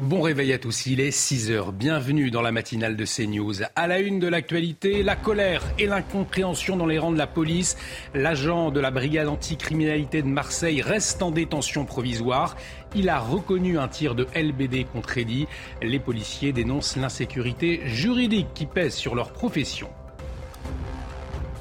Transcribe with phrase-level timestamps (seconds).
[0.00, 1.70] Bon réveil à tous, il est 6h.
[1.70, 3.62] Bienvenue dans la matinale de CNews.
[3.76, 7.76] À la une de l'actualité, la colère et l'incompréhension dans les rangs de la police.
[8.12, 12.56] L'agent de la brigade anticriminalité de Marseille reste en détention provisoire.
[12.96, 15.46] Il a reconnu un tir de LBD contre Eddy.
[15.80, 19.88] Les policiers dénoncent l'insécurité juridique qui pèse sur leur profession.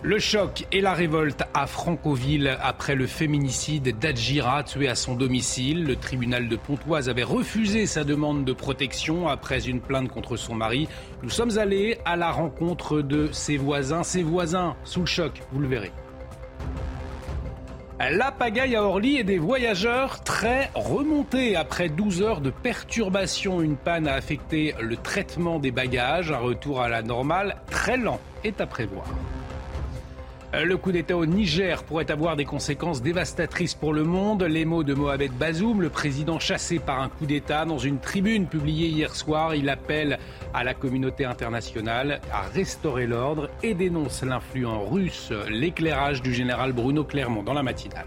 [0.06, 5.86] Le choc et la révolte à Francoville après le féminicide d'Adjira tué à son domicile.
[5.86, 10.56] Le tribunal de Pontoise avait refusé sa demande de protection après une plainte contre son
[10.56, 10.89] mari.
[11.21, 15.61] Nous sommes allés à la rencontre de ses voisins, ses voisins sous le choc, vous
[15.61, 15.94] le verrez.
[18.11, 23.61] La pagaille à Orly et des voyageurs très remontés après 12 heures de perturbation.
[23.61, 26.30] Une panne a affecté le traitement des bagages.
[26.30, 29.06] Un retour à la normale très lent est à prévoir.
[30.54, 34.44] Euh, le coup d'État au Niger pourrait avoir des conséquences dévastatrices pour le monde.
[34.44, 38.45] Les mots de Mohamed Bazoum, le président chassé par un coup d'État, dans une tribune
[38.45, 40.20] publiée hier soir, il appelle
[40.53, 47.03] à la communauté internationale à restaurer l'ordre et dénonce l'influence russe, l'éclairage du général Bruno
[47.03, 48.05] Clermont dans la matinale.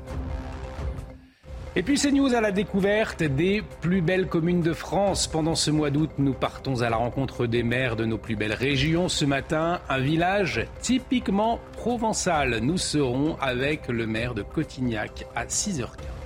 [1.78, 5.26] Et puis c'est news à la découverte des plus belles communes de France.
[5.26, 8.54] Pendant ce mois d'août, nous partons à la rencontre des maires de nos plus belles
[8.54, 9.10] régions.
[9.10, 12.60] Ce matin, un village typiquement provençal.
[12.62, 16.25] Nous serons avec le maire de Cotignac à 6h15.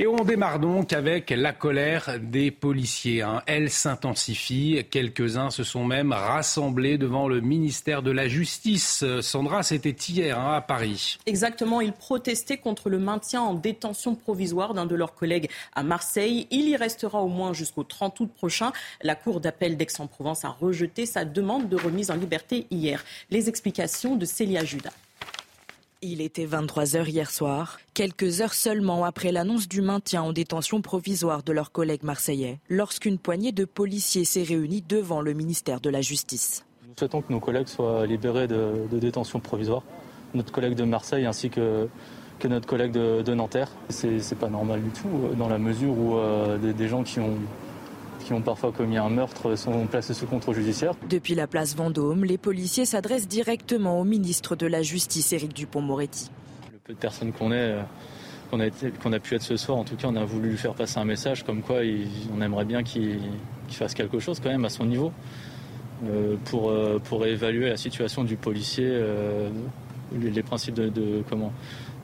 [0.00, 3.22] Et on démarre donc avec la colère des policiers.
[3.22, 3.42] Hein.
[3.46, 4.84] Elle s'intensifie.
[4.90, 9.04] Quelques-uns se sont même rassemblés devant le ministère de la Justice.
[9.20, 11.18] Sandra, c'était hier hein, à Paris.
[11.26, 11.80] Exactement.
[11.80, 16.48] Ils protestaient contre le maintien en détention provisoire d'un de leurs collègues à Marseille.
[16.50, 18.72] Il y restera au moins jusqu'au 30 août prochain.
[19.00, 23.04] La Cour d'appel d'Aix-en-Provence a rejeté sa demande de remise en liberté hier.
[23.30, 24.92] Les explications de Célia Judas.
[26.06, 31.42] Il était 23h hier soir, quelques heures seulement après l'annonce du maintien en détention provisoire
[31.42, 36.02] de leurs collègues marseillais, lorsqu'une poignée de policiers s'est réunie devant le ministère de la
[36.02, 36.66] Justice.
[36.86, 39.82] Nous souhaitons que nos collègues soient libérés de, détention provisoire,
[40.34, 41.88] notre collègue de Marseille ainsi que,
[42.38, 43.70] que notre collègue de, Nanterre.
[43.88, 47.38] C'est pas normal du tout, euh, dans la mesure où euh, des gens qui ont
[48.24, 50.94] qui ont parfois commis un meurtre sont placés sous contrôle judiciaire.
[51.08, 56.30] Depuis la place Vendôme, les policiers s'adressent directement au ministre de la Justice, Éric Dupont-Moretti.
[56.72, 57.82] Le peu de personnes qu'on est, euh,
[58.50, 58.70] qu'on a,
[59.02, 60.98] qu'on a, pu être ce soir, en tout cas, on a voulu lui faire passer
[60.98, 61.80] un message comme quoi
[62.34, 63.20] on aimerait bien qu'il
[63.68, 65.12] fasse quelque chose quand même à son niveau
[66.06, 69.00] euh, pour, euh, pour évaluer la situation du policier,
[70.12, 71.52] les, principes de comment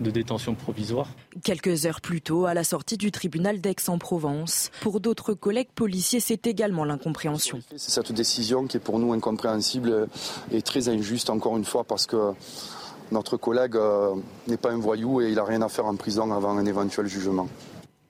[0.01, 1.09] de détention provisoire.
[1.45, 6.47] Quelques heures plus tôt, à la sortie du tribunal d'Aix-en-Provence, pour d'autres collègues policiers, c'est
[6.47, 7.61] également l'incompréhension.
[7.77, 10.09] C'est cette décision qui est pour nous incompréhensible
[10.53, 12.33] et très injuste, encore une fois, parce que
[13.13, 14.15] notre collègue euh,
[14.47, 17.07] n'est pas un voyou et il n'a rien à faire en prison avant un éventuel
[17.07, 17.49] jugement.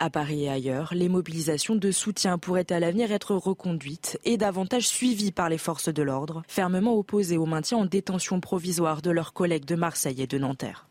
[0.02, 4.88] À Paris et ailleurs, les mobilisations de soutien pourraient à l'avenir être reconduites et davantage
[4.88, 9.34] suivies par les forces de l'ordre, fermement opposées au maintien en détention provisoire de leurs
[9.34, 10.86] collègues de Marseille et de Nanterre.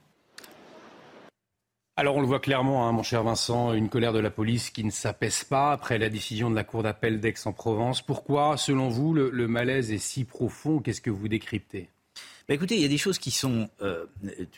[2.00, 4.86] Alors on le voit clairement, hein, mon cher Vincent, une colère de la police qui
[4.86, 8.04] ne s'apaise pas après la décision de la Cour d'appel d'Aix-en-Provence.
[8.04, 10.80] Pourquoi, selon vous, le malaise est si profond?
[10.80, 11.90] Qu'est-ce que vous décryptez?
[12.50, 14.08] Bah, écoutez, il y a des choses qui sont, euh,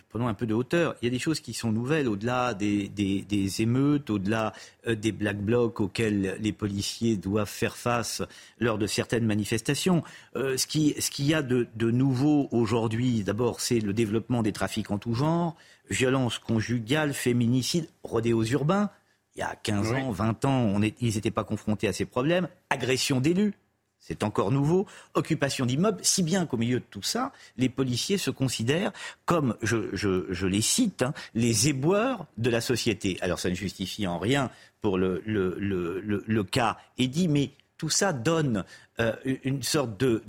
[0.07, 3.61] prenons un peu de hauteur, il y a des choses qui sont nouvelles au-delà des,
[3.61, 4.53] émeutes, au-delà
[4.87, 8.21] euh, des black blocs auxquels les policiers doivent faire face
[8.59, 10.03] lors de certaines manifestations.
[10.37, 14.53] Euh, ce qu'il ce y a de, de nouveau aujourd'hui, d'abord, c'est le développement des
[14.53, 15.57] trafics en tout genre,
[15.91, 18.89] violence conjugale, féminicide, rodéos urbains.
[19.35, 22.05] Il y a 15 ans, 20 ans, on est, ils n'étaient pas confrontés à ces
[22.05, 22.47] problèmes.
[22.69, 23.53] Agression d'élus
[24.01, 28.31] c'est encore nouveau, occupation d'immeubles, si bien qu'au milieu de tout ça, les policiers se
[28.31, 28.91] considèrent
[29.25, 33.19] comme, je, les cite, hein, les éboueurs de la société.
[33.21, 34.49] Alors ça ne justifie en rien
[34.81, 38.63] pour le, le, cas Eddy, mais tout ça donne
[38.99, 40.21] euh, une sorte de,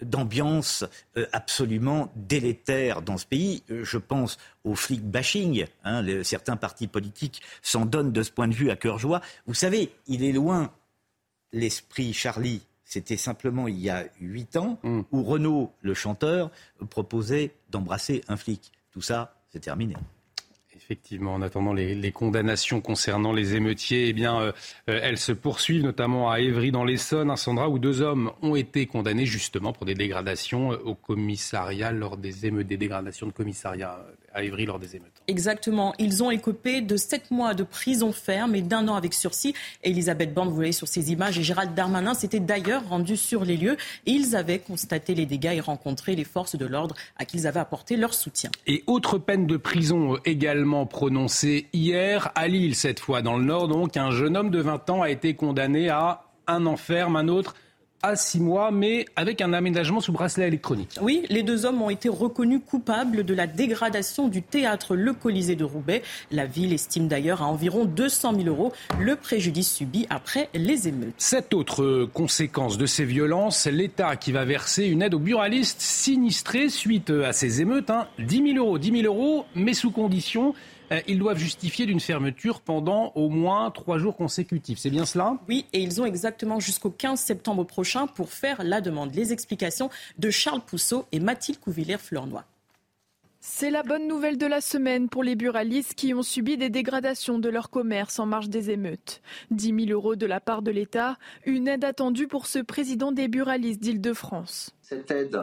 [0.00, 0.84] d'ambiance
[1.16, 3.64] euh, absolument délétère dans ce pays.
[3.72, 5.66] Euh, je pense au flic bashing.
[5.82, 9.20] Hein, certains partis politiques s'en donnent de ce point de vue à cœur joie.
[9.48, 10.70] Vous savez, il est loin
[11.52, 15.00] l'esprit Charlie, c'était simplement il y a huit ans, mm.
[15.10, 16.52] où Renaud, le chanteur,
[16.88, 18.70] proposait d'embrasser un flic.
[18.92, 19.96] Tout ça, c'est terminé.
[20.80, 24.52] Effectivement, en attendant les, condamnations concernant les émeutiers, eh bien, euh,
[24.88, 28.54] euh, elles se poursuivent, notamment à Évry dans l'Essonne, à Sandra, où deux hommes ont
[28.54, 33.32] été condamnés justement pour des dégradations euh, au commissariat lors des émeutes, des dégradations de
[33.32, 33.98] commissariat.
[34.34, 35.22] À Évry lors des émeutes.
[35.26, 35.94] Exactement.
[35.98, 39.54] Ils ont écopé de sept mois de prison ferme et d'un an avec sursis.
[39.82, 43.56] Elisabeth Borne, vous voyez sur ces images, et Gérald Darmanin s'étaient d'ailleurs rendus sur les
[43.56, 43.76] lieux.
[44.06, 47.60] Ils avaient constaté les dégâts et rencontré les forces de l'ordre à qui ils avaient
[47.60, 48.50] apporté leur soutien.
[48.66, 53.68] Et autre peine de prison également prononcée hier, à Lille cette fois, dans le Nord,
[53.68, 57.54] donc, un jeune homme de 20 ans a été condamné à un enferme, un autre
[58.02, 60.98] à six mois, mais avec un aménagement sous bracelet électronique.
[61.02, 65.56] Oui, les deux hommes ont été reconnus coupables de la dégradation du théâtre Le Colisée
[65.56, 66.02] de Roubaix.
[66.30, 71.14] La ville estime d'ailleurs à environ 200 000 euros le préjudice subi après les émeutes.
[71.18, 76.68] Cette autre conséquence de ces violences, l'État qui va verser une aide aux buralistes sinistrés
[76.68, 77.90] suite à ces émeutes.
[77.90, 80.54] Hein, 10 000 euros, 10 000 euros, mais sous condition.
[80.92, 84.78] Euh, ils doivent justifier d'une fermeture pendant au moins trois jours consécutifs.
[84.78, 85.38] C'est bien cela?
[85.48, 89.14] Oui, et ils ont exactement jusqu'au 15 septembre prochain pour faire la demande.
[89.14, 92.44] Les explications de Charles Pousseau et Mathilde Couvillère-Fleurnois.
[93.40, 97.38] C'est la bonne nouvelle de la semaine pour les buralistes qui ont subi des dégradations
[97.38, 99.22] de leur commerce en marge des émeutes.
[99.52, 103.28] 10 000 euros de la part de l'État, une aide attendue pour ce président des
[103.28, 104.74] buralistes d'Île-de-France.
[104.82, 105.40] Cette aide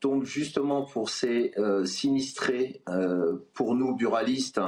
[0.00, 4.60] tombe justement pour ces euh, sinistrés, euh, pour nous buralistes,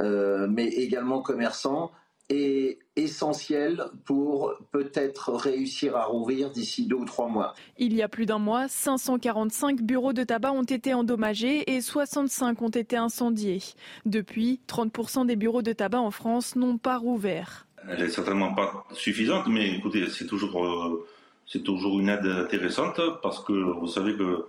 [0.00, 1.92] euh, mais également commerçants,
[2.28, 7.54] est essentiel pour peut-être réussir à rouvrir d'ici deux ou trois mois.
[7.78, 12.60] Il y a plus d'un mois, 545 bureaux de tabac ont été endommagés et 65
[12.62, 13.62] ont été incendiés.
[14.06, 17.66] Depuis, 30% des bureaux de tabac en France n'ont pas rouvert.
[17.88, 21.06] Elle n'est certainement pas suffisante, mais écoutez, c'est toujours,
[21.46, 24.46] c'est toujours une aide intéressante parce que vous savez que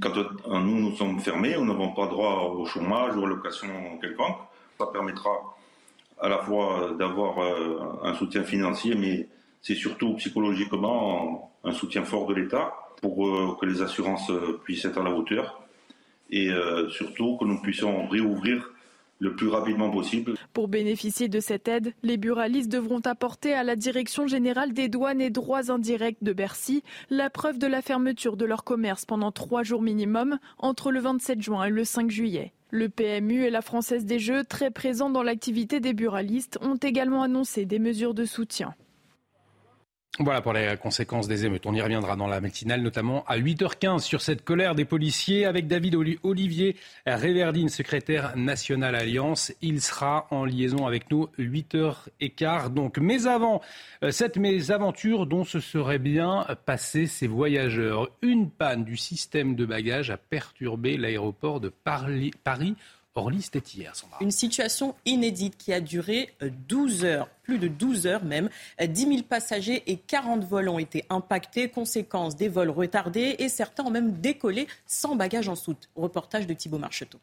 [0.00, 0.14] quand
[0.60, 3.68] nous, nous sommes fermés, nous n'avons pas droit au chômage ou à location
[4.00, 4.36] quelconque.
[4.78, 5.30] Ça permettra
[6.20, 9.28] à la fois d'avoir euh, un soutien financier, mais
[9.62, 14.30] c'est surtout psychologiquement un soutien fort de l'État pour euh, que les assurances
[14.64, 15.60] puissent être à la hauteur
[16.30, 18.69] et euh, surtout que nous puissions réouvrir
[19.20, 20.34] le plus rapidement possible.
[20.52, 25.20] Pour bénéficier de cette aide, les buralistes devront apporter à la Direction générale des douanes
[25.20, 29.62] et droits indirects de Bercy la preuve de la fermeture de leur commerce pendant trois
[29.62, 32.52] jours minimum entre le 27 juin et le 5 juillet.
[32.70, 37.22] Le PMU et la Française des Jeux, très présents dans l'activité des buralistes, ont également
[37.22, 38.74] annoncé des mesures de soutien.
[40.18, 41.66] Voilà pour les conséquences des émeutes.
[41.66, 45.68] On y reviendra dans la matinale, notamment à 8h15 sur cette colère des policiers avec
[45.68, 46.76] David Olivier
[47.06, 49.52] Réverdine, secrétaire national Alliance.
[49.62, 52.74] Il sera en liaison avec nous 8h15.
[52.74, 53.62] Donc, mais avant
[54.02, 59.64] euh, cette mésaventure dont se seraient bien passés ces voyageurs, une panne du système de
[59.64, 62.32] bagages a perturbé l'aéroport de Paris
[63.16, 66.32] Orly, c'était hier, Une situation inédite qui a duré
[66.68, 68.48] 12 euh, heures, plus de 12 heures même.
[68.80, 71.68] 10 000 passagers et 40 vols ont été impactés.
[71.68, 75.90] Conséquence des vols retardés et certains ont même décollé sans bagages en soute.
[75.96, 77.18] Reportage de Thibault Marcheteau.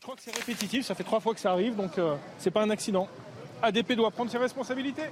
[0.00, 2.50] Je crois que c'est répétitif, ça fait trois fois que ça arrive, donc euh, c'est
[2.50, 3.08] pas un accident.
[3.62, 5.06] ADP doit prendre ses responsabilités.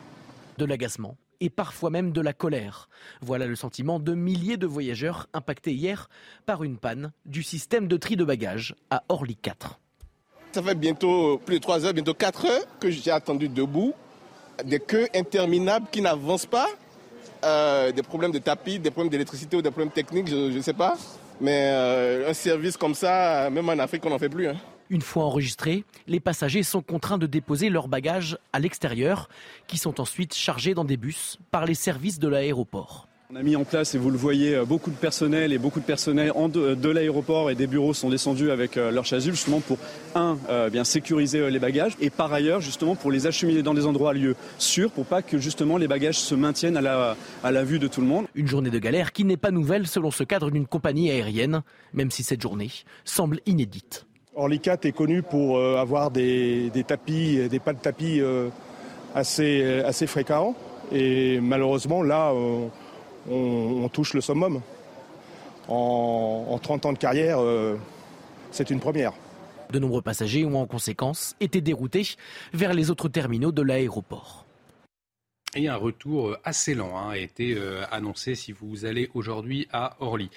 [0.58, 2.88] De l'agacement et parfois même de la colère.
[3.20, 6.08] Voilà le sentiment de milliers de voyageurs impactés hier
[6.46, 9.80] par une panne du système de tri de bagages à Orly 4.
[10.54, 13.92] Ça fait bientôt plus de 3 heures, bientôt 4 heures que j'ai attendu debout.
[14.64, 16.68] Des queues interminables qui n'avancent pas.
[17.44, 20.72] Euh, des problèmes de tapis, des problèmes d'électricité ou des problèmes techniques, je ne sais
[20.72, 20.96] pas.
[21.40, 24.46] Mais euh, un service comme ça, même en Afrique, on n'en fait plus.
[24.46, 24.54] Hein.
[24.90, 29.28] Une fois enregistrés, les passagers sont contraints de déposer leurs bagages à l'extérieur,
[29.66, 33.08] qui sont ensuite chargés dans des bus par les services de l'aéroport.
[33.34, 35.80] On a mis en place, et vous le voyez, euh, beaucoup de personnel et beaucoup
[35.80, 39.76] de personnel de, l'aéroport et des bureaux sont descendus avec euh, leurs chasubles justement pour,
[40.14, 43.86] un, euh, bien sécuriser les bagages et par ailleurs justement pour les acheminer dans des
[43.86, 47.64] endroits lieux sûrs pour pas que justement les bagages se maintiennent à la, à la
[47.64, 48.26] vue de tout le monde.
[48.36, 51.62] Une journée de galère qui n'est pas nouvelle selon ce cadre d'une compagnie aérienne,
[51.92, 52.70] même si cette journée
[53.04, 54.06] semble inédite.
[54.36, 58.20] Orlicat est connu pour avoir des, tapis, des pas de tapis
[59.12, 60.54] assez, assez fréquents
[60.92, 62.70] et malheureusement là on,
[63.92, 64.60] touche le summum.
[65.68, 67.76] En, 30 ans de carrière, euh,
[68.50, 69.12] c'est une première.
[69.70, 72.16] De nombreux passagers ont en conséquence été déroutés
[72.52, 74.44] vers les autres terminaux de l'aéroport.
[75.56, 79.66] Et un retour euh, assez lent hein, a été euh, annoncé si vous allez aujourd'hui
[79.72, 80.28] à Orly.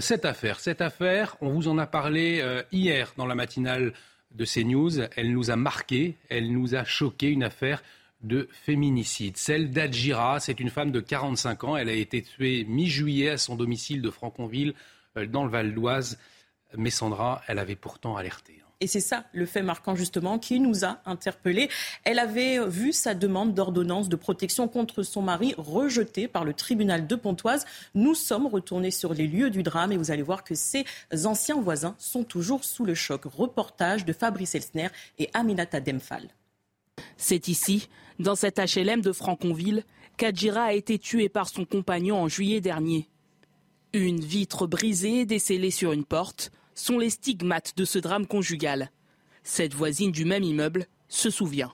[0.00, 3.94] cette affaire, cette affaire, on vous en a parlé hier dans la matinale
[4.32, 5.00] de CNews.
[5.16, 7.28] Elle nous a marqué, elle nous a choqué.
[7.28, 7.82] Une affaire
[8.24, 9.36] de féminicide.
[9.36, 11.76] Celle d'Adjira, c'est une femme de 45 ans.
[11.76, 14.74] Elle a été tuée mi-juillet à son domicile de Franconville,
[15.16, 16.18] euh, dans le Val d'Oise.
[16.76, 18.60] Mais Sandra, elle avait pourtant alerté.
[18.60, 18.64] Hein.
[18.80, 21.70] Et c'est ça le fait marquant justement qui nous a interpellés.
[22.02, 27.06] Elle avait vu sa demande d'ordonnance de protection contre son mari rejetée par le tribunal
[27.06, 27.64] de Pontoise.
[27.94, 30.84] Nous sommes retournés sur les lieux du drame et vous allez voir que ses
[31.24, 33.22] anciens voisins sont toujours sous le choc.
[33.24, 34.88] Reportage de Fabrice Elsner
[35.18, 36.28] et Aminata Demphal.
[37.16, 39.84] C'est ici, dans cet HLM de Franconville,
[40.16, 43.08] qu'Adjira a été tué par son compagnon en juillet dernier.
[43.92, 48.90] Une vitre brisée décellée sur une porte sont les stigmates de ce drame conjugal.
[49.42, 51.72] Cette voisine du même immeuble se souvient.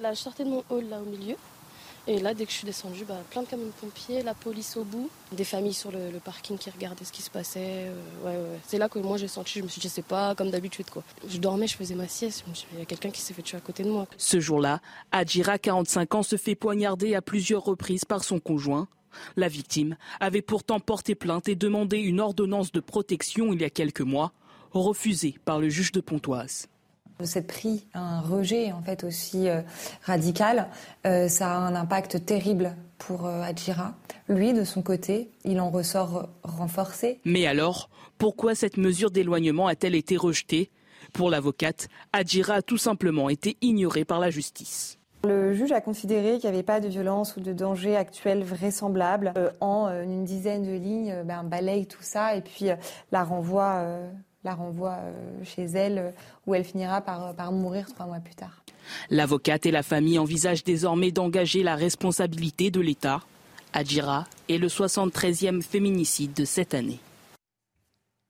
[0.00, 1.36] Là, je de mon hall là au milieu.
[2.08, 4.76] Et là, dès que je suis descendue, bah, plein de camions de pompiers, la police
[4.76, 7.90] au bout, des familles sur le, parking qui regardaient ce qui se passait.
[8.24, 10.88] Euh, C'est là que moi j'ai senti, je me suis dit, sais pas, comme d'habitude
[10.88, 11.02] quoi.
[11.28, 13.60] Je dormais, je faisais ma sieste, il y a quelqu'un qui s'est fait tuer à
[13.60, 14.06] côté de moi.
[14.16, 18.88] Ce jour-là, Adjira, 45 ans, se fait poignarder à plusieurs reprises par son conjoint.
[19.36, 23.70] La victime avait pourtant porté plainte et demandé une ordonnance de protection il y a
[23.70, 24.32] quelques mois,
[24.72, 26.68] refusée par le juge de Pontoise
[27.24, 29.62] cette pris un rejet en fait aussi euh,
[30.02, 30.68] radical,
[31.06, 33.94] euh, ça a un impact terrible pour euh, Adjira.
[34.28, 37.20] Lui, de son côté, il en ressort renforcé.
[37.24, 40.70] Mais alors, pourquoi cette mesure d'éloignement a-t-elle été rejetée?
[41.12, 44.98] Pour l'avocate, Adjira a tout simplement été ignorée par la justice.
[45.24, 49.32] Le juge a considéré qu'il n'y avait pas de violence ou de danger actuel vraisemblable.
[49.60, 52.66] en une dizaine de lignes, ben, balaye tout ça et puis
[53.12, 53.82] la renvoie
[54.46, 56.10] la renvoie euh, chez elle, euh,
[56.46, 58.62] où elle finira par, par mourir trois mois plus tard.
[59.10, 63.20] L'avocate et la famille envisagent désormais d'engager la responsabilité de l'État.
[63.72, 67.00] Adjira est le 73e féminicide de cette année.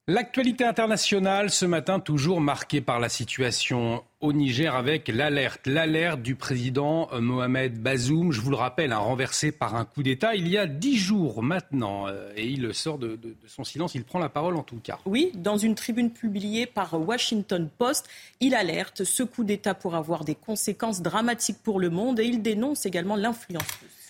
[0.08, 6.36] L'actualité internationale ce matin toujours marquée par la situation au Niger avec l'alerte, l'alerte du
[6.36, 10.46] président euh, Mohamed Bazoum, je vous le rappelle, un renversé par un coup d'État il
[10.46, 14.28] y a dix jours maintenant, euh, et il sort de, son silence, il prend la
[14.28, 15.00] parole en tout cas.
[15.06, 18.06] Oui, dans une tribune publiée par Washington Post,
[18.38, 22.42] il alerte, ce coup d'État pour avoir des conséquences dramatiques pour le monde, et il
[22.42, 23.64] dénonce également l'influence.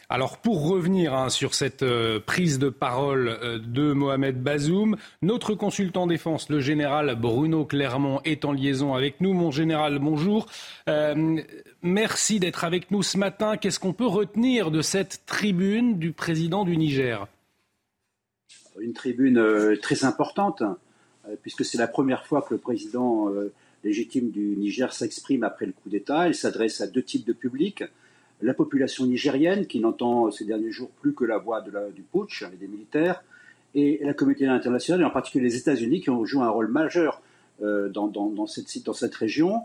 [0.09, 5.55] Alors pour revenir hein, sur cette euh, prise de parole euh, de Mohamed Bazoum, notre
[5.55, 9.33] consultant défense, le général Bruno Clermont, est en liaison avec nous.
[9.33, 10.47] Mon général, bonjour.
[10.89, 11.41] Euh,
[11.83, 13.57] merci d'être avec nous ce matin.
[13.57, 17.27] Qu'est-ce qu'on peut retenir de cette tribune du président du Niger?
[18.79, 20.63] Une tribune très importante,
[21.43, 23.31] puisque c'est la première fois que le président
[23.83, 26.29] légitime du Niger s'exprime après le coup d'État.
[26.29, 27.83] Il s'adresse à deux types de publics
[28.43, 32.57] la population nigérienne, qui n'entend ces derniers jours plus que la voix du putsch et
[32.57, 33.23] des militaires,
[33.75, 37.23] et la communauté internationale, et en particulier les États-Unis, qui ont joué un rôle majeur
[37.63, 39.61] euh, dans, cette, dans, cette, région.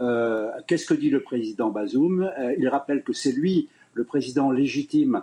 [0.00, 2.30] Euh, qu'est-ce que dit le président Bazoum?
[2.38, 5.22] Euh, Il rappelle que c'est lui, le président légitime,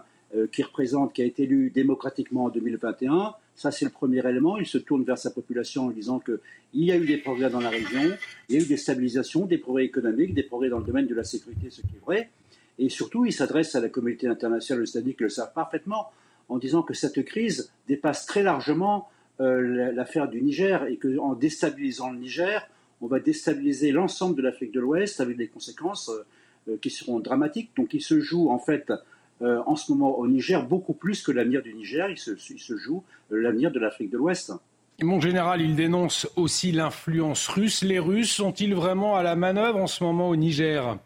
[0.52, 3.34] qui représente, qui a été élu démocratiquement en 2021.
[3.56, 4.60] Ça, c'est le premier élément.
[4.60, 6.38] Il se tourne vers sa population en disant qu'il
[6.74, 8.16] y a eu des progrès dans la région,
[8.48, 11.16] il y a eu des stabilisations, des progrès économiques, des progrès dans le domaine de
[11.16, 12.30] la sécurité, ce qui est vrai.
[12.80, 16.12] Et surtout, il s'adresse à la communauté internationale, le qui le savent parfaitement,
[16.48, 19.10] en disant que cette crise dépasse très largement
[19.42, 22.68] euh, l'affaire du Niger et qu'en déstabilisant le Niger,
[23.02, 26.10] on va déstabiliser l'ensemble de l'Afrique de l'Ouest avec des conséquences
[26.68, 27.72] euh, qui seront dramatiques.
[27.76, 28.92] Donc il se joue en fait
[29.42, 32.60] euh, en ce moment au Niger beaucoup plus que l'avenir du Niger, il se, il
[32.60, 34.54] se joue l'avenir de l'Afrique de l'Ouest.
[35.02, 37.84] Mon général, il dénonce aussi l'influence russe.
[37.84, 40.98] Les Russes sont-ils vraiment à la manœuvre en ce moment au Niger?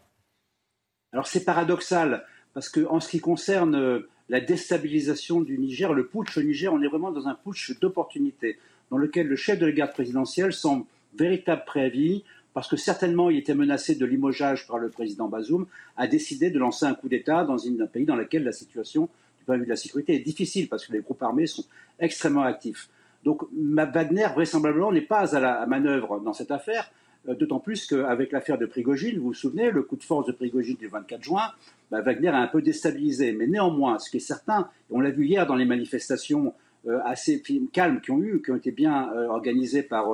[1.14, 6.36] Alors c'est paradoxal, parce qu'en ce qui concerne euh, la déstabilisation du Niger, le putsch
[6.36, 8.58] au Niger, on est vraiment dans un putsch d'opportunité,
[8.90, 10.84] dans lequel le chef de la garde présidentielle semble
[11.16, 15.66] véritable préavis, parce que certainement il était menacé de limogeage par le président Bazoum,
[15.96, 19.44] a décidé de lancer un coup d'État dans un pays dans lequel la situation du
[19.46, 21.64] point de vue de la sécurité est difficile, parce que les groupes armés sont
[22.00, 22.88] extrêmement actifs.
[23.22, 26.90] Donc Wagner, vraisemblablement, n'est pas à la manœuvre dans cette affaire,
[27.26, 30.76] d'autant plus qu'avec l'affaire de Prigogine, vous vous souvenez, le coup de force de Prigogine
[30.76, 31.52] du 24 juin,
[31.90, 33.32] bah, Wagner a un peu déstabilisé.
[33.32, 36.52] Mais néanmoins, ce qui est certain, on l'a vu hier dans les manifestations
[36.86, 40.06] euh, assez calmes qui ont eu, qui ont été bien euh, organisées par,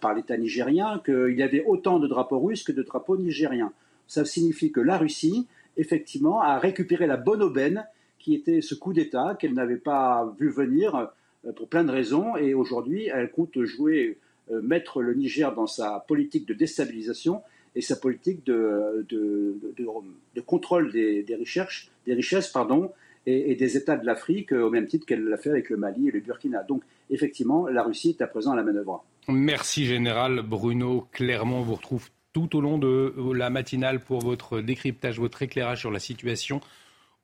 [0.00, 3.72] par l'État nigérien, qu'il y avait autant de drapeaux russes que de drapeaux nigériens.
[4.06, 5.46] Ça signifie que la Russie,
[5.76, 7.86] effectivement, a récupéré la bonne aubaine
[8.18, 11.10] qui était ce coup d'État qu'elle n'avait pas vu venir
[11.56, 14.16] pour plein de raisons, et aujourd'hui, elle compte jouer euh,
[14.62, 17.42] mettre le Niger dans sa politique de déstabilisation
[17.74, 22.90] et sa politique de, de, contrôle des, des, recherches, des richesses pardon,
[23.26, 26.10] et, des États de l'Afrique, au même titre qu'elle l'a fait avec le Mali et
[26.10, 26.62] le Burkina.
[26.64, 29.04] Donc, effectivement, la Russie est à présent à la manœuvre.
[29.28, 31.58] Merci, Général Bruno Clermont.
[31.58, 35.90] On vous retrouve tout au long de la matinale pour votre décryptage, votre éclairage sur
[35.90, 36.60] la situation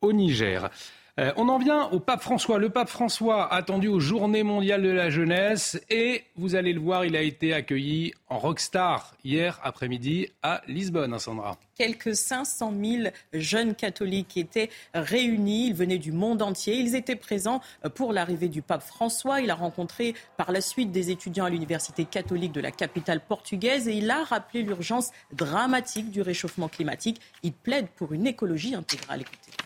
[0.00, 0.70] au Niger.
[1.18, 2.58] Euh, on en vient au pape François.
[2.58, 7.06] Le pape François attendu aux Journées mondiales de la jeunesse et vous allez le voir,
[7.06, 11.56] il a été accueilli en rockstar hier après-midi à Lisbonne, hein, Sandra.
[11.74, 15.68] Quelques 500 000 jeunes catholiques étaient réunis.
[15.68, 16.76] Ils venaient du monde entier.
[16.76, 17.62] Ils étaient présents
[17.94, 19.40] pour l'arrivée du pape François.
[19.40, 23.88] Il a rencontré par la suite des étudiants à l'université catholique de la capitale portugaise
[23.88, 27.22] et il a rappelé l'urgence dramatique du réchauffement climatique.
[27.42, 29.22] Il plaide pour une écologie intégrale.
[29.22, 29.65] Écoutez.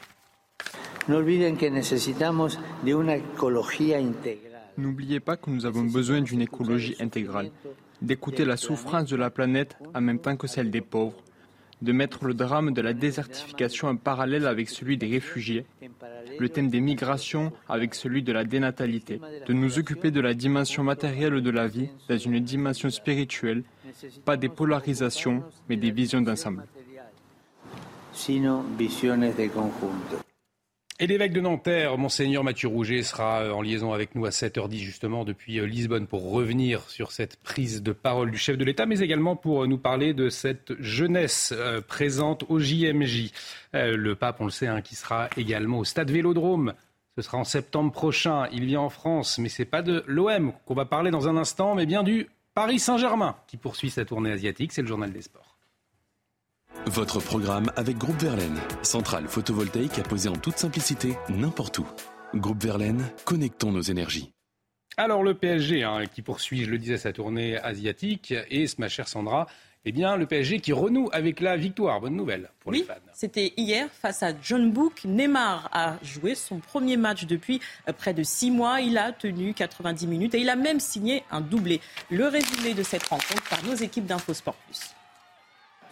[4.79, 7.51] N'oubliez pas que nous avons besoin d'une écologie intégrale,
[8.01, 11.23] d'écouter la souffrance de la planète en même temps que celle des pauvres,
[11.83, 15.65] de mettre le drame de la désertification en parallèle avec celui des réfugiés,
[16.39, 20.85] le thème des migrations avec celui de la dénatalité, de nous occuper de la dimension
[20.85, 23.65] matérielle de la vie dans une dimension spirituelle,
[24.25, 26.65] pas des polarisations, mais des visions d'ensemble.
[31.03, 34.81] Et l'évêque de Nanterre, monseigneur Mathieu Rouget, sera euh, en liaison avec nous à 7h10
[34.81, 38.85] justement depuis euh, Lisbonne pour revenir sur cette prise de parole du chef de l'État,
[38.85, 41.55] mais également pour euh, nous parler de cette jeunesse
[41.89, 43.31] présente au JMJ.
[43.73, 46.75] Le pape, on le sait, hein, qui sera également au stade Vélodrome.
[47.17, 48.49] Ce sera en septembre prochain.
[48.53, 51.39] Il vient en France, mais ce n'est pas de l'OM qu'on va parler dans un
[51.39, 54.73] instant, mais bien du Paris Saint-Germain qui poursuit sa tournée asiatique.
[54.73, 55.50] C'est le journal des sports.
[56.87, 61.87] Votre programme avec Groupe Verlaine, centrale photovoltaïque à poser en toute simplicité n'importe où.
[62.35, 64.33] Groupe Verlaine, connectons nos énergies.
[64.97, 69.09] Alors le PSG hein, qui poursuit, je le disais, sa tournée asiatique et ma chère
[69.09, 69.47] Sandra,
[69.85, 72.01] eh bien le PSG qui renoue avec la victoire.
[72.01, 72.95] Bonne nouvelle pour les fans.
[73.13, 75.05] C'était hier face à John Book.
[75.05, 78.81] Neymar a joué son premier match depuis euh, près de six mois.
[78.81, 81.81] Il a tenu 90 minutes et il a même signé un doublé.
[82.11, 84.95] Le résumé de cette rencontre par nos équipes d'Infosport Plus.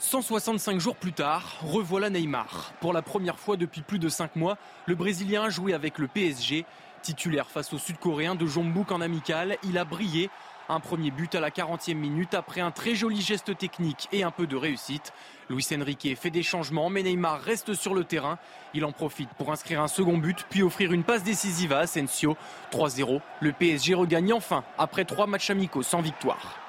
[0.00, 2.72] 165 jours plus tard, revoilà Neymar.
[2.80, 6.06] Pour la première fois depuis plus de 5 mois, le Brésilien a joué avec le
[6.06, 6.64] PSG.
[7.02, 10.30] Titulaire face au Sud-Coréen de Jongbook en amical, il a brillé.
[10.68, 14.30] Un premier but à la 40e minute après un très joli geste technique et un
[14.30, 15.12] peu de réussite.
[15.50, 18.38] Luis Enrique fait des changements, mais Neymar reste sur le terrain.
[18.74, 22.36] Il en profite pour inscrire un second but, puis offrir une passe décisive à Asensio.
[22.70, 23.20] 3-0.
[23.40, 26.67] Le PSG regagne enfin après trois matchs amicaux sans victoire.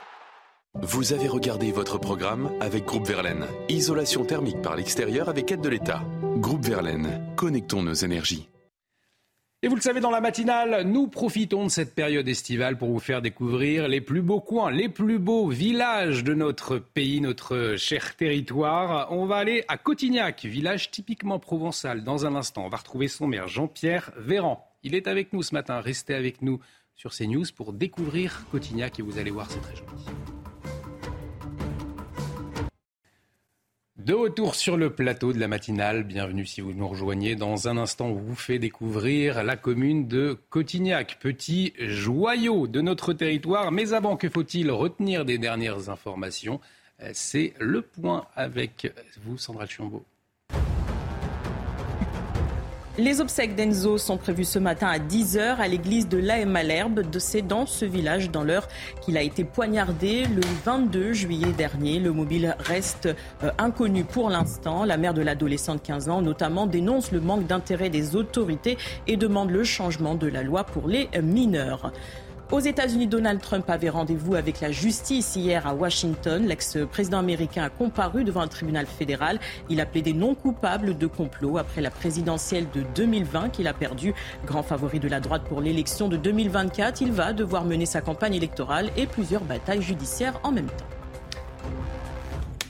[0.75, 3.45] Vous avez regardé votre programme avec Groupe Verlaine.
[3.69, 6.03] Isolation thermique par l'extérieur avec aide de l'État.
[6.37, 8.47] Groupe Verlaine, connectons nos énergies.
[9.61, 12.99] Et vous le savez, dans la matinale, nous profitons de cette période estivale pour vous
[12.99, 18.15] faire découvrir les plus beaux coins, les plus beaux villages de notre pays, notre cher
[18.15, 19.11] territoire.
[19.11, 22.03] On va aller à Cotignac, village typiquement provençal.
[22.03, 24.65] Dans un instant, on va retrouver son maire, Jean-Pierre Véran.
[24.83, 25.81] Il est avec nous ce matin.
[25.81, 26.59] Restez avec nous
[26.95, 29.87] sur CNews pour découvrir Cotignac et vous allez voir, c'est très joli.
[33.99, 37.35] De retour sur le plateau de la matinale, bienvenue si vous nous rejoignez.
[37.35, 43.11] Dans un instant, on vous fait découvrir la commune de Cotignac, petit joyau de notre
[43.11, 43.73] territoire.
[43.73, 46.61] Mais avant, que faut-il retenir des dernières informations?
[47.01, 50.05] Euh, C'est le point avec vous, Sandra Chiombo.
[52.99, 57.01] Les obsèques d'Enzo sont prévues ce matin à 10h à l'église de La Malherbe.
[57.17, 58.67] C'est dans ce village, dans l'heure
[58.99, 61.99] qu'il a été poignardé le 22 juillet dernier.
[61.99, 63.07] Le mobile reste
[63.45, 64.83] euh, inconnu pour l'instant.
[64.83, 69.15] La mère de l'adolescent de 15 ans, notamment, dénonce le manque d'intérêt des autorités et
[69.15, 71.93] demande le changement de la loi pour les mineurs.
[72.51, 76.47] Aux États-Unis, Donald Trump avait rendez-vous avec la justice hier à Washington.
[76.47, 79.39] L'ex-président américain a comparu devant un tribunal fédéral.
[79.69, 84.15] Il a plaidé non coupable de complot après la présidentielle de 2020 qu'il a perdu.
[84.47, 88.33] Grand favori de la droite pour l'élection de 2024, il va devoir mener sa campagne
[88.33, 90.98] électorale et plusieurs batailles judiciaires en même temps.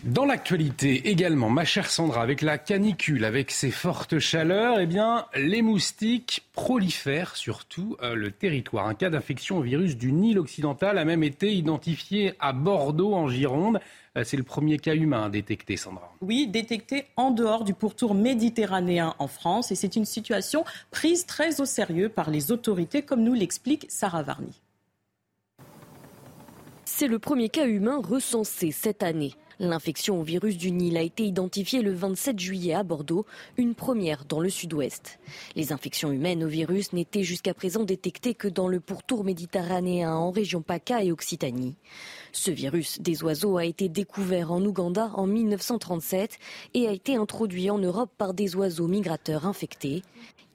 [0.10, 5.28] Dans l'actualité également, ma chère Sandra, avec la canicule, avec ces fortes chaleurs, eh bien,
[5.36, 8.88] les moustiques prolifèrent sur tout euh, le territoire.
[8.88, 13.28] Un cas d'infection au virus du Nil occidental a même été identifié à Bordeaux, en
[13.28, 13.80] Gironde.
[14.18, 16.12] Euh, c'est le premier cas humain détecté, Sandra.
[16.22, 19.72] Oui, détecté en dehors du pourtour méditerranéen en France.
[19.72, 24.24] Et c'est une situation prise très au sérieux par les autorités, comme nous l'explique Sarah
[24.24, 24.60] Varny.
[26.86, 29.36] C'est le premier cas humain recensé cette année.
[29.62, 33.26] L'infection au virus du Nil a été identifiée le 27 juillet à Bordeaux,
[33.58, 35.20] une première dans le sud-ouest.
[35.58, 40.32] Les infections humaines au virus n'étaient jusqu'à présent détectées que dans le pourtour méditerranéen en
[40.32, 41.76] région PACA et Occitanie.
[42.32, 46.38] Ce virus des oiseaux a été découvert en Ouganda en 1937
[46.74, 50.04] et a été introduit en Europe par des oiseaux migrateurs infectés.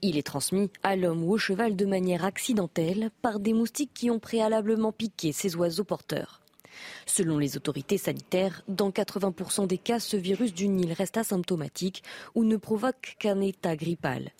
[0.01, 4.09] Il est transmis à l'homme ou au cheval de manière accidentelle par des moustiques qui
[4.09, 6.41] ont préalablement piqué ces oiseaux porteurs.
[7.05, 12.43] Selon les autorités sanitaires, dans 80% des cas, ce virus du Nil reste asymptomatique ou
[12.43, 14.31] ne provoque qu'un état grippal.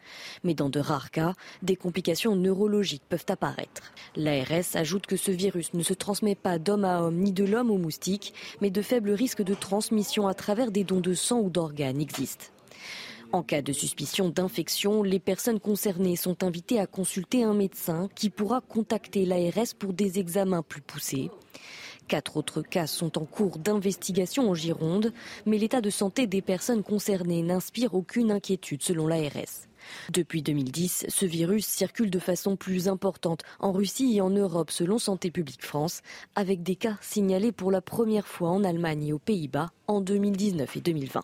[0.43, 3.93] Mais dans de rares cas, des complications neurologiques peuvent apparaître.
[4.15, 7.71] L'ARS ajoute que ce virus ne se transmet pas d'homme à homme ni de l'homme
[7.71, 11.49] au moustique, mais de faibles risques de transmission à travers des dons de sang ou
[11.49, 12.45] d'organes existent.
[13.31, 18.29] En cas de suspicion d'infection, les personnes concernées sont invitées à consulter un médecin qui
[18.29, 21.29] pourra contacter l'ARS pour des examens plus poussés.
[22.07, 25.11] Quatre autres cas sont en cours d'investigation en Gironde,
[25.47, 29.67] mais l'état de santé des personnes concernées n'inspire aucune inquiétude selon l'ARS.
[30.11, 34.99] Depuis 2010, ce virus circule de façon plus importante en Russie et en Europe selon
[34.99, 36.01] Santé publique France,
[36.35, 40.77] avec des cas signalés pour la première fois en Allemagne et aux Pays-Bas en 2019
[40.77, 41.23] et 2020.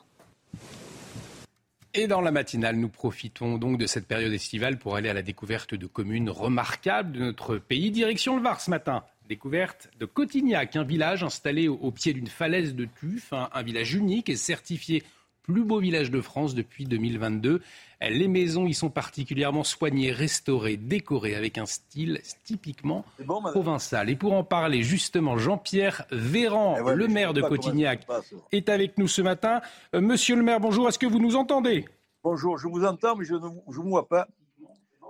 [1.94, 5.22] Et dans la matinale, nous profitons donc de cette période estivale pour aller à la
[5.22, 7.91] découverte de communes remarquables de notre pays.
[7.91, 9.04] Direction le Var ce matin.
[9.27, 14.29] Découverte de Cotignac, un village installé au, pied d'une falaise de tuf, un village unique
[14.29, 15.03] et certifié
[15.43, 17.62] plus beau village de France depuis 2022.
[18.01, 23.05] Les maisons y sont particulièrement soignées, restaurées, décorées avec un style typiquement
[23.51, 24.10] provençal.
[24.10, 28.07] Et pour en parler, justement, Jean-Pierre Véran, eh le maire de Cotignac,
[28.51, 29.62] est avec nous ce matin.
[29.93, 31.86] Euh, monsieur le maire, bonjour, est-ce que vous nous entendez?
[32.23, 34.27] Bonjour, je vous entends, mais je ne vous vois pas.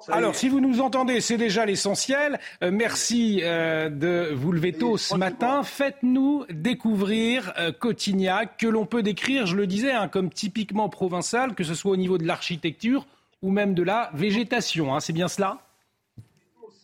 [0.09, 2.39] Alors, si vous nous entendez, c'est déjà l'essentiel.
[2.63, 5.63] Euh, merci euh, de vous lever tôt ce matin.
[5.63, 11.53] Faites-nous découvrir euh, Cotignac, que l'on peut décrire, je le disais, hein, comme typiquement provençal,
[11.55, 13.05] que ce soit au niveau de l'architecture
[13.41, 14.93] ou même de la végétation.
[14.93, 14.99] Hein.
[14.99, 15.59] c'est bien cela?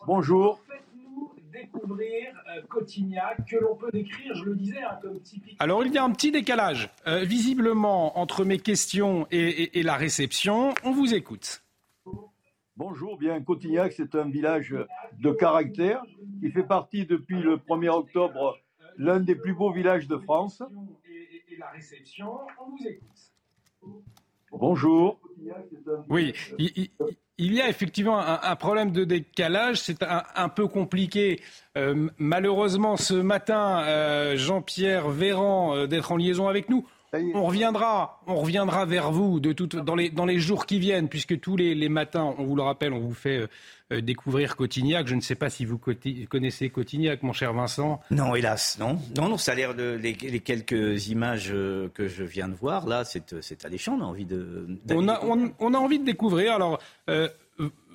[0.05, 0.59] Bonjour.
[0.67, 2.33] Faites-nous découvrir
[2.69, 5.57] Cotignac, que l'on peut décrire, je le disais, hein, comme typiquement...
[5.59, 10.73] Alors, il y a un petit décalage, visiblement, entre mes questions et la réception.
[10.83, 11.61] On vous écoute.
[12.77, 14.75] Bonjour, bien Cotignac, c'est un village
[15.19, 16.03] de caractère
[16.39, 18.55] qui fait partie depuis le 1er octobre
[18.99, 20.61] l'un des plus beaux villages de France.
[21.09, 23.97] Et, la réception, on vous écoute.
[24.51, 25.19] Bonjour.
[26.07, 31.41] Oui, il, y a effectivement un, problème de décalage, c'est un, peu compliqué.
[31.77, 36.87] Euh, malheureusement, ce matin, euh, Jean-Pierre Véran euh, d'être en liaison avec nous.
[37.13, 41.39] On reviendra, on reviendra vers vous de dans, les, dans les jours qui viennent, puisque
[41.39, 43.47] tous les, matins, on vous le rappelle, on vous fait euh,
[43.93, 45.07] euh, découvrir Cotignac.
[45.07, 45.79] Je ne sais pas si vous
[46.29, 48.01] connaissez Cotignac, mon cher Vincent.
[48.11, 48.99] Non, hélas, non.
[49.15, 52.85] Non, non, ça a l'air de les, quelques images euh, que je viens de voir
[52.87, 53.97] là, c'est alléchant.
[53.97, 54.67] On a envie de.
[54.91, 55.21] On a,
[55.59, 56.53] on, a envie de découvrir.
[56.53, 56.79] Alors.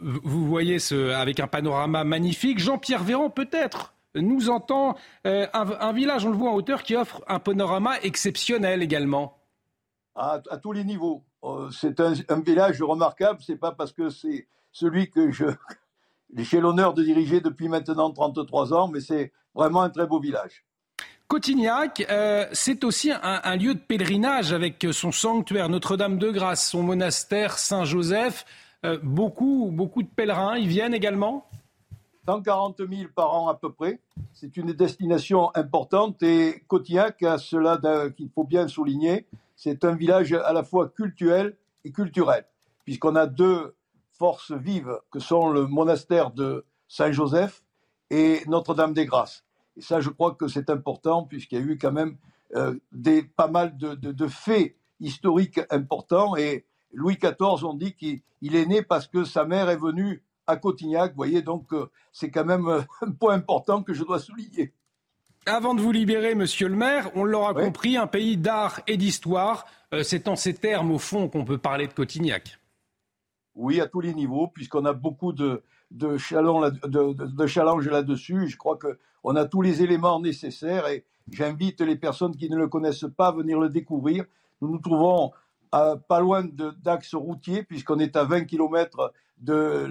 [0.01, 2.59] vous voyez ce, avec un panorama magnifique.
[2.59, 4.97] Jean-Pierre Véran, peut-être nous entend
[5.27, 9.39] euh, un, village, on le voit en hauteur, qui offre un panorama exceptionnel également.
[10.15, 11.25] À, tous les niveaux.
[11.45, 15.47] Euh, c'est un, village remarquable, c'est pas parce que c'est celui que je
[16.37, 20.65] j'ai l'honneur de diriger depuis maintenant 33 ans, mais c'est vraiment un très beau village.
[21.29, 28.45] Cotignac, euh, c'est aussi un, lieu de pèlerinage avec son sanctuaire Notre-Dame-de-Grâce, son monastère Saint-Joseph.
[29.03, 31.49] beaucoup, beaucoup de pèlerins y viennent également
[32.27, 34.01] 140 000 par an à peu près.
[34.33, 37.81] C'est une destination importante et Cotignac a cela
[38.17, 39.27] qu'il faut bien souligner.
[39.57, 42.45] C'est un village à la fois culturel et culturel,
[42.85, 43.75] puisqu'on a deux
[44.13, 47.63] forces vives que sont le monastère de Saint-Joseph
[48.11, 49.45] et Notre-Dame-des-Grâces.
[49.77, 52.17] Et ça, je crois que c'est important, puisqu'il y a eu quand même
[52.55, 52.79] euh,
[53.37, 56.37] pas mal de, faits historiques importants.
[56.37, 60.57] Et Louis XIV, on dit qu'il est né parce que sa mère est venue à
[60.57, 61.13] Cotignac.
[61.13, 64.73] Vous voyez, donc euh, c'est quand même euh, un point important que je dois souligner.
[65.45, 69.67] Avant de vous libérer, monsieur le maire, on l'aura compris, un pays d'art et d'histoire.
[69.93, 72.59] Euh, c'est en ces termes, au fond, qu'on peut parler de Cotignac.
[73.57, 78.49] Oui, à tous les niveaux, puisqu'on a beaucoup de, de, de, challenges là-dessus.
[78.49, 82.69] Je crois qu'on a tous les éléments nécessaires et j'invite les personnes qui ne le
[82.69, 84.25] connaissent pas à venir le découvrir.
[84.61, 85.33] Nous nous trouvons
[85.73, 86.45] pas loin
[86.83, 89.87] d'axes routiers, puisqu'on est à 20 km de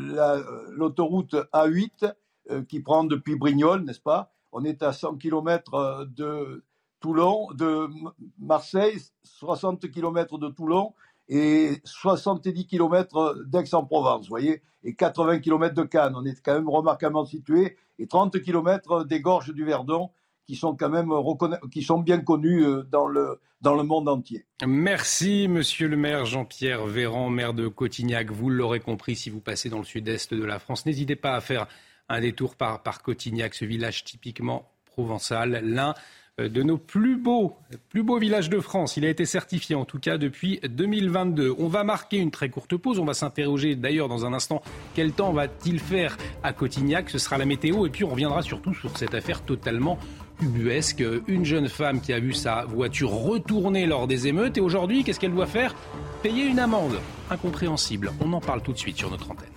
[0.71, 2.13] l'autoroute A8
[2.49, 4.31] euh, qui prend depuis Brignoles, n'est-ce pas?
[4.51, 6.63] On est à 100 km euh, de
[6.99, 7.87] Toulon, de
[8.39, 10.93] Marseille, 60 km de Toulon
[11.29, 16.13] et 70 km d'Aix-en-Provence, voyez, et 80 km de Cannes.
[16.15, 20.11] On est quand même remarquablement situé, et 30 km des gorges du Verdon,
[20.51, 21.13] qui sont quand même
[21.71, 24.43] qui sont bien connus euh, dans le, dans le monde entier.
[24.67, 28.29] Merci, monsieur le maire Jean-Pierre Véran, maire de Cotignac.
[28.31, 30.85] Vous l'aurez compris si vous passez dans le sud-est de la France.
[30.85, 31.67] N'hésitez pas à faire
[32.09, 35.93] un détour par, par Cotignac, ce village typiquement provençal, l'un
[36.39, 37.57] euh, de nos plus beaux,
[37.89, 38.95] plus beaux villages de France.
[38.97, 41.55] Il a été certifié en tout cas depuis 2022.
[41.57, 42.99] On va marquer une très courte pause.
[42.99, 44.61] On va s'interroger d'ailleurs dans un instant
[44.95, 47.09] quel temps va-t-il faire à Cotignac?
[47.09, 49.97] Ce sera la météo et puis on reviendra surtout sur cette affaire totalement
[50.41, 51.03] ubuesque.
[51.27, 55.19] Une jeune femme qui a vu sa voiture retourner lors des émeutes et aujourd'hui, qu'est-ce
[55.19, 55.75] qu'elle doit faire?
[56.23, 56.99] Payer une amende.
[57.29, 58.11] Incompréhensible.
[58.19, 59.47] On en parle tout de suite sur notre antenne.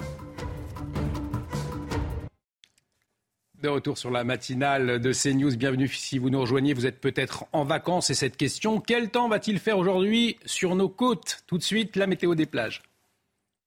[3.62, 5.56] De retour sur la matinale de CNews.
[5.56, 6.74] Bienvenue si vous nous rejoignez.
[6.74, 10.90] Vous êtes peut-être en vacances et cette question, quel temps va-t-il faire aujourd'hui sur nos
[10.90, 11.38] côtes?
[11.46, 12.82] Tout de suite, la météo des plages.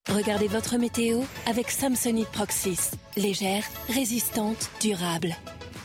[0.08, 2.92] Regardez votre météo avec Samsonite Proxys.
[3.18, 5.36] Légère, résistante, durable.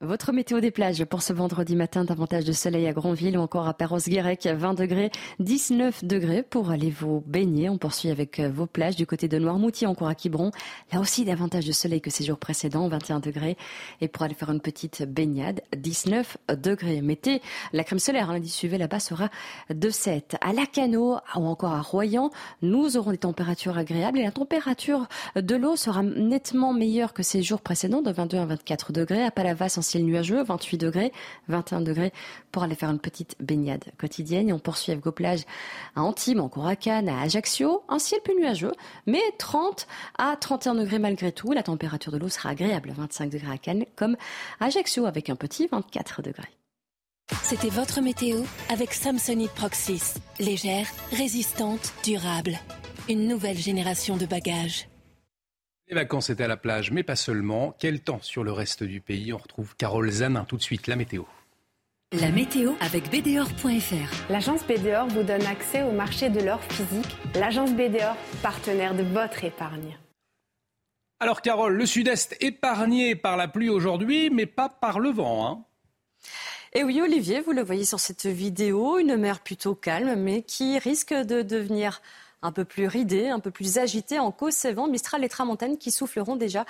[0.00, 3.66] Votre météo des plages pour ce vendredi matin, davantage de soleil à Grandville ou encore
[3.66, 7.68] à Perros-Guirec, 20 degrés, 19 degrés pour aller vous baigner.
[7.68, 10.52] On poursuit avec euh, vos plages du côté de Noirmoutier, encore à Quiberon.
[10.92, 13.56] Là aussi, davantage de soleil que ces jours précédents, 21 degrés.
[14.00, 17.02] Et pour aller faire une petite baignade, 19 degrés.
[17.02, 19.30] Mettez la crème solaire, hein, lundi suivant là-bas sera
[19.68, 20.36] de 7.
[20.40, 22.30] À Lacano ou encore à Royan,
[22.62, 27.42] nous aurons des températures agréables et la température de l'eau sera nettement meilleure que ces
[27.42, 29.24] jours précédents, de 22 à 24 degrés.
[29.24, 31.12] À Palavas, ciel nuageux, 28 degrés,
[31.48, 32.12] 21 degrés
[32.52, 34.48] pour aller faire une petite baignade quotidienne.
[34.48, 35.12] Et on poursuit avec vos
[35.96, 38.72] à Antibes, encore à Cannes, à Ajaccio, un ciel plus nuageux,
[39.06, 41.52] mais 30 à 31 degrés malgré tout.
[41.52, 44.16] La température de l'eau sera agréable, 25 degrés à Cannes, comme
[44.60, 46.48] Ajaccio avec un petit 24 degrés.
[47.42, 50.14] C'était votre météo avec Samsonite Proxys.
[50.38, 52.58] Légère, résistante, durable.
[53.08, 54.88] Une nouvelle génération de bagages.
[55.88, 57.74] Les vacances étaient à la plage, mais pas seulement.
[57.78, 59.32] Quel temps sur le reste du pays?
[59.32, 61.22] On retrouve Carole Zanin tout de suite, la météo.
[62.12, 64.30] La météo avec BDOR.fr.
[64.30, 67.16] L'agence BDOR vous donne accès au marché de l'or physique.
[67.34, 69.98] L'agence BDOR, partenaire de votre épargne.
[71.20, 75.46] Alors Carole, le sud-est épargné par la pluie aujourd'hui, mais pas par le vent.
[75.46, 75.64] Hein
[76.74, 80.78] et oui, Olivier, vous le voyez sur cette vidéo, une mer plutôt calme, mais qui
[80.78, 82.02] risque de devenir
[82.42, 85.76] un peu plus ridé, un peu plus agité en cause ces vents Mistral et Tramontane
[85.76, 86.64] qui souffleront déjà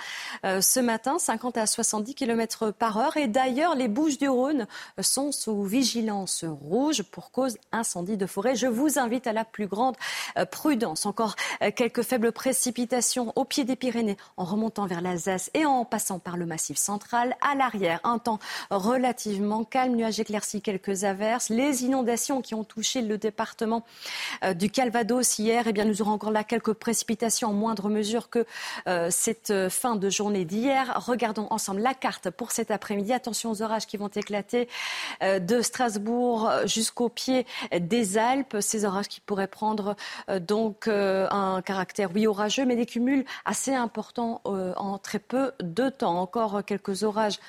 [0.45, 3.17] euh, ce matin 50 à 70 km par heure.
[3.17, 4.65] Et d'ailleurs, les Bouches du Rhône
[4.99, 8.55] sont sous vigilance rouge pour cause incendie de forêt.
[8.55, 9.95] Je vous invite à la plus grande
[10.37, 11.05] euh, prudence.
[11.05, 15.85] Encore euh, quelques faibles précipitations au pied des Pyrénées en remontant vers l'Alsace et en
[15.85, 17.35] passant par le massif central.
[17.41, 18.39] À l'arrière, un temps
[18.71, 21.49] relativement calme, nuages éclaircis, quelques averses.
[21.49, 23.85] Les inondations qui ont touché le département
[24.55, 28.45] du Calvados hier eh bien, nous aurons encore là quelques précipitations en moindre mesure que
[28.87, 30.93] euh, cette euh, fin de journée d'hier.
[31.05, 33.13] Regardons ensemble la carte pour cet après-midi.
[33.13, 34.67] Attention aux orages qui vont éclater
[35.23, 37.45] euh, de Strasbourg jusqu'au pied
[37.77, 38.57] des Alpes.
[38.59, 39.95] Ces orages qui pourraient prendre
[40.39, 46.19] donc un caractère, oui, orageux, mais des cumuls assez importants en très peu de temps.
[46.19, 47.39] Encore quelques orages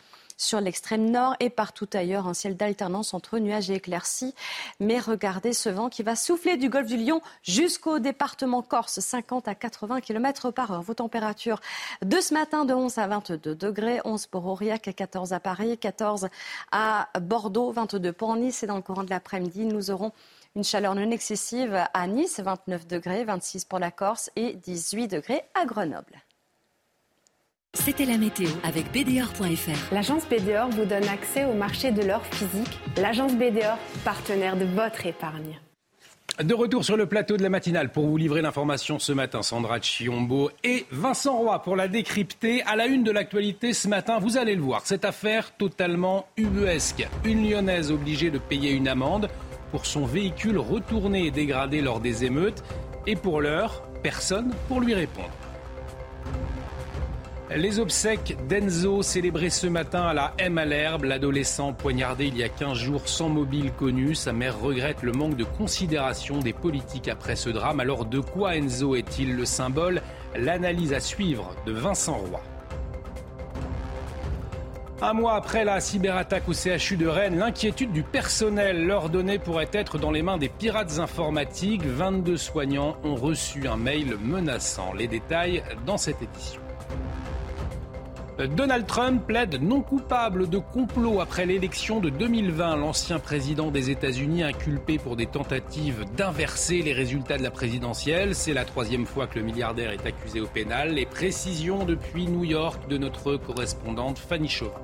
[0.41, 2.27] sur l'extrême nord et partout ailleurs.
[2.27, 4.35] Un ciel d'alternance entre nuages et éclaircies.
[4.81, 9.47] Mais regardez ce vent qui va souffler du golfe du Lion jusqu'au département Corse, 50
[9.49, 10.83] à 80 km par heure.
[10.83, 11.61] Vos températures
[12.03, 16.29] de ce matin de 11 à 22 degrés, 11 pour Aurillac, 14 à Paris, 14
[16.73, 18.63] à Bordeaux, 22 pour Nice.
[18.63, 20.13] Et dans le courant de l'après-midi, nous aurons
[20.57, 25.43] une chaleur non excessive à Nice, 29 degrés, 26 pour la Corse et 18 degrés
[25.55, 26.23] à Grenoble.
[27.75, 29.95] C'était la météo avec BDOR.fr.
[29.95, 32.79] L'agence BDOR vous donne accès au marché de l'or physique.
[32.97, 35.59] L'agence BDOR, partenaire de votre épargne.
[36.43, 39.81] De retour sur le plateau de la matinale pour vous livrer l'information ce matin, Sandra
[39.81, 42.63] Chiombo et Vincent Roy pour la décrypter.
[42.63, 47.07] À la une de l'actualité ce matin, vous allez le voir, cette affaire totalement ubuesque.
[47.25, 49.29] Une lyonnaise obligée de payer une amende
[49.71, 52.63] pour son véhicule retourné et dégradé lors des émeutes.
[53.07, 55.31] Et pour l'heure, personne pour lui répondre.
[57.57, 62.45] Les obsèques d'Enzo célébrées ce matin à la M à l'herbe, l'adolescent poignardé il y
[62.45, 64.15] a 15 jours sans mobile connu.
[64.15, 67.81] Sa mère regrette le manque de considération des politiques après ce drame.
[67.81, 70.01] Alors de quoi Enzo est-il le symbole?
[70.37, 72.41] L'analyse à suivre de Vincent Roy.
[75.03, 78.87] Un mois après la cyberattaque au CHU de Rennes, l'inquiétude du personnel.
[78.87, 81.85] Leur donnée pourrait être dans les mains des pirates informatiques.
[81.85, 84.93] 22 soignants ont reçu un mail menaçant.
[84.93, 86.61] Les détails dans cette édition.
[88.49, 92.77] Donald Trump plaide non coupable de complot après l'élection de 2020.
[92.77, 98.35] L'ancien président des États-Unis inculpé pour des tentatives d'inverser les résultats de la présidentielle.
[98.35, 100.95] C'est la troisième fois que le milliardaire est accusé au pénal.
[100.95, 104.81] Les précisions depuis New York de notre correspondante Fanny Chauvin.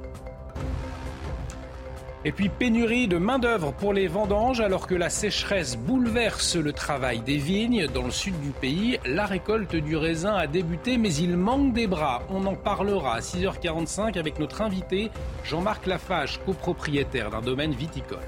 [2.27, 7.21] Et puis pénurie de main-d'œuvre pour les vendanges alors que la sécheresse bouleverse le travail
[7.21, 7.87] des vignes.
[7.87, 11.87] Dans le sud du pays, la récolte du raisin a débuté, mais il manque des
[11.87, 12.25] bras.
[12.29, 15.13] On en parlera à 6h45 avec notre invité
[15.45, 18.19] Jean-Marc Lafage, copropriétaire d'un domaine viticole.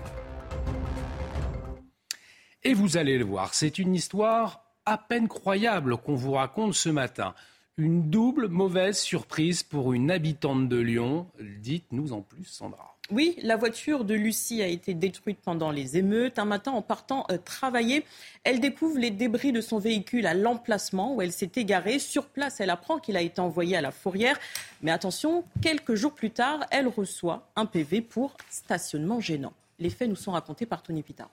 [2.62, 6.88] Et vous allez le voir, c'est une histoire à peine croyable qu'on vous raconte ce
[6.88, 7.34] matin.
[7.76, 11.26] Une double mauvaise surprise pour une habitante de Lyon.
[11.40, 12.97] Dites-nous en plus, Sandra.
[13.11, 16.38] Oui, la voiture de Lucie a été détruite pendant les émeutes.
[16.38, 18.05] Un matin, en partant euh, travailler,
[18.44, 21.99] elle découvre les débris de son véhicule à l'emplacement où elle s'est égarée.
[21.99, 24.38] Sur place, elle apprend qu'il a été envoyé à la fourrière.
[24.83, 29.55] Mais attention, quelques jours plus tard, elle reçoit un PV pour stationnement gênant.
[29.79, 31.31] Les faits nous sont racontés par Tony Pitard.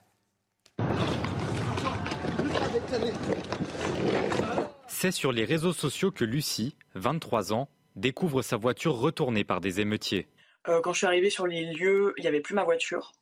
[4.88, 9.80] C'est sur les réseaux sociaux que Lucie, 23 ans, découvre sa voiture retournée par des
[9.80, 10.26] émeutiers.
[10.68, 13.12] Euh, quand je suis arrivée sur les lieux, il n'y avait plus ma voiture.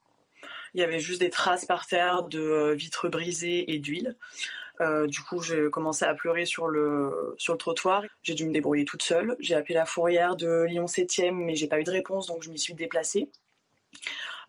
[0.74, 4.16] Il y avait juste des traces par terre de euh, vitres brisées et d'huile.
[4.80, 8.02] Euh, du coup, j'ai commencé à pleurer sur le, sur le trottoir.
[8.22, 9.36] J'ai dû me débrouiller toute seule.
[9.38, 12.50] J'ai appelé la fourrière de Lyon 7e, mais j'ai pas eu de réponse, donc je
[12.50, 13.28] m'y suis déplacée.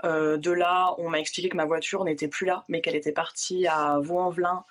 [0.03, 3.67] de là, on m'a expliqué que ma voiture n'était plus là, mais qu'elle était partie
[3.67, 4.65] à Vaux-en-Velin,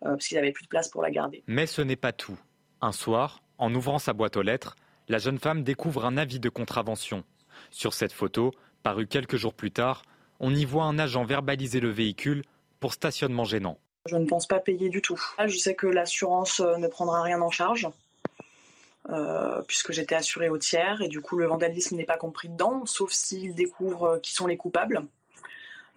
[0.00, 1.42] parce qu'ils n'avaient plus de place pour la garder.
[1.46, 2.38] Mais ce n'est pas tout.
[2.82, 4.76] Un soir, en ouvrant sa boîte aux lettres,
[5.08, 7.24] la jeune femme découvre un avis de contravention.
[7.70, 8.52] Sur cette photo,
[8.82, 10.02] parue quelques jours plus tard,
[10.40, 12.44] on y voit un agent verbaliser le véhicule
[12.80, 13.78] pour stationnement gênant.
[14.06, 15.20] Je ne pense pas payer du tout.
[15.44, 17.88] Je sais que l'assurance euh, ne prendra rien en charge,
[19.10, 22.86] euh, puisque j'étais assurée au tiers, et du coup le vandalisme n'est pas compris dedans,
[22.86, 25.02] sauf s'ils découvrent euh, qui sont les coupables.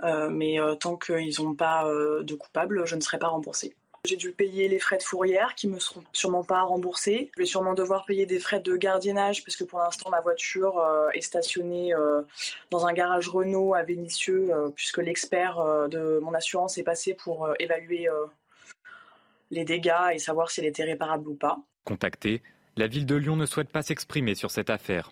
[0.03, 3.75] mais tant qu'ils n'ont pas de coupables, je ne serai pas remboursée.
[4.03, 7.29] J'ai dû payer les frais de fourrière qui me seront sûrement pas remboursés.
[7.35, 10.79] Je vais sûrement devoir payer des frais de gardiennage parce que pour l'instant ma voiture
[10.79, 12.23] euh, est stationnée euh,
[12.71, 17.53] dans un garage Renault à Vénissieux euh, puisque l'expert de mon assurance est passé pour
[17.59, 18.07] évaluer
[19.51, 21.59] les dégâts et savoir si elle était réparable ou pas.
[21.83, 22.41] Contacté,
[22.77, 25.11] la ville de Lyon ne souhaite pas s'exprimer sur cette affaire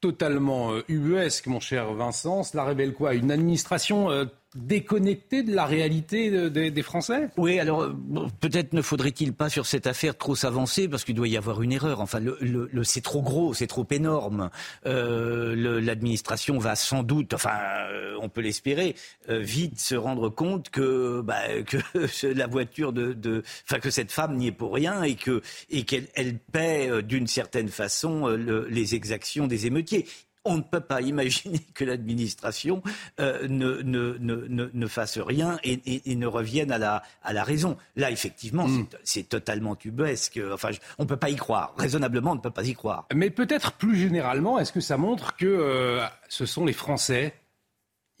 [0.00, 2.44] totalement ubuesque, mon cher Vincent.
[2.44, 3.14] Cela révèle quoi?
[3.14, 7.94] Une administration déconnecté de la réalité des Français Oui, alors euh,
[8.40, 11.72] peut-être ne faudrait-il pas sur cette affaire trop s'avancer parce qu'il doit y avoir une
[11.72, 12.00] erreur.
[12.00, 14.50] Enfin, le, c'est trop gros, c'est trop énorme.
[14.86, 17.58] Euh, L'administration va sans doute, enfin,
[17.92, 18.94] euh, on peut l'espérer,
[19.28, 21.42] vite se rendre compte que, bah,
[22.22, 26.08] la voiture de, enfin, que cette femme n'y est pour rien et que et qu'elle
[26.14, 30.06] elle paie d'une certaine façon les exactions des émeutiers
[30.48, 32.82] on ne peut pas imaginer que l'administration
[33.20, 37.76] euh, ne, ne, ne, fasse rien et, ne revienne à la, à la raison.
[37.96, 38.86] Là, effectivement, mm.
[39.04, 40.40] c'est totalement tubesque.
[40.52, 41.74] Enfin, on ne peut pas y croire.
[41.76, 43.06] Raisonnablement, on ne peut pas y croire.
[43.14, 47.34] Mais peut-être plus généralement, est-ce que ça montre que euh, ce sont les Français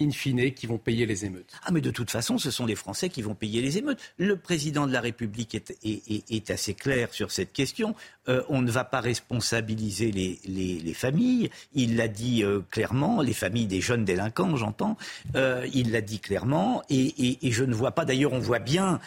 [0.00, 1.52] in fine, qui vont payer les émeutes.
[1.64, 3.98] Ah, mais de toute façon, ce sont les Français qui vont payer les émeutes.
[4.16, 7.96] Le président de la République est, assez clair sur cette question.
[8.28, 11.50] Euh, on ne va pas responsabiliser les, les, familles.
[11.74, 14.96] Il l'a dit euh, clairement, les familles des jeunes délinquants, j'entends.
[15.34, 16.82] Euh, il l'a dit clairement.
[16.90, 19.00] Et, je ne vois pas, d'ailleurs, on voit bien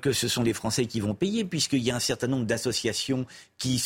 [0.00, 3.24] que ce sont les Français qui vont payer, puisqu'il y a un certain nombre d'associations
[3.58, 3.80] qui,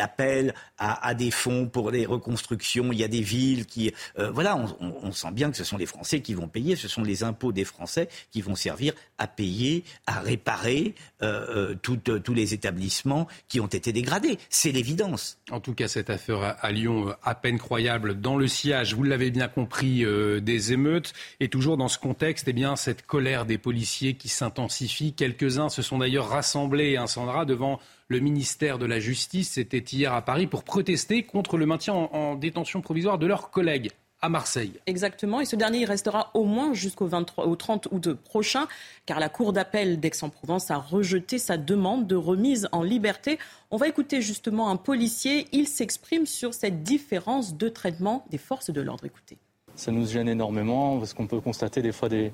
[0.00, 2.92] appellent à, des fonds pour des reconstructions.
[2.92, 3.92] Il y a des villes qui.
[4.16, 7.52] voilà, on sent bien ce sont les Français qui vont payer, ce sont les impôts
[7.52, 13.60] des Français qui vont servir à payer, à réparer euh, euh, tous les établissements qui
[13.60, 14.38] ont été dégradés.
[14.48, 15.38] C'est l'évidence.
[15.50, 19.02] En tout cas, cette affaire à, Lyon, euh, à peine croyable, dans le sillage, vous
[19.02, 20.04] l'avez bien compris,
[20.42, 25.12] des émeutes, et toujours dans ce contexte, eh bien, cette colère des policiers qui s'intensifie.
[25.12, 29.52] Quelques-uns se sont d'ailleurs rassemblés, hein, Sandra, devant le ministère de la Justice.
[29.52, 33.90] C'était hier à Paris pour protester contre le maintien en détention provisoire de leurs collègues
[34.22, 34.72] à Marseille.
[34.86, 38.68] Exactement, et ce dernier restera au moins jusqu'au 30 août prochain,
[39.06, 43.38] car la Cour d'appel d'Aix-en-Provence a rejeté sa demande de remise en liberté.
[43.70, 48.70] On va écouter justement un policier, il s'exprime sur cette différence de traitement des forces
[48.70, 49.04] de l'ordre.
[49.06, 49.38] Écoutez.
[49.74, 52.32] Ça nous gêne énormément, parce qu'on peut constater des fois des,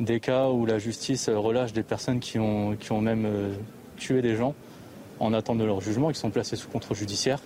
[0.00, 3.54] des cas où la justice relâche des personnes qui ont, qui ont même euh,
[3.96, 4.54] tué des gens
[5.20, 7.38] en attente de leur jugement, qui sont placés sous contrôle judiciaire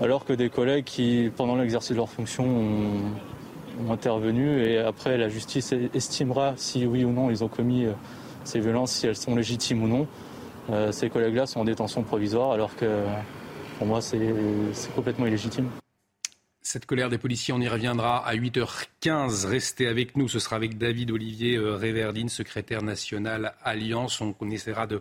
[0.00, 5.28] alors que des collègues qui, pendant l'exercice de leur fonction, ont, intervenu et après la
[5.28, 7.92] justice estimera si oui ou non ils ont commis euh,
[8.44, 10.06] ces violences, si elles sont légitimes ou non.
[10.70, 13.02] Euh, ces collègues-là sont en détention provisoire alors que
[13.78, 14.20] pour moi c'est
[14.94, 15.68] complètement illégitime.
[16.62, 19.46] Cette colère des policiers, on y reviendra à 8h15.
[19.46, 20.28] Restez avec nous.
[20.28, 24.20] Ce sera avec David Olivier euh, Réverdine, secrétaire national Alliance.
[24.20, 25.00] On essaiera de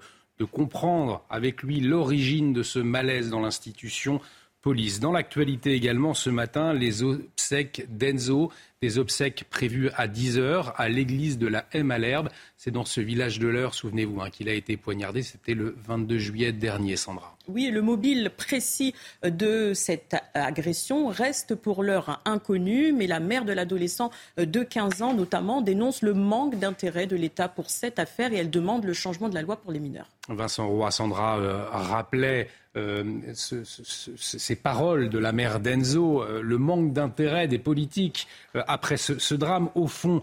[0.52, 4.20] comprendre avec lui l'origine de ce malaise dans l'institution
[4.64, 5.00] police.
[5.00, 8.52] Dans l'actualité également, ce matin, les obsèques d'Enzo,
[8.84, 12.28] Des obsèques prévues à 10h à l'église de la M à l'Herbe.
[12.58, 15.22] C'est dans ce village de l'Eure, souvenez-vous, hein, qu'il a été poignardé.
[15.22, 17.38] C'était le 22 juillet dernier, Sandra.
[17.48, 18.94] Oui, le mobile précis
[19.24, 25.14] de cette agression reste pour l'heure inconnu, mais la mère de l'adolescent de 15 ans
[25.14, 29.30] notamment dénonce le manque d'intérêt de l'État pour cette affaire et elle demande le changement
[29.30, 30.10] de la loi pour les mineurs.
[30.28, 33.04] Vincent Roy, Sandra euh, rappelait euh,
[33.36, 38.28] ces paroles de la mère d'Enzo, euh, le manque d'intérêt des politiques
[38.74, 39.70] après ce, drame.
[39.76, 40.22] Au fond,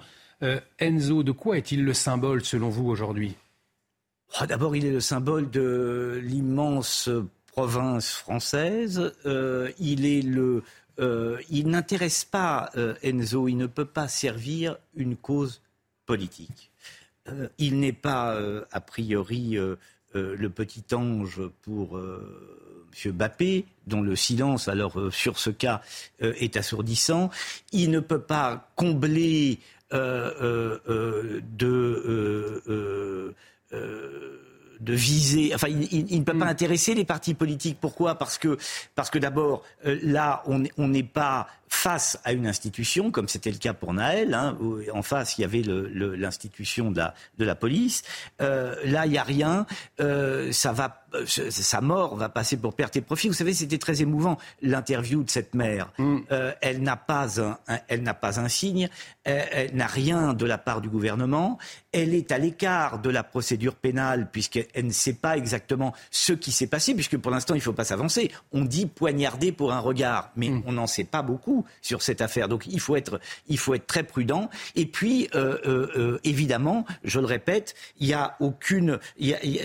[0.78, 3.36] Enzo, de quoi est-il le symbole selon vous aujourd'hui?
[4.34, 7.10] Ah, D'abord, il est le symbole de l'immense
[7.46, 9.12] province française.
[9.24, 10.62] il est le,
[11.50, 12.70] il n'intéresse pas
[13.02, 13.48] Enzo.
[13.48, 15.60] Il ne peut pas servir une cause
[16.06, 16.70] politique.
[17.58, 18.38] il n'est pas
[18.72, 19.58] a priori
[20.16, 22.69] euh, le petit ange pour euh,
[23.04, 23.12] M.
[23.12, 25.80] Bappé, dont le silence, alors euh, sur ce cas,
[26.20, 27.30] est assourdissant.
[27.72, 29.58] Il ne peut pas combler
[29.92, 30.80] de
[34.80, 36.48] de viser, enfin, il, ne peut pas mm.
[36.48, 37.76] intéresser les partis politiques.
[37.80, 38.14] Pourquoi?
[38.14, 38.56] Parce que,
[38.94, 43.72] parce que d'abord, là, on n'est pas face à une institution, comme c'était le cas
[43.72, 44.34] pour Naël.
[44.34, 48.02] Hein, où en face, il y avait l'institution de la, de la police.
[48.42, 49.66] Euh, là, il n'y a rien.
[50.00, 53.28] Euh, ça va, euh, sa mort va passer pour perte et profit.
[53.28, 55.92] Vous savez, c'était très émouvant l'interview de cette mère.
[55.96, 56.18] Mm.
[56.60, 57.58] Elle n'a pas un,
[57.88, 58.88] elle n'a pas un signe.
[59.24, 61.56] Elle, elle n'a rien de la part du gouvernement.
[61.92, 66.52] Elle est à l'écart de la procédure pénale puisqu'elle ne sait pas exactement ce qui
[66.52, 68.30] s'est passé, puisque pour l'instant, il ne faut pas s'avancer.
[68.52, 70.62] On dit poignarder pour un regard, mais mm.
[70.66, 72.48] on n'en sait pas beaucoup sur cette affaire.
[72.48, 74.50] Donc il faut être, il faut être très prudent.
[74.76, 78.98] Et puis, euh, euh, euh, évidemment, je le répète, il n'y a aucune.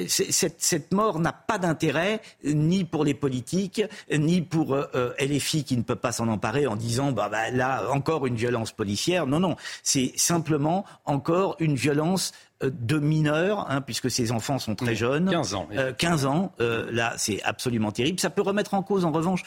[0.08, 3.82] cette, mort n'a pas d'intérêt ni pour les politiques,
[4.12, 4.78] ni pour
[5.20, 8.72] LFI qui ne peut pas s'en emparer en disant bah, bah, là, encore une violence
[8.72, 9.28] policière.
[9.28, 9.56] Non, non.
[9.84, 15.30] C'est simplement encore une violence euh, de mineurs, hein, puisque ces enfants sont très jeunes.
[15.30, 15.68] 15 ans.
[15.98, 18.20] 15 euh, ans, euh, là, c'est absolument terrible.
[18.20, 19.44] Ça peut remettre en cause, en revanche,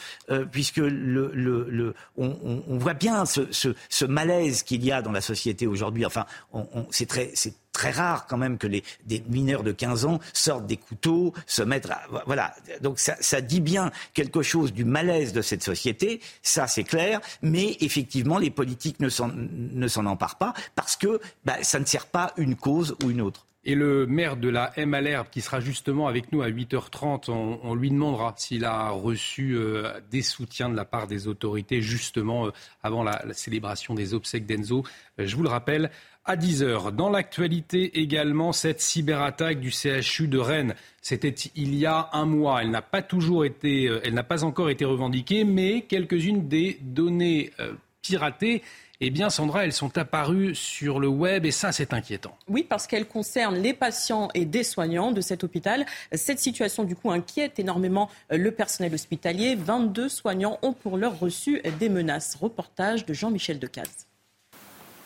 [0.51, 5.11] puisque le, le, on, on, voit bien ce, ce, ce malaise qu'il y a dans
[5.11, 6.05] la société aujourd'hui.
[6.05, 6.25] Enfin,
[6.91, 8.83] c'est très, c'est très rare quand même que des
[9.29, 12.53] mineurs de 15 ans sortent des couteaux, se mettent à, voilà.
[12.81, 17.77] Donc ça, dit bien quelque chose du malaise de cette société, ça c'est clair, mais
[17.79, 22.57] effectivement les politiques ne s'en, emparent pas parce que bah, ça ne sert pas une
[22.57, 23.45] cause ou une autre.
[23.63, 27.29] Et le maire de la M à l'herbe, qui sera justement avec nous à 8h30,
[27.29, 32.47] on, lui demandera s'il a reçu euh, des soutiens de la part des autorités, justement
[32.47, 32.51] euh,
[32.83, 34.85] avant la, la, célébration des obsèques d'Enzo.
[35.19, 35.91] Euh, je vous le rappelle,
[36.29, 36.91] à 10h.
[36.91, 40.75] Dans l'actualité également, cette cyberattaque du CHU de Rennes.
[41.01, 42.61] C'était il y a un mois.
[42.61, 46.77] Elle n'a pas toujours été, euh, elle n'a pas encore été revendiquée, mais quelques-unes des
[46.81, 47.73] données euh,
[48.03, 48.61] piratées
[49.01, 52.37] eh bien, Sandra, elles sont apparues sur le web et ça, c'est inquiétant.
[52.49, 55.85] Oui, parce qu'elles concernent les patients et des soignants de cet hôpital.
[56.11, 59.55] Cette situation, du coup, inquiète énormément euh, le personnel hospitalier.
[59.55, 62.35] 22 soignants ont pour l'heure reçu des menaces.
[62.35, 64.08] Reportage de Jean-Michel Decaze.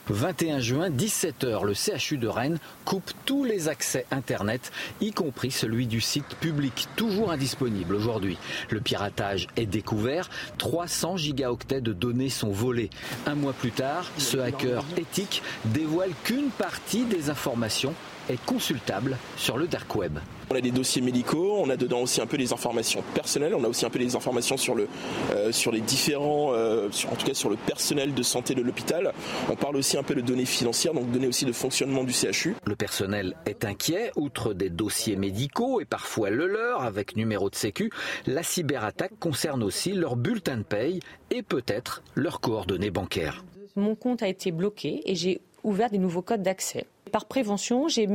[0.10, 5.88] 21 juin, 17h, le CHU de Rennes coupe tous les accès Internet, y compris celui
[5.88, 8.38] du site public, toujours indisponible aujourd'hui.
[8.70, 12.90] Le piratage est découvert, 300 gigaoctets de données sont volés.
[13.26, 17.94] Un mois plus tard, ce hacker éthique dévoile qu'une partie des informations
[18.30, 20.20] est consultable sur le dark web.
[20.50, 23.64] On a des dossiers médicaux, on a dedans aussi un peu des informations personnelles, on
[23.64, 24.88] a aussi un peu des informations sur, le,
[25.34, 29.14] euh, sur les différents, euh, en tout cas sur le personnel de santé de l'hôpital.
[29.50, 32.56] On parle aussi un peu de données financières, donc données aussi de fonctionnement du CHU.
[32.66, 37.56] Le personnel est inquiet, outre des dossiers médicaux et parfois le leur avec numéro de
[37.56, 37.90] sécu,
[38.28, 41.00] la cyberattaque concerne aussi leur bulletin de paye
[41.32, 43.44] et peut-être leurs coordonnées bancaires.
[43.76, 46.86] Mon compte a été bloqué et j'ai ouvert des nouveaux codes d'accès.
[47.14, 48.08] Par prévention, j'ai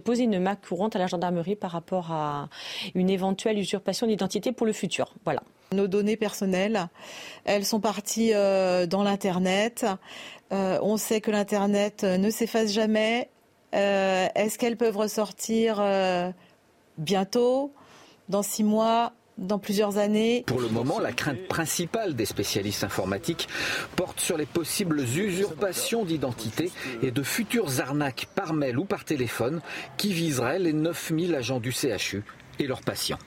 [0.00, 2.48] posé une marque courante à la gendarmerie par rapport à
[2.96, 5.14] une éventuelle usurpation d'identité pour le futur.
[5.22, 5.40] Voilà.
[5.72, 6.88] Nos données personnelles,
[7.44, 9.86] elles sont parties euh, dans l'Internet.
[10.50, 13.30] Euh, on sait que l'Internet ne s'efface jamais.
[13.72, 15.80] Euh, est-ce qu'elles peuvent ressortir
[16.98, 17.72] bientôt,
[18.28, 19.12] dans six mois?
[19.38, 20.44] Dans plusieurs années.
[20.46, 23.48] Pour le moment, la crainte principale des spécialistes informatiques
[23.96, 26.70] porte sur les possibles usurpations d'identité
[27.02, 29.60] et de futures arnaques par mail ou par téléphone
[29.96, 32.22] qui viseraient les 9000 agents du CHU
[32.58, 33.18] et leurs patients.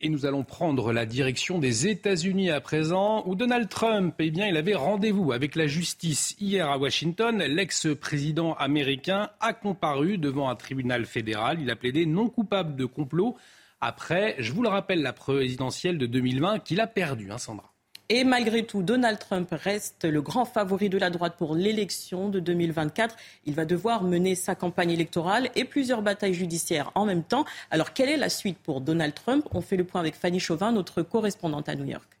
[0.00, 4.46] Et nous allons prendre la direction des États-Unis à présent, où Donald Trump, eh bien,
[4.46, 7.38] il avait rendez-vous avec la justice hier à Washington.
[7.38, 11.60] L'ex-président américain a comparu devant un tribunal fédéral.
[11.60, 13.36] Il a plaidé non coupable de complot
[13.80, 17.72] après, je vous le rappelle, la présidentielle de 2020 qu'il a perdu, hein, Sandra.
[18.10, 22.40] Et malgré tout, Donald Trump reste le grand favori de la droite pour l'élection de
[22.40, 23.14] 2024.
[23.44, 27.44] Il va devoir mener sa campagne électorale et plusieurs batailles judiciaires en même temps.
[27.70, 29.46] Alors, quelle est la suite pour Donald Trump?
[29.50, 32.17] On fait le point avec Fanny Chauvin, notre correspondante à New York.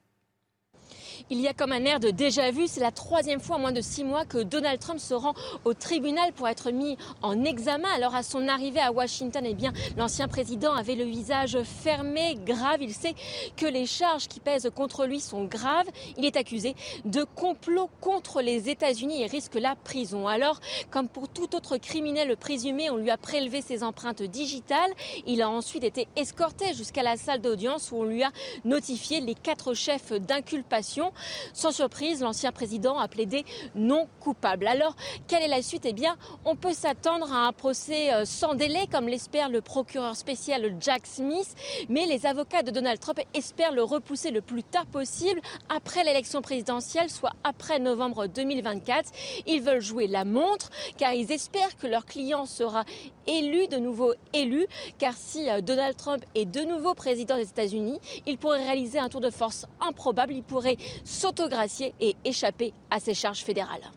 [1.30, 2.66] Il y a comme un air de déjà vu.
[2.68, 5.34] C'est la troisième fois en moins de six mois que Donald Trump se rend
[5.66, 7.88] au tribunal pour être mis en examen.
[7.94, 12.78] Alors à son arrivée à Washington, eh bien, l'ancien président avait le visage fermé, grave.
[12.80, 13.14] Il sait
[13.56, 15.88] que les charges qui pèsent contre lui sont graves.
[16.16, 16.74] Il est accusé
[17.04, 20.26] de complot contre les États-Unis et risque la prison.
[20.28, 20.60] Alors,
[20.90, 24.92] comme pour tout autre criminel présumé, on lui a prélevé ses empreintes digitales.
[25.26, 28.30] Il a ensuite été escorté jusqu'à la salle d'audience où on lui a
[28.64, 31.12] notifié les quatre chefs d'inculpation.
[31.52, 33.44] Sans surprise, l'ancien président a plaidé
[33.74, 34.66] non coupable.
[34.66, 34.96] Alors,
[35.26, 35.86] quelle est la suite?
[35.86, 40.16] Eh bien, on peut s'attendre à un procès euh, sans délai, comme l'espère le procureur
[40.16, 41.54] spécial Jack Smith,
[41.88, 46.42] mais les avocats de Donald Trump espèrent le repousser le plus tard possible après l'élection
[46.42, 49.10] présidentielle, soit après novembre 2024.
[49.46, 52.84] Ils veulent jouer la montre, car ils espèrent que leur client sera
[53.28, 54.66] élu, de nouveau élu,
[54.98, 59.08] car si euh, Donald Trump est de nouveau président des États-Unis, il pourrait réaliser un
[59.08, 63.90] tour de force improbable, il pourrait s'autogracier et échapper à ses charges fédérales.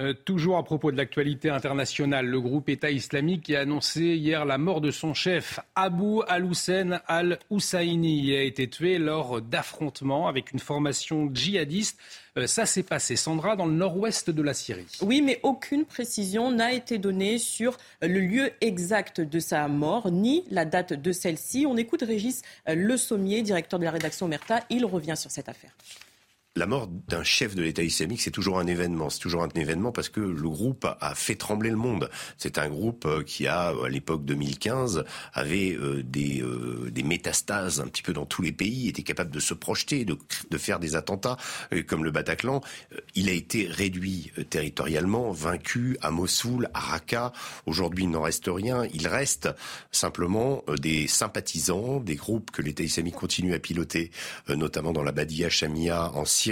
[0.00, 4.56] Euh, toujours à propos de l'actualité internationale, le groupe État islamique a annoncé hier la
[4.56, 8.28] mort de son chef, Abu al-Hussein al-Husseini.
[8.28, 11.98] Il a été tué lors d'affrontements avec une formation djihadiste.
[12.36, 14.86] Euh, ça s'est passé, Sandra, dans le nord-ouest de la Syrie.
[15.02, 20.44] Oui, mais aucune précision n'a été donnée sur le lieu exact de sa mort, ni
[20.48, 21.66] la date de celle-ci.
[21.66, 24.62] On écoute Régis Le Sommier, directeur de la rédaction Merta.
[24.70, 25.72] Il revient sur cette affaire
[26.58, 29.10] la mort d'un chef de l'État islamique, c'est toujours un événement.
[29.10, 32.10] C'est toujours un événement parce que le groupe a fait trembler le monde.
[32.36, 37.80] C'est un groupe euh, qui a, à l'époque 2015, avait euh, des, euh, des métastases
[37.80, 40.18] un petit peu dans tous les pays, était capable de se projeter, de,
[40.58, 41.36] faire des attentats
[41.86, 42.60] comme le Bataclan.
[43.14, 47.32] Il a été réduit territorialement, vaincu à Mossoul, à Raqqa.
[47.66, 48.84] Aujourd'hui, il n'en reste rien.
[48.92, 49.48] Il reste
[49.92, 54.10] simplement des sympathisants, des groupes que l'État islamique continue à piloter,
[54.48, 56.47] notamment dans la Badia Shamia en Syrie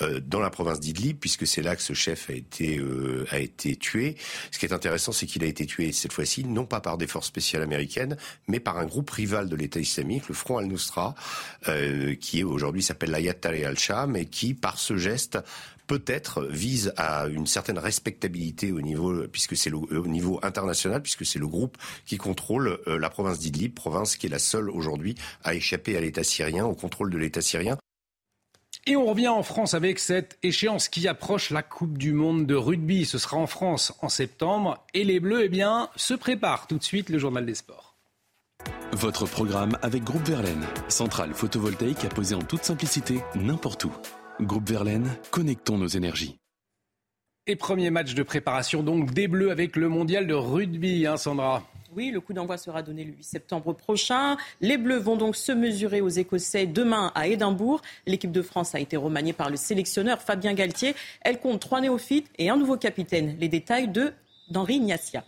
[0.00, 3.38] euh, dans la province d'Idlib, puisque c'est là que ce chef a été, euh, a
[3.38, 4.16] été tué.
[4.50, 7.06] Ce qui est intéressant, c'est qu'il a été tué cette fois-ci, non pas par des
[7.06, 8.16] forces spéciales américaines,
[8.48, 11.14] mais par un groupe rival de l'État islamique, le Front al-Nusra,
[11.68, 15.38] euh, qui aujourd'hui s'appelle l'Ayat Tahrir al-Sham, et qui, par ce geste,
[15.86, 21.38] peut-être vise à une certaine respectabilité au niveau, puisque c'est au niveau international, puisque c'est
[21.38, 21.76] le groupe
[22.06, 26.24] qui contrôle la province d'Idlib, province qui est la seule aujourd'hui à échapper à l'État
[26.24, 27.76] syrien, au contrôle de l'État syrien.
[28.84, 32.56] Et on revient en France avec cette échéance qui approche la Coupe du Monde de
[32.56, 33.04] rugby.
[33.04, 34.84] Ce sera en France en septembre.
[34.92, 37.94] Et les Bleus, eh bien, se préparent tout de suite le journal des sports.
[38.92, 43.92] Votre programme avec Groupe Verlaine, centrale photovoltaïque à poser en toute simplicité n'importe où.
[44.40, 46.38] Groupe Verlaine, connectons nos énergies.
[47.46, 51.62] Et premier match de préparation donc des Bleus avec le mondial de rugby, hein, Sandra?
[51.94, 54.36] Oui, le coup d'envoi sera donné le 8 septembre prochain.
[54.60, 57.82] Les Bleus vont donc se mesurer aux Écossais demain à Édimbourg.
[58.06, 60.94] L'équipe de France a été remaniée par le sélectionneur Fabien Galtier.
[61.20, 63.36] Elle compte trois néophytes et un nouveau capitaine.
[63.38, 64.12] Les détails de
[64.48, 65.24] d'Henri Ignacia.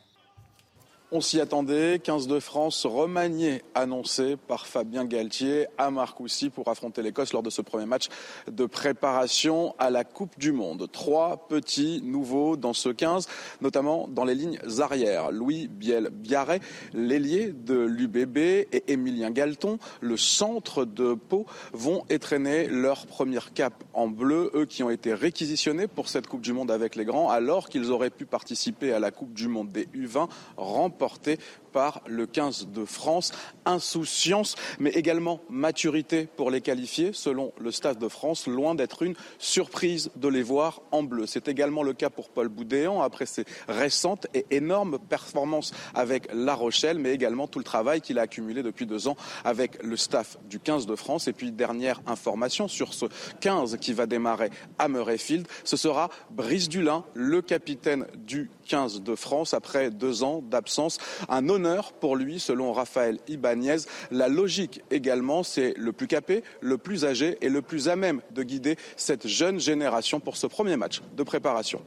[1.17, 2.01] On s'y attendait.
[2.03, 7.51] 15 de France remanié, annoncé par Fabien Galtier à Marcoussis pour affronter l'Écosse lors de
[7.51, 8.09] ce premier match
[8.51, 10.89] de préparation à la Coupe du Monde.
[10.91, 13.29] Trois petits nouveaux dans ce 15,
[13.61, 15.31] notamment dans les lignes arrières.
[15.31, 16.59] Louis Biel-Biarret,
[16.95, 23.85] l'ailier de l'UBB et Émilien Galton, le centre de Pau, vont étraîner leur première cape
[23.93, 27.31] en bleu, eux qui ont été réquisitionnés pour cette Coupe du Monde avec les grands,
[27.31, 31.39] alors qu'ils auraient pu participer à la Coupe du Monde des U20 remportée porté
[31.75, 33.33] par le 15 de France.
[33.67, 39.15] Insouciance, mais également maturité pour les qualifier, selon le Stade de France, loin d'être une
[39.39, 41.27] surprise de les voir en bleu.
[41.27, 46.55] C'est également le cas pour Paul Boudéan, après ses récentes et énormes performances avec La
[46.55, 50.39] Rochelle, mais également tout le travail qu'il a accumulé depuis deux ans avec le staff
[50.49, 51.27] du 15 de France.
[51.27, 53.07] Et puis, dernière information sur ce
[53.41, 59.15] 15 qui va démarrer à Murrayfield, ce sera Brice Dulin, le capitaine du 15 de
[59.17, 60.99] France, après deux ans d'absence.
[61.29, 61.64] Un honneur
[62.01, 63.77] pour lui, selon Raphaël Ibanez.
[64.11, 68.21] La logique également, c'est le plus capé, le plus âgé et le plus à même
[68.33, 71.83] de guider cette jeune génération pour ce premier match de préparation.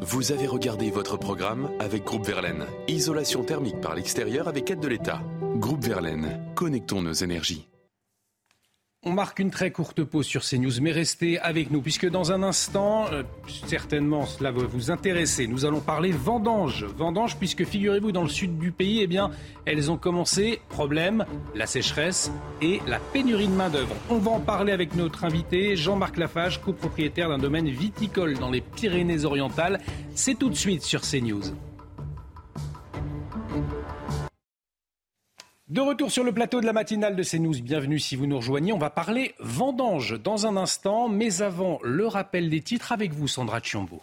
[0.00, 2.64] Vous avez regardé votre programme avec Groupe Verlaine.
[2.88, 5.20] Isolation thermique par l'extérieur avec aide de l'État.
[5.56, 7.68] Groupe Verlaine, connectons nos énergies.
[9.04, 12.44] On marque une très courte pause sur CNews, mais restez avec nous, puisque dans un
[12.44, 13.24] instant, euh,
[13.66, 16.84] certainement cela va vous intéresser, nous allons parler vendanges.
[16.84, 19.32] Vendanges, puisque figurez-vous, dans le sud du pays, eh bien,
[19.64, 21.26] elles ont commencé, problème,
[21.56, 22.30] la sécheresse
[22.60, 23.96] et la pénurie de main-d'œuvre.
[24.08, 28.60] On va en parler avec notre invité, Jean-Marc Lafage, copropriétaire d'un domaine viticole dans les
[28.60, 29.80] Pyrénées-Orientales.
[30.14, 31.42] C'est tout de suite sur CNews.
[35.72, 38.74] De retour sur le plateau de la matinale de CNews, bienvenue si vous nous rejoignez.
[38.74, 43.26] On va parler vendange dans un instant, mais avant le rappel des titres avec vous,
[43.26, 44.02] Sandra Chiombo.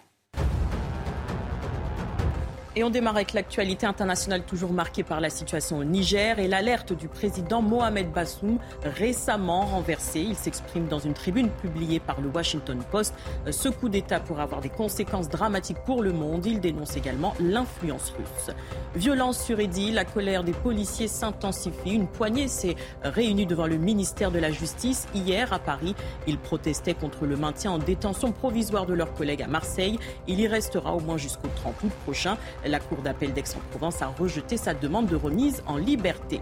[2.75, 6.93] Et on démarre avec l'actualité internationale toujours marquée par la situation au Niger et l'alerte
[6.93, 10.19] du président Mohamed Bassoum récemment renversé.
[10.19, 13.15] Il s'exprime dans une tribune publiée par le Washington Post.
[13.49, 16.45] Ce coup d'État pourrait avoir des conséquences dramatiques pour le monde.
[16.45, 18.55] Il dénonce également l'influence russe.
[18.95, 21.93] Violence sur Eddy, la colère des policiers s'intensifie.
[21.95, 25.95] Une poignée s'est réunie devant le ministère de la Justice hier à Paris.
[26.27, 29.97] Ils protestaient contre le maintien en détention provisoire de leurs collègues à Marseille.
[30.27, 32.37] Il y restera au moins jusqu'au 30 août prochain.
[32.65, 36.41] La Cour d'appel d'Aix-en-Provence a rejeté sa demande de remise en liberté.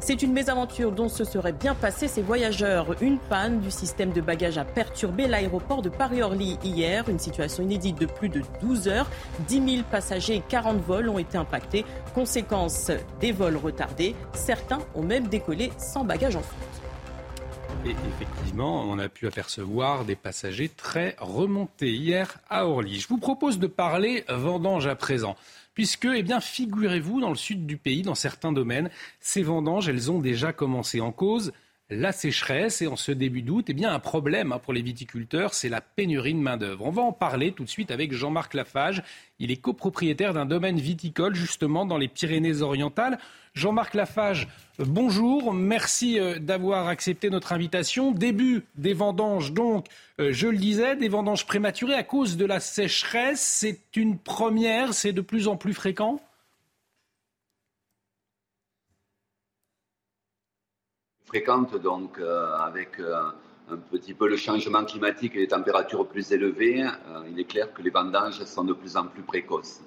[0.00, 2.94] C'est une mésaventure dont se seraient bien passés ces voyageurs.
[3.02, 7.08] Une panne du système de bagages a perturbé l'aéroport de Paris-Orly hier.
[7.08, 9.10] Une situation inédite de plus de 12 heures.
[9.48, 11.84] 10 000 passagers et 40 vols ont été impactés.
[12.14, 14.14] Conséquence des vols retardés.
[14.34, 16.67] Certains ont même décollé sans bagages en France.
[17.84, 23.00] Et effectivement, on a pu apercevoir des passagers très remontés hier à Orly.
[23.00, 25.36] Je vous propose de parler vendange à présent.
[25.74, 28.90] Puisque, eh bien, figurez-vous, dans le sud du pays, dans certains domaines,
[29.20, 31.52] ces vendanges, elles ont déjà commencé en cause
[31.90, 35.54] la sécheresse et en ce début d'août, eh bien, un problème hein, pour les viticulteurs,
[35.54, 36.84] c'est la pénurie de main-d'œuvre.
[36.84, 39.02] On va en parler tout de suite avec Jean-Marc Lafage.
[39.38, 43.18] Il est copropriétaire d'un domaine viticole justement dans les Pyrénées-Orientales.
[43.54, 48.12] Jean-Marc Lafage, bonjour, merci euh, d'avoir accepté notre invitation.
[48.12, 49.86] Début des vendanges, donc,
[50.20, 53.40] euh, je le disais, des vendanges prématurées à cause de la sécheresse.
[53.40, 56.20] C'est une première, c'est de plus en plus fréquent?
[61.28, 63.14] Fréquente, donc euh, avec euh,
[63.70, 67.72] un petit peu le changement climatique et les températures plus élevées, euh, il est clair
[67.72, 69.80] que les vendanges sont de plus en plus précoces.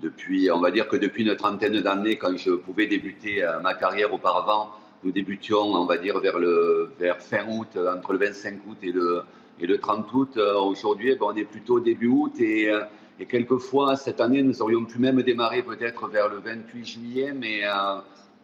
[0.00, 4.12] Depuis, on va dire que depuis une trentaine d'années, quand je pouvais débuter ma carrière
[4.12, 4.70] auparavant,
[5.02, 8.92] nous débutions, on va dire, vers, le, vers fin août, entre le 25 août et
[8.92, 9.22] le,
[9.58, 10.36] et le 30 août.
[10.36, 12.70] Aujourd'hui, ben, on est plutôt début août et,
[13.18, 17.62] et, quelquefois, cette année, nous aurions pu même démarrer peut-être vers le 28 juillet, mais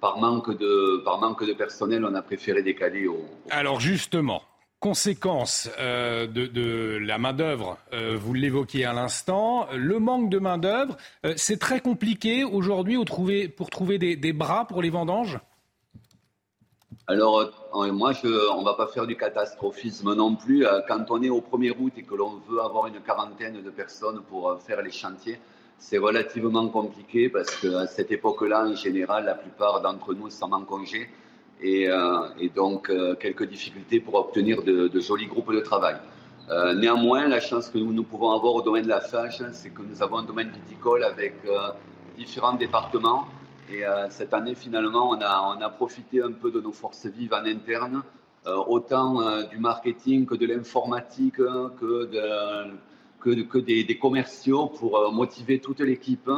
[0.02, 3.24] par manque de, par manque de personnel, on a préféré décaler au.
[3.50, 4.42] Alors justement,
[4.80, 11.34] conséquence euh, de, la main-d'œuvre, euh, vous l'évoquiez à l'instant, le manque de main-d'œuvre, euh,
[11.36, 12.96] c'est très compliqué aujourd'hui
[13.56, 15.38] pour trouver des, bras pour les vendanges?
[17.06, 17.50] Alors,
[17.92, 20.64] moi, je, on ne va pas faire du catastrophisme non plus.
[20.88, 24.22] Quand on est au 1er août et que l'on veut avoir une quarantaine de personnes
[24.28, 25.38] pour faire les chantiers,
[25.82, 30.62] c'est relativement compliqué parce qu'à cette époque-là, en général, la plupart d'entre nous sont en
[30.62, 31.08] congé
[31.60, 35.96] et, euh, donc euh, quelques difficultés pour obtenir de, jolis groupes de travail.
[36.50, 39.82] Euh, néanmoins, la chance que nous, pouvons avoir au domaine de la fâche, c'est que
[39.82, 41.34] nous avons un domaine viticole avec
[42.16, 43.26] différents départements.
[43.68, 47.34] Et cette année, finalement, on a, on a, profité un peu de nos forces vives
[47.34, 48.02] en interne,
[48.46, 52.72] autant du marketing que de l'informatique, que de
[53.22, 56.30] que, des, commerciaux pour euh, motiver toute l'équipe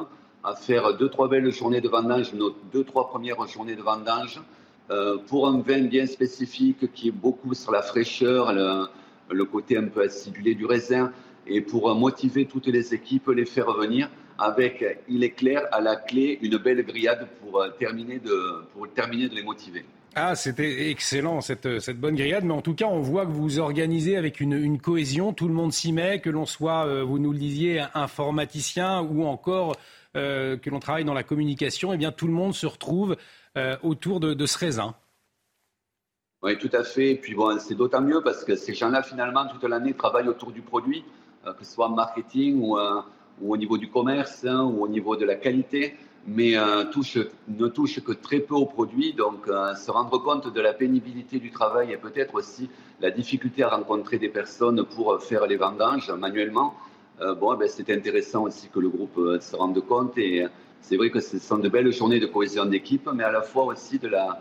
[0.42, 4.40] à faire deux, trois belles journées de vendange, nos deux, trois premières journées de vendange,
[4.90, 9.86] euh, pour un vin bien spécifique qui est beaucoup sur la fraîcheur, le, côté un
[9.86, 11.12] peu acidulé du raisin,
[11.46, 15.80] et pour euh, motiver toutes les équipes, les faire venir avec, il est clair, à
[15.80, 19.84] la clé, une belle grillade pour terminer de les motiver.
[20.16, 23.58] Ah, c'était excellent cette, cette, bonne grillade, mais en tout cas, on voit que vous
[23.58, 27.32] organisez avec une, cohésion, tout le monde s'y met, que l'on soit, euh, vous nous
[27.32, 29.74] le disiez, informaticien ou encore
[30.16, 33.16] euh, que l'on travaille dans la communication, eh bien tout le monde se retrouve
[33.56, 34.94] euh, autour de, ce raisin.
[36.42, 37.10] Oui, tout à fait.
[37.10, 40.52] Et puis bon, c'est d'autant mieux parce que ces gens-là, finalement, toute l'année, travaillent autour
[40.52, 41.04] du produit,
[41.44, 42.78] que ce soit marketing ou,
[43.40, 45.96] ou au niveau du commerce hein, ou au niveau de la qualité
[46.26, 46.84] mais euh,
[47.48, 49.12] ne touche que très peu au produit.
[49.12, 52.70] Donc, euh, se rendre compte de la pénibilité du travail et peut-être aussi
[53.00, 56.74] la difficulté à rencontrer des personnes pour faire les vendanges manuellement,
[57.20, 60.16] euh, bon, ben, c'est intéressant aussi que le groupe se rende compte.
[60.18, 60.46] Et
[60.80, 63.64] c'est vrai que ce sont de belles journées de cohésion d'équipe, mais à la fois
[63.64, 64.40] aussi de la,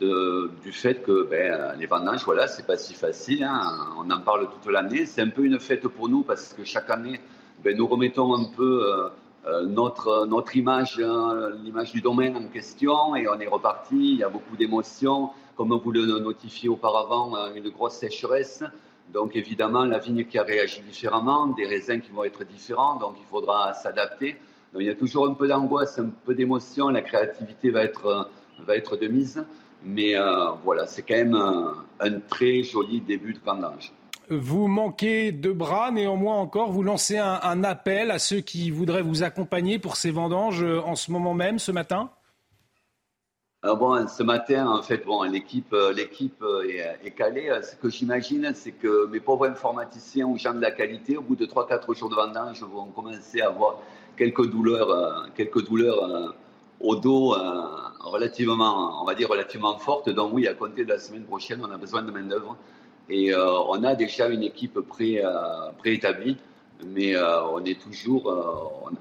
[0.00, 3.44] du fait que ben, les vendanges, voilà, c'est pas si facile.
[3.44, 3.62] Hein.
[3.98, 5.06] On en parle toute l'année.
[5.06, 7.20] C'est un peu une fête pour nous parce que chaque année,
[7.64, 9.08] ben, nous remettons un peu euh,
[9.46, 13.96] notre, notre image, euh, l'image du domaine en question, et on est reparti.
[13.96, 15.30] Il y a beaucoup d'émotions.
[15.56, 18.62] comme vous le notifiez auparavant, une grosse sécheresse.
[19.12, 23.16] Donc évidemment, la vigne qui a réagi différemment, des raisins qui vont être différents, donc
[23.18, 24.36] il faudra s'adapter.
[24.78, 28.30] il y a toujours un peu d'angoisse, un peu d'émotion, la créativité va être,
[28.60, 29.44] va être de mise.
[29.84, 30.14] Mais
[30.64, 33.92] voilà, c'est quand même un, un, très joli début de vendange.
[34.32, 39.22] Vous manquez de bras, néanmoins encore, vous lancez un, appel à ceux qui voudraient vous
[39.22, 42.10] accompagner pour ces vendanges euh, en ce moment même, ce matin
[43.62, 46.64] bon, ce matin, en fait, bon, l'équipe, euh, l'équipe euh,
[47.04, 47.52] est, calée.
[47.62, 51.36] Ce que j'imagine, c'est que mes pauvres informaticiens ou gens de la qualité, au bout
[51.36, 53.78] de 3-4 jours de vendange, vont commencer à avoir
[54.16, 56.34] quelques douleurs, quelques douleurs
[56.80, 57.36] au dos
[58.00, 60.10] relativement, on va dire relativement fortes.
[60.10, 62.56] Donc oui, à compter de la semaine prochaine, on a besoin de main d'œuvre.
[63.12, 65.30] Et euh, on a déjà une équipe pré, euh,
[65.76, 66.38] préétablie,
[66.86, 68.32] mais euh, on, est toujours,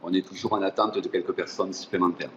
[0.04, 2.30] on est toujours en attente de quelques personnes supplémentaires.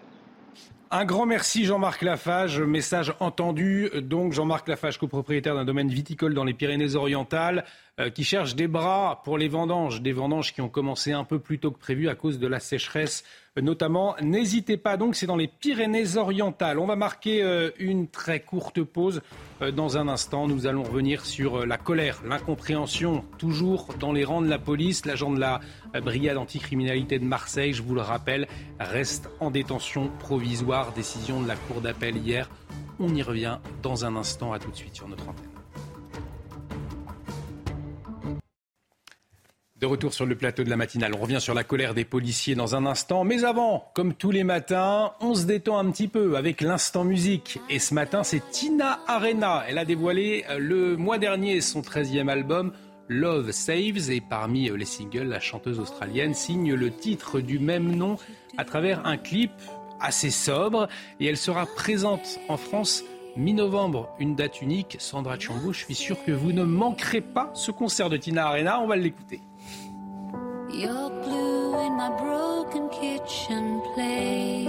[0.93, 2.61] Un grand merci Jean-Marc Lafage.
[2.61, 3.91] Message entendu.
[4.03, 7.65] Donc Jean-Marc Lafage, copropriétaire d'un domaine viticole dans les Pyrénées-Orientales,
[8.15, 11.59] qui cherche des bras pour les vendanges, des vendanges qui ont commencé un peu plus
[11.59, 13.25] tôt que prévu à cause de la sécheresse
[13.61, 14.17] notamment.
[14.21, 16.79] N'hésitez pas donc, c'est dans les Pyrénées-Orientales.
[16.79, 19.21] On va marquer une très courte pause.
[19.63, 24.25] Euh, dans un instant, nous allons revenir sur euh, la colère, l'incompréhension, toujours dans les
[24.25, 25.07] rangs de la police.
[25.07, 25.61] L'agent de la
[25.95, 28.49] euh, brigade anticriminalité de Marseille, je vous le rappelle,
[28.81, 30.93] reste en détention provisoire.
[30.93, 32.51] Décision de la Cour d'appel hier.
[32.99, 34.53] On y revient dans un instant.
[34.53, 35.54] À tout de suite sur notre antenne.
[39.85, 41.13] De retour sur le plateau de la matinale.
[41.15, 43.23] On revient sur la colère des policiers dans un instant.
[43.23, 47.59] Mais avant, comme tous les matins, on se détend un petit peu avec l'instant musique.
[47.69, 49.63] Et ce matin, c'est Tina Arena.
[49.69, 52.73] Elle a dévoilé euh, le mois dernier son 13e album.
[53.09, 57.95] Love Saves et parmi euh, les singles, la chanteuse australienne signe le titre du même
[57.95, 58.17] nom
[58.57, 59.53] à travers un clip
[60.01, 60.89] assez sobre
[61.21, 63.05] et elle sera présente en France
[63.37, 64.97] mi-novembre, une date unique.
[64.99, 68.81] Sandra Chambaud, je suis sûr que vous ne manquerez pas ce concert de Tina Arena,
[68.81, 69.41] on va l'écouter.
[70.77, 74.67] Your glue in my broken kitchen plate.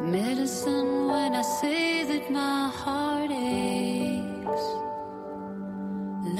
[0.00, 4.64] Medicine when I say that my heart aches.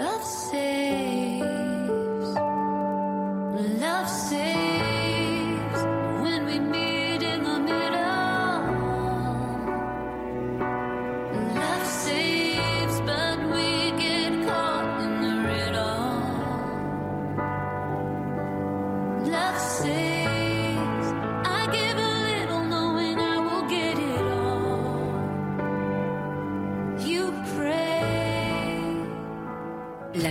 [0.00, 1.44] Love saves.
[3.78, 4.59] Love saves.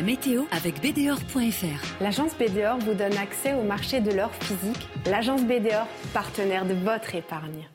[0.10, 2.01] Météo avec BDOR.fr.
[2.01, 4.88] L'agence BDOR vous donne accès au marché de l'or physique.
[5.05, 5.86] L'agence BDOR,
[6.16, 7.70] partenaire de votre épargne.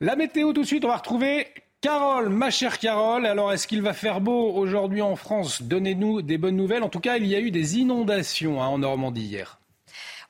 [0.00, 1.48] La météo tout de suite, on va retrouver
[1.80, 3.26] Carole, ma chère Carole.
[3.26, 5.62] Alors, est-ce qu'il va faire beau aujourd'hui en France?
[5.62, 6.84] Donnez-nous des bonnes nouvelles.
[6.84, 9.58] En tout cas, il y a eu des inondations hein, en Normandie hier.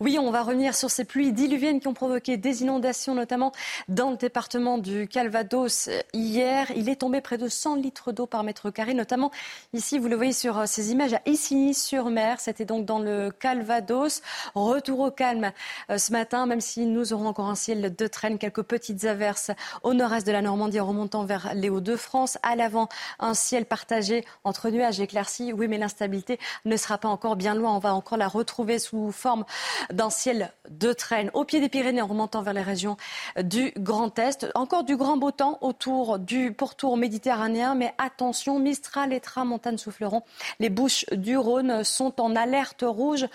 [0.04, 3.52] Oui, on va revenir sur ces pluies diluviennes qui ont provoqué des inondations, notamment
[3.86, 5.88] dans le département du Calvados.
[6.12, 9.30] Hier, il est tombé près de 100 litres d'eau par mètre carré, notamment
[9.72, 12.40] ici, vous le voyez sur euh, ces images à Essigny-sur-Mer.
[12.40, 14.22] C'était donc dans le Calvados.
[14.56, 15.52] Retour au calme
[15.88, 19.52] euh, ce matin, même si nous aurons encore un ciel de traîne, quelques petites averses
[19.84, 22.38] au nord-est de la Normandie remontant vers les Hauts-de-France.
[22.42, 22.88] À l'avant,
[23.20, 25.52] un ciel partagé entre nuages éclaircis.
[25.52, 27.76] Oui, mais l'instabilité ne sera pas encore bien loin.
[27.76, 29.44] On va encore la retrouver sous forme
[29.92, 32.96] d'un ciel de traîne au pied des Pyrénées en remontant vers les régions
[33.42, 34.46] du Grand Est.
[34.54, 40.22] Encore du grand beau temps autour du pourtour méditerranéen, mais attention, Mistral et Tramontane souffleront.
[40.58, 43.26] Les Bouches du Rhône sont en alerte rouge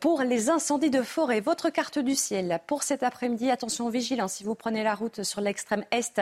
[0.00, 1.40] pour les incendies de forêt.
[1.40, 5.40] Votre carte du ciel pour cet après-midi, attention vigilance si vous prenez la route sur
[5.40, 6.20] l'extrême est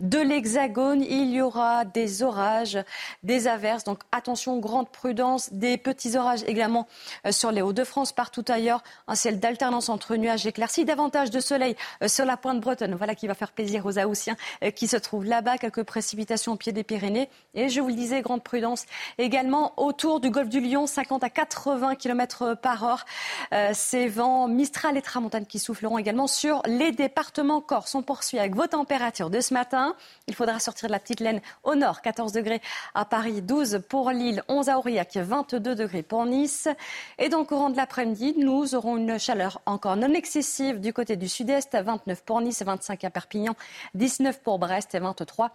[0.00, 2.78] de l'Hexagone, il y aura des orages,
[3.22, 6.86] des averses, donc attention, grande prudence, des petits orages également
[7.30, 12.08] sur les Hauts-de-France, partout ailleurs, un ciel d'alternance entre nuages éclaircis, davantage de soleil euh,
[12.08, 12.94] sur la pointe bretonne.
[12.94, 15.58] Voilà qui va faire plaisir aux Aoussiens euh, qui se trouvent là-bas.
[15.58, 17.28] Quelques précipitations au pied des Pyrénées.
[17.54, 18.86] Et je vous le disais, grande prudence
[19.18, 23.04] également autour du golfe du Lion, 50 à 80 km par heure.
[23.52, 27.94] Euh, ces vents Mistral et Tramontane qui souffleront également sur les départements Corse.
[27.94, 29.94] On poursuit avec vos températures de ce matin.
[30.26, 32.60] Il faudra sortir de la petite laine au nord, 14 degrés
[32.94, 36.68] à Paris, 12 pour Lille, 11 à Aurillac, 22 degrés pour Nice.
[37.18, 41.16] Et dans le courant de l'après-midi, nous aurons une chaleur encore non excessive du côté
[41.16, 43.54] du sud-est, 29 pour Nice, 25 à Perpignan,
[43.94, 45.50] 19 pour Brest et 23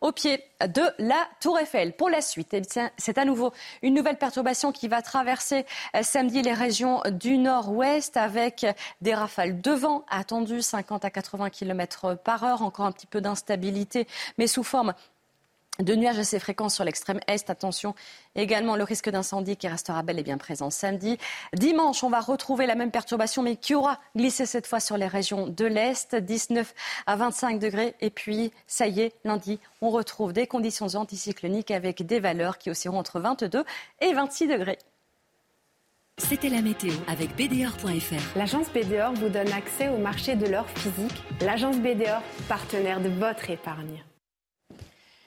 [0.00, 1.92] au pied de la Tour Eiffel.
[1.92, 2.62] Pour la suite, eh
[2.96, 3.52] c'est à nouveau
[3.82, 8.66] une nouvelle perturbation qui va traverser euh, samedi les régions du nord-ouest avec
[9.00, 12.62] des rafales de vent attendues 50 à 80 km par heure.
[12.62, 14.06] Encore un petit peu d'instabilité,
[14.38, 14.94] mais sous forme
[15.82, 17.50] de nuages assez fréquents sur l'extrême est.
[17.50, 17.94] Attention
[18.34, 21.18] également le risque d'incendie qui restera bel et bien présent samedi.
[21.54, 25.06] Dimanche, on va retrouver la même perturbation mais qui aura glissé cette fois sur les
[25.06, 26.74] régions de l'Est, 19
[27.06, 27.94] à 25 degrés.
[28.00, 32.70] Et puis, ça y est, lundi, on retrouve des conditions anticycloniques avec des valeurs qui
[32.70, 33.64] oscilleront entre 22
[34.00, 34.78] et 26 degrés.
[36.18, 38.36] C'était la météo avec BDOR.fr.
[38.36, 41.22] L'agence BDOR vous donne accès au marché de l'or physique.
[41.40, 44.04] L'agence BDOR, partenaire de votre épargne.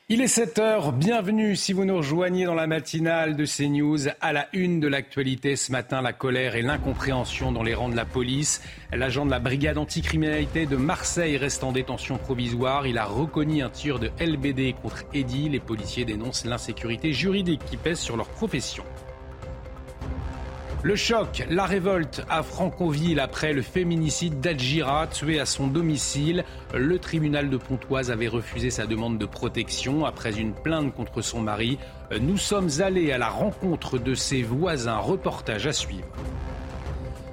[0.10, 4.10] Il est 7 heures, bienvenue si vous nous rejoignez dans la matinale de CNews.
[4.20, 7.96] À la une de l'actualité ce matin, la colère et l'incompréhension dans les rangs de
[7.96, 8.62] la police.
[8.92, 12.86] L'agent de la brigade anticriminalité de Marseille reste en détention provisoire.
[12.86, 15.48] Il a reconnu un tir de LBD contre Eddy.
[15.48, 18.84] Les policiers dénoncent l'insécurité juridique qui pèse sur leur profession.
[20.84, 26.44] Le choc, la révolte à Franconville après le féminicide d'Adjira tué à son domicile.
[26.74, 31.40] Le tribunal de Pontoise avait refusé sa demande de protection après une plainte contre son
[31.40, 31.80] mari.
[32.20, 34.98] Nous sommes allés à la rencontre de ses voisins.
[34.98, 36.08] Reportage à suivre.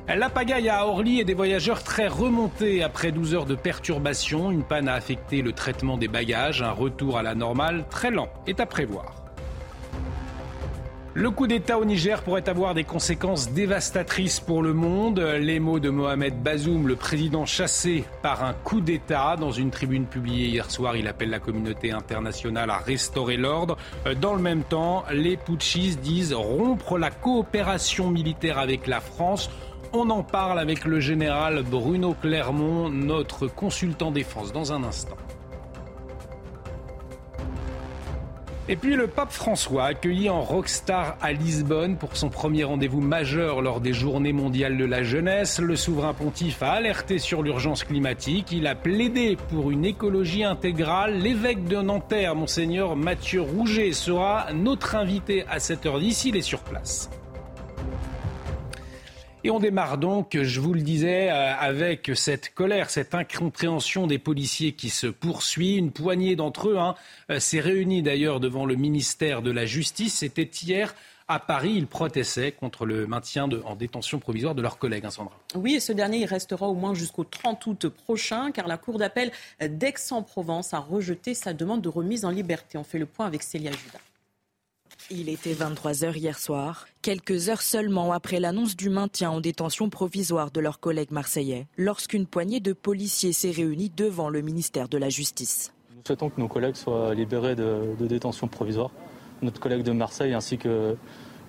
[0.06, 4.52] La pagaille à Orly et des voyageurs très remontés après 12 heures de perturbation.
[4.52, 6.62] Une panne a affecté le traitement des bagages.
[6.62, 9.19] Un retour à la normale très lent est à prévoir.
[11.14, 15.18] Le coup d'État au Niger pourrait avoir des conséquences dévastatrices pour le monde.
[15.18, 19.34] Les mots de Mohamed Bazoum, le président chassé par un coup d'État.
[19.36, 23.76] Dans une tribune publiée hier soir, il appelle la communauté internationale à restaurer l'ordre.
[24.20, 29.50] Dans le même temps, les putschistes disent rompre la coopération militaire avec la France.
[29.92, 35.16] On en parle avec le général Bruno Clermont, notre consultant défense, dans un instant.
[38.70, 43.62] Et puis le pape François, accueilli en rockstar à Lisbonne pour son premier rendez-vous majeur
[43.62, 48.52] lors des Journées mondiales de la jeunesse, le souverain pontife a alerté sur l'urgence climatique.
[48.52, 51.18] Il a plaidé pour une écologie intégrale.
[51.18, 56.28] L'évêque de Nanterre, monseigneur Mathieu Rouget, sera notre invité à cette heure d'ici.
[56.28, 57.10] Il est sur place.
[59.42, 64.18] Et on démarre donc, je vous le disais, euh, avec cette colère, cette incompréhension des
[64.18, 65.76] policiers qui se poursuit.
[65.76, 66.94] Une poignée d'entre eux hein,
[67.30, 70.18] euh, s'est réunie d'ailleurs devant le ministère de la Justice.
[70.18, 70.94] C'était hier
[71.26, 75.38] à Paris, ils protestaient contre le maintien en détention provisoire de leurs collègues, hein, Sandra.
[75.54, 78.98] Oui, et ce dernier, il restera au moins jusqu'au 30 août prochain, car la Cour
[78.98, 79.30] d'appel
[79.60, 82.76] d'Aix-en-Provence a rejeté sa demande de remise en liberté.
[82.76, 84.00] On fait le point avec Célia Judas.
[85.12, 90.52] Il était 23h hier soir, quelques heures seulement après l'annonce du maintien en détention provisoire
[90.52, 95.08] de leurs collègues marseillais, lorsqu'une poignée de policiers s'est réunie devant le ministère de la
[95.08, 95.72] Justice.
[95.96, 98.92] Nous souhaitons que nos collègues soient libérés de, détention provisoire,
[99.42, 100.96] notre collègue de Marseille ainsi que,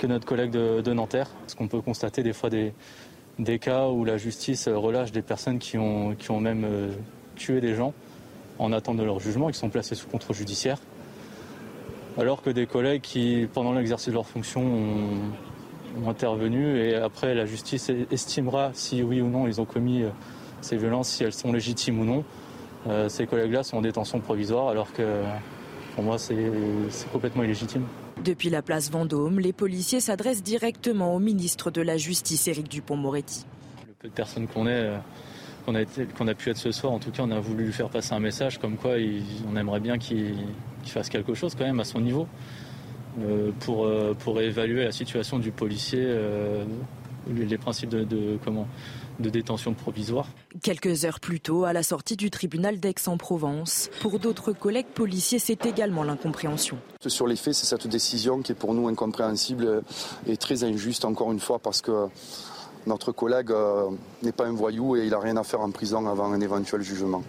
[0.07, 2.73] notre collègue de, Nanterre, parce qu'on peut constater des fois des,
[3.59, 6.91] cas où la justice relâche des personnes qui ont, même euh,
[7.35, 7.93] tué des gens
[8.57, 10.79] en attente de leur jugement et qui sont placés sous contrôle judiciaire
[12.17, 17.45] alors que des collègues qui, pendant l'exercice de leur fonction, ont, intervenu et après la
[17.45, 20.09] justice estimera si oui ou non ils ont commis euh,
[20.61, 22.23] ces violences, si elles sont légitimes ou non.
[22.87, 25.21] Euh, ces collègues-là sont en détention provisoire alors que
[25.95, 26.49] pour moi c'est
[27.11, 27.83] complètement illégitime.
[28.23, 33.45] Depuis la place Vendôme, les policiers s'adressent directement au ministre de la Justice, Éric Dupont-Moretti.
[33.87, 34.97] Le peu de personnes qu'on est, euh,
[35.71, 37.89] qu'on a, a, pu être ce soir, en tout cas on a voulu lui faire
[37.89, 38.91] passer un message comme quoi
[39.51, 40.35] on aimerait bien qu'il
[40.85, 42.27] fasse quelque chose quand même à son niveau
[43.19, 46.63] euh, pour, euh, pour évaluer la situation du policier, euh,
[47.29, 48.67] les, principes de, comment,
[49.19, 50.27] de détention provisoire.
[50.63, 55.65] Quelques heures plus tôt, à la sortie du tribunal d'Aix-en-Provence, pour d'autres collègues policiers, c'est
[55.65, 56.77] également l'incompréhension.
[57.05, 59.83] Sur les faits, c'est cette décision qui est pour nous incompréhensible
[60.25, 62.07] et très injuste, encore une fois, parce que
[62.87, 63.51] notre collègue
[64.23, 66.81] n'est pas un voyou et il n'a rien à faire en prison avant un éventuel
[66.81, 67.23] jugement.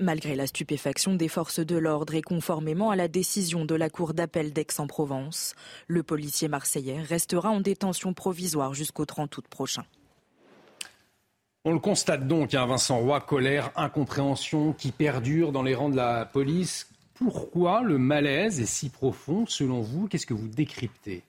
[0.00, 4.12] Malgré la stupéfaction des forces de l'ordre et conformément à la décision de la Cour
[4.12, 5.54] d'appel d'Aix-en-Provence,
[5.86, 9.84] le policier marseillais restera en détention provisoire jusqu'au 30 août prochain.
[11.64, 15.96] On le constate donc, hein, Vincent Roy, colère, incompréhension qui perdure dans les rangs de
[15.96, 16.88] la police.
[17.14, 20.08] Pourquoi le malaise est si profond selon vous?
[20.08, 21.22] Qu'est-ce que vous décryptez?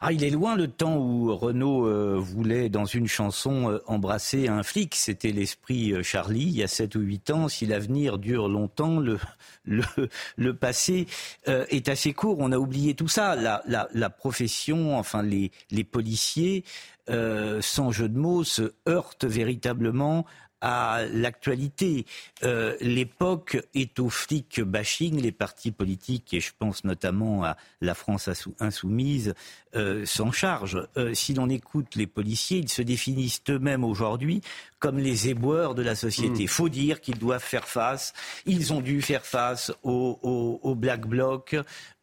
[0.00, 4.48] Ah, il est loin le temps où Renaud euh, voulait, dans une chanson, euh, embrasser
[4.48, 4.94] un flic.
[4.94, 7.48] C'était l'esprit euh, Charlie, il y a 7 ou 8 ans.
[7.48, 11.06] Si l'avenir dure longtemps, le, passé
[11.46, 12.36] est assez court.
[12.40, 13.36] On a oublié tout ça.
[13.36, 16.64] La profession, enfin les, les policiers,
[17.08, 20.26] sans jeu de mots, se heurtent véritablement
[20.62, 22.06] à l'actualité.
[22.44, 25.20] Euh, l'époque est au flic bashing.
[25.20, 29.34] Les partis politiques, et je pense notamment à la France insoumise,
[29.74, 30.86] euh, s'en chargent.
[30.96, 34.40] Euh, si l'on écoute les policiers, ils se définissent eux-mêmes aujourd'hui
[34.78, 36.40] comme les éboueurs de la société.
[36.40, 36.48] Il mmh.
[36.48, 38.12] faut dire qu'ils doivent faire face.
[38.46, 41.54] Ils ont dû faire face au, Black Bloc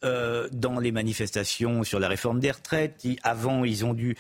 [0.02, 3.06] dans les manifestations sur la réforme des retraites.
[3.22, 4.16] Avant, ils ont dû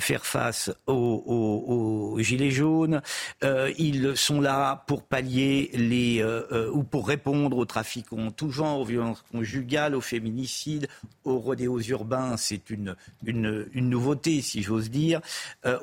[0.00, 3.02] faire face aux, gilets jaunes.
[3.72, 6.24] Euh, ils sont là pour pallier les
[6.72, 10.88] ou pour répondre aux trafics en tout genre, aux violences conjugales, aux féminicides,
[11.24, 12.36] aux rodéos urbains.
[12.36, 15.20] C'est une, une, nouveauté, si j'ose dire.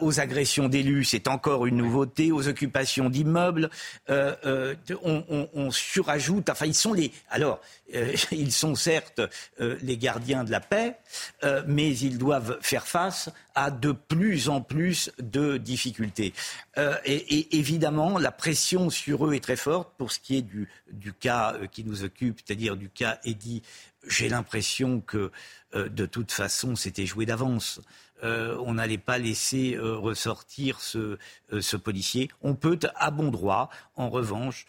[0.01, 3.69] aux agressions d'élus, c'est encore une nouveauté aux occupations d'immeubles.
[4.09, 4.75] Euh, euh,
[5.53, 6.49] on, surajoute.
[6.49, 7.11] Enfin, ils sont les.
[7.29, 7.61] Alors,
[7.95, 9.21] euh, ils sont certes
[9.59, 10.95] les gardiens de la paix,
[11.67, 13.29] mais ils doivent faire face
[13.59, 16.33] à de plus en plus de difficultés.
[17.05, 21.11] Et, évidemment, la pression sur eux est très forte pour ce qui est du, du
[21.11, 23.61] cas qui nous occupe, c'est-à-dire du cas Eddy.
[24.07, 25.31] J'ai l'impression que
[25.73, 27.81] de toute façon, c'était joué d'avance.
[28.23, 31.17] Euh, on n'allait pas laisser euh, ressortir ce,
[31.53, 32.29] euh, ce, policier.
[32.41, 34.65] On peut, à bon droit, en revanche,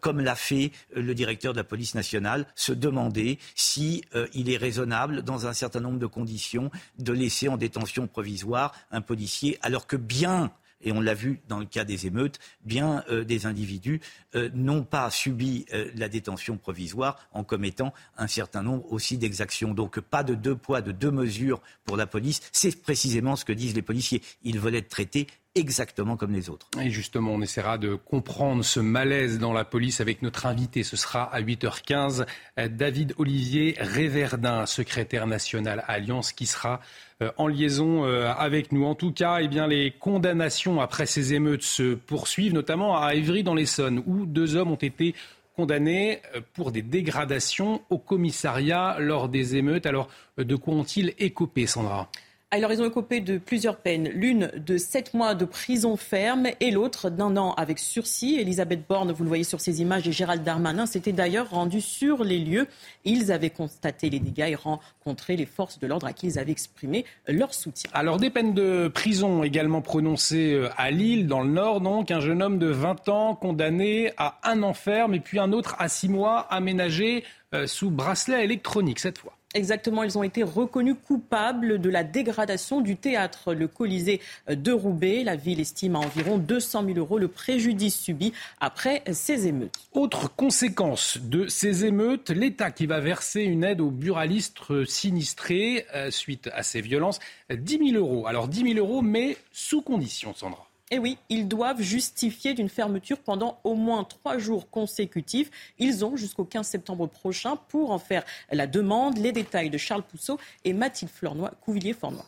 [0.00, 4.04] comme l'a fait le directeur de la police nationale, se demander si
[4.34, 9.00] il est raisonnable, dans un certain nombre de conditions, de laisser en détention provisoire un
[9.00, 10.52] policier, alors que bien
[10.82, 14.00] et on l'a vu dans le cas des émeutes, bien euh, des individus
[14.34, 19.74] euh, n'ont pas subi euh, la détention provisoire en commettant un certain nombre aussi d'exactions.
[19.74, 22.40] Donc pas de deux poids, de deux mesures pour la police.
[22.52, 24.22] C'est précisément ce que disent les policiers.
[24.42, 26.68] Ils veulent être traités exactement comme les autres.
[26.80, 30.82] Et justement, on essaiera de comprendre ce malaise dans la police avec notre invité.
[30.82, 32.26] Ce sera à 8h15,
[32.68, 36.80] David Olivier Réverdin, secrétaire national Alliance, qui sera
[37.22, 38.84] euh, en liaison euh, avec nous.
[38.84, 43.42] En tout cas, eh bien, les condamnations après ces émeutes se poursuivent, notamment à Évry
[43.42, 45.14] dans l'Essonne, où deux hommes ont été
[45.56, 49.86] condamnés euh, pour des dégradations au commissariat lors des émeutes.
[49.86, 52.10] Alors, de quoi ont-ils écopé, Sandra?
[52.52, 54.08] Alors, ils ont écopé de plusieurs peines.
[54.08, 58.36] L'une de sept mois de prison ferme et l'autre d'un an avec sursis.
[58.36, 62.22] Elisabeth Borne, vous le voyez sur ces images, et Gérald Darmanin s'étaient d'ailleurs rendus sur
[62.22, 62.68] les lieux.
[63.04, 66.52] Ils avaient constaté les dégâts et rencontré les forces de l'ordre à qui ils avaient
[66.52, 67.90] exprimé leur soutien.
[67.92, 72.12] Alors, des peines de prison également prononcées euh, à Lille, dans le Nord, donc.
[72.12, 75.74] Un jeune homme de 20 ans condamné à un an ferme et puis un autre
[75.80, 77.24] à six mois aménagé
[77.54, 79.35] euh, sous bracelet électronique cette fois.
[79.56, 85.24] Exactement, ils ont été reconnus coupables de la dégradation du théâtre, le Colisée de Roubaix.
[85.24, 89.72] La ville estime à environ 200 000 euros le préjudice subi après ces émeutes.
[89.94, 96.10] Autre conséquence de ces émeutes, l'État qui va verser une aide aux buralistes sinistrés euh,
[96.10, 98.26] suite à ces violences, 10 000 euros.
[98.26, 100.65] Alors 10 000 euros, mais sous condition, Sandra.
[100.92, 105.50] Et eh oui, ils doivent justifier d'une fermeture pendant au moins trois jours consécutifs.
[105.80, 108.22] Ils ont jusqu'au 15 septembre prochain pour en faire
[108.52, 109.18] la demande.
[109.18, 112.22] Les détails de Charles Pousseau et Mathilde Fleurnoy, Couvillier-Fornoy.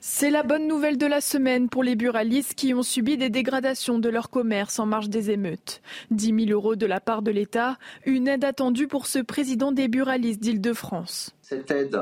[0.00, 4.00] C'est la bonne nouvelle de la semaine pour les buralistes qui ont subi des dégradations
[4.00, 5.82] de leur commerce en marge des émeutes.
[6.10, 9.86] 10 000 euros de la part de l'État, une aide attendue pour ce président des
[9.86, 11.34] buralistes d'Île-de-France.
[11.42, 11.96] Cette aide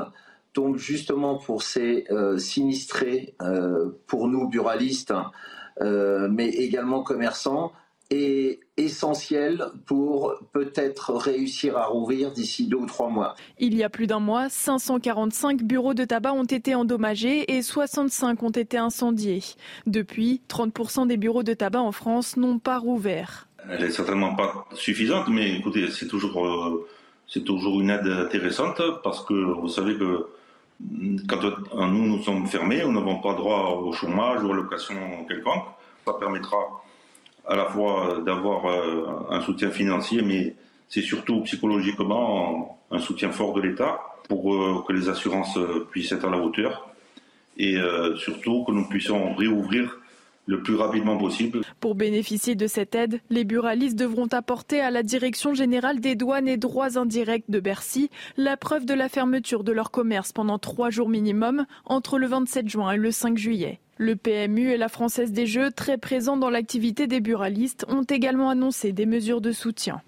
[0.55, 5.13] tombe justement pour ces euh, sinistrés, euh, pour nous buralistes,
[5.81, 7.73] euh, mais également commerçants,
[8.11, 13.35] est essentiel pour peut-être réussir à rouvrir d'ici deux ou trois mois.
[13.57, 18.43] Il y a plus d'un mois, 545 bureaux de tabac ont été endommagés et 65
[18.43, 19.43] ont été incendiés.
[19.87, 23.49] Depuis, 30% des bureaux de tabac en France n'ont pas rouvert.
[23.67, 26.85] Elle n'est certainement pas suffisante, mais écoutez, c'est toujours,
[27.27, 30.27] c'est toujours une aide intéressante parce que vous savez que
[31.27, 31.41] quand
[31.87, 34.95] nous, nous sommes fermés, nous n'avons pas droit au chômage ou à location
[35.27, 35.65] quelconque.
[36.05, 36.57] Ça permettra
[37.47, 40.55] à la fois d'avoir euh, un soutien financier, mais
[40.89, 45.57] c'est surtout psychologiquement un soutien fort de l'État pour euh, que les assurances
[45.91, 46.89] puissent être à la hauteur
[47.57, 49.97] et euh, surtout que nous puissions réouvrir
[50.45, 51.61] le plus rapidement possible.
[51.79, 56.47] Pour bénéficier de cette aide, les buralistes devront apporter à la Direction générale des douanes
[56.47, 60.89] et droits indirects de Bercy la preuve de la fermeture de leur commerce pendant trois
[60.89, 63.79] jours minimum entre le 27 juin et le 5 juillet.
[63.97, 68.49] Le PMU et la Française des Jeux, très présents dans l'activité des buralistes, ont également
[68.49, 70.01] annoncé des mesures de soutien.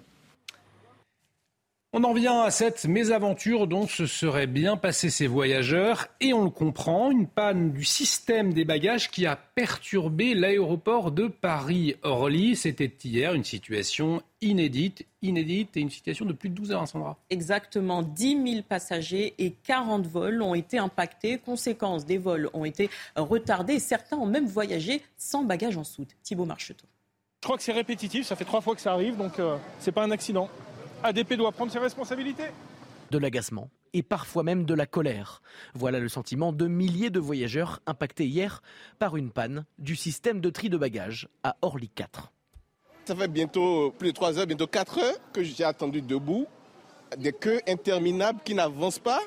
[2.00, 6.44] On en vient à cette mésaventure dont se seraient bien passés ces voyageurs et on
[6.44, 12.56] le comprend, une panne du système des bagages qui a perturbé l'aéroport de Paris-Orly.
[12.56, 16.86] C'était hier une situation inédite, inédite et une situation de plus de 12 heures, hein,
[16.86, 17.18] Sandra.
[17.32, 21.40] Exactement, 10 000 passagers et 40 vols ont été impactés.
[21.40, 26.10] Conséquence, des vols ont été retardés et certains ont même voyagé sans bagages en soute.
[26.22, 26.86] Thibault Marcheteau.
[27.42, 29.92] Je crois que c'est répétitif, ça fait trois fois que ça arrive, donc euh, c'est
[29.92, 30.48] pas un accident.
[31.04, 32.48] ADP doit prendre ses responsabilités.
[33.12, 35.42] De l'agacement et parfois même de la colère.
[35.74, 38.62] Voilà le sentiment de milliers de voyageurs impactés hier
[39.00, 42.32] par une panne du système de tri de bagages à Orly 4.
[43.06, 46.46] Ça fait bientôt plus de 3 heures, bientôt 4 heures que j'ai attendu debout.
[47.18, 49.22] Des queues interminables qui n'avancent pas.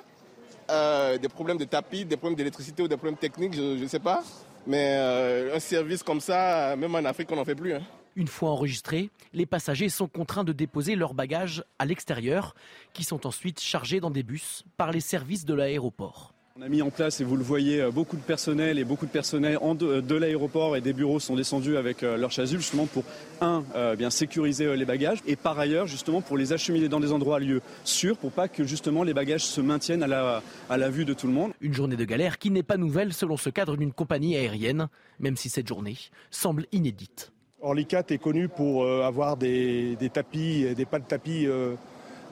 [0.70, 3.98] Euh, des problèmes de tapis, des problèmes d'électricité ou des problèmes techniques, je ne sais
[3.98, 4.22] pas.
[4.66, 7.72] Mais euh, un service comme ça, même en Afrique, on n'en fait plus.
[7.72, 7.80] Hein.
[8.16, 12.54] Une fois enregistrés, les passagers sont contraints de déposer leurs bagages à l'extérieur,
[12.92, 16.34] qui sont ensuite chargés dans des bus par les services de l'aéroport.
[16.56, 19.06] On a mis en place, et vous le voyez, euh, beaucoup de personnel et beaucoup
[19.06, 23.04] de personnel de, l'aéroport et des bureaux sont descendus avec euh, leurs chasubles justement pour,
[23.40, 27.12] un, euh, bien sécuriser les bagages et par ailleurs justement pour les acheminer dans des
[27.12, 30.90] endroits lieux sûrs pour pas que justement les bagages se maintiennent à la, à la
[30.90, 31.52] vue de tout le monde.
[31.61, 34.88] Une journée de galère qui n'est pas nouvelle selon ce cadre d'une compagnie aérienne,
[35.18, 35.96] même si cette journée
[36.30, 37.32] semble inédite.
[37.62, 41.46] Orlicat est connu pour avoir des, tapis, des pas de tapis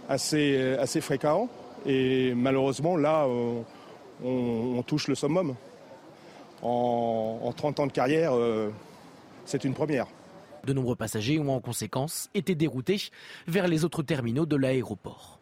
[0.09, 1.49] assez, assez fréquents
[1.87, 3.27] et malheureusement là
[4.25, 5.55] on, touche le summum.
[6.63, 8.71] En, 30 ans de carrière, euh,
[9.45, 10.07] c'est une première.
[10.65, 13.01] De nombreux passagers ont en conséquence été déroutés
[13.47, 15.38] vers les autres terminaux de l'aéroport.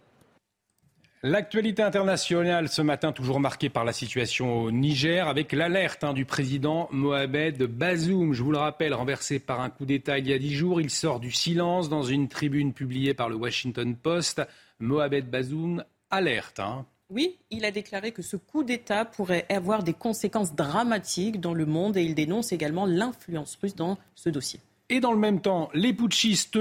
[1.28, 6.24] L'actualité internationale ce matin, toujours marquée par la situation au Niger, avec l'alerte hein, du
[6.24, 8.32] président Mohamed Bazoum.
[8.32, 10.88] Je vous le rappelle, renversé par un coup d'État il y a dix jours, il
[10.88, 14.40] sort du silence dans une tribune publiée par le Washington Post.
[14.78, 19.94] Mohamed Bazoum alerte hein, oui, il a déclaré que ce coup d'État pourrait avoir des
[19.94, 24.60] conséquences dramatiques dans le monde et il dénonce également l'influence russe dans ce dossier.
[24.88, 26.58] Et dans le même temps, les putschistes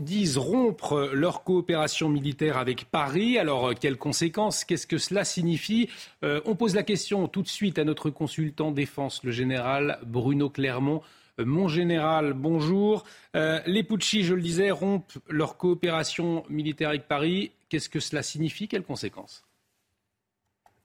[0.00, 3.38] disent rompre leur coopération militaire avec Paris.
[3.38, 4.66] Alors, euh, quelles conséquences?
[4.66, 5.88] Qu'est-ce que cela signifie?
[6.24, 10.50] Euh, On pose la question tout de suite à notre consultant défense, le général Bruno
[10.50, 11.00] Clermont.
[11.40, 13.04] Euh, mon général, bonjour.
[13.34, 17.52] les putschistes, je le disais, rompent leur coopération militaire avec Paris.
[17.70, 18.68] Qu'est-ce que cela signifie?
[18.68, 19.42] Quelles conséquences?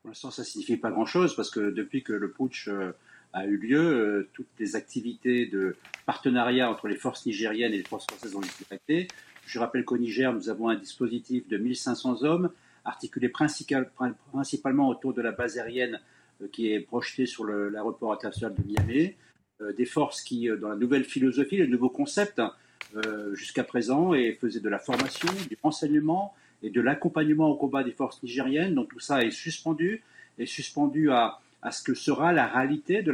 [0.02, 2.70] Pour l'instant, ça ne signifie pas grand-chose parce que depuis que le putsch
[3.34, 5.76] a eu lieu, euh, toutes les activités de
[6.06, 9.08] partenariat entre les forces nigériennes et les forces françaises ont été arrêtées.
[9.46, 12.50] Je rappelle qu'au Niger, nous avons un dispositif de 1500 hommes
[12.86, 16.02] articulé principalement autour de la base aérienne
[16.42, 19.14] euh, qui est projetée sur l'aéroport international de Miami.
[19.78, 22.42] Des forces qui, dans la nouvelle philosophie, le nouveau concept,
[23.34, 27.92] jusqu'à présent, et faisaient de la formation, du renseignement, et de l'accompagnement au combat des
[27.92, 28.76] forces nigériennes.
[28.76, 30.04] Donc tout ça est suspendu,
[30.38, 33.14] est suspendu à, à ce que sera la réalité de,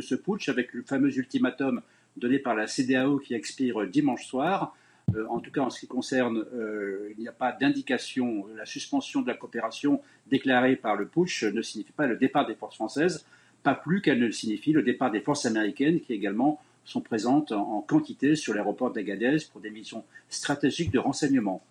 [0.00, 1.80] ce, putsch avec le fameux ultimatum
[2.16, 4.76] donné par la CDAO qui expire dimanche soir.
[5.16, 8.66] Euh, en tout cas, en ce qui concerne, euh, il n'y a pas d'indication, la
[8.66, 12.76] suspension de la coopération déclarée par le putsch ne signifie pas le départ des forces
[12.76, 13.24] françaises,
[13.62, 17.80] pas plus qu'elle ne signifie le départ des forces américaines qui également sont présentes en
[17.80, 21.62] quantité sur l'aéroport d'Agadez pour des missions stratégiques de renseignement.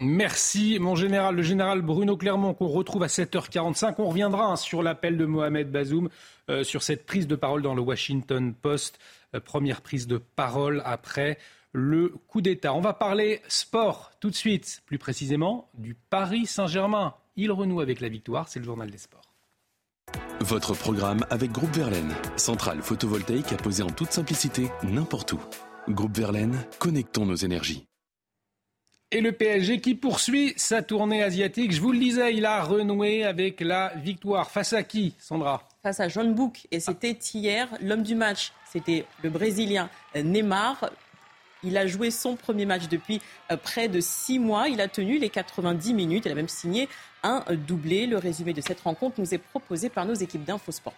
[0.00, 3.94] Merci, mon général, le général Bruno Clermont, qu'on retrouve à 7h45.
[3.98, 6.08] On reviendra hein, sur l'appel de Mohamed Bazoum,
[6.50, 8.98] euh, sur cette prise de parole dans le Washington Post.
[9.34, 11.38] Euh, première prise de parole après
[11.72, 12.74] le coup d'État.
[12.74, 17.14] On va parler sport tout de suite, plus précisément du Paris Saint-Germain.
[17.36, 19.22] Il renoue avec la victoire, c'est le journal des sports.
[20.40, 25.40] Votre programme avec Groupe Verlaine, centrale photovoltaïque à poser en toute simplicité n'importe où.
[25.88, 27.86] Groupe Verlaine, connectons nos énergies.
[29.14, 31.70] Et le PSG qui poursuit sa tournée asiatique.
[31.72, 34.50] Je vous le disais, il a renoué avec la victoire.
[34.50, 35.68] Face à qui, Sandra?
[35.82, 36.66] Face à John Book.
[36.70, 38.52] Et c'était hier l'homme du match.
[38.64, 40.88] C'était le Brésilien Neymar.
[41.62, 44.68] Il a joué son premier match depuis euh, près de six mois.
[44.68, 46.24] Il a tenu les 90 minutes.
[46.24, 46.88] Il a même signé
[47.22, 48.06] un doublé.
[48.06, 50.94] Le résumé de cette rencontre nous est proposé par nos équipes d'Infosport.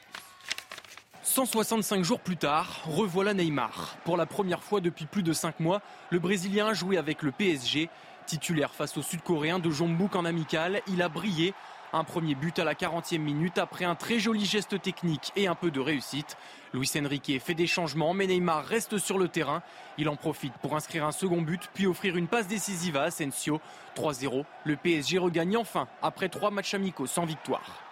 [1.35, 3.97] 165 jours plus tard, revoilà Neymar.
[4.05, 7.32] Pour la première fois depuis plus de 5 mois, le Brésilien a joué avec le
[7.32, 7.91] PSG.
[8.24, 11.53] Titulaire face au Sud-Coréen de Jongbook en amical, il a brillé.
[11.93, 15.57] Un premier but à la 40e minute après un très joli geste technique et un
[15.57, 16.37] peu de réussite.
[16.72, 19.61] Luis Enrique fait des changements, mais Neymar reste sur le terrain.
[19.99, 23.61] Il en profite pour inscrire un second but, puis offrir une passe décisive à Asensio.
[23.97, 24.45] 3-0.
[24.62, 27.84] Le PSG regagne enfin après trois matchs amicaux sans victoire.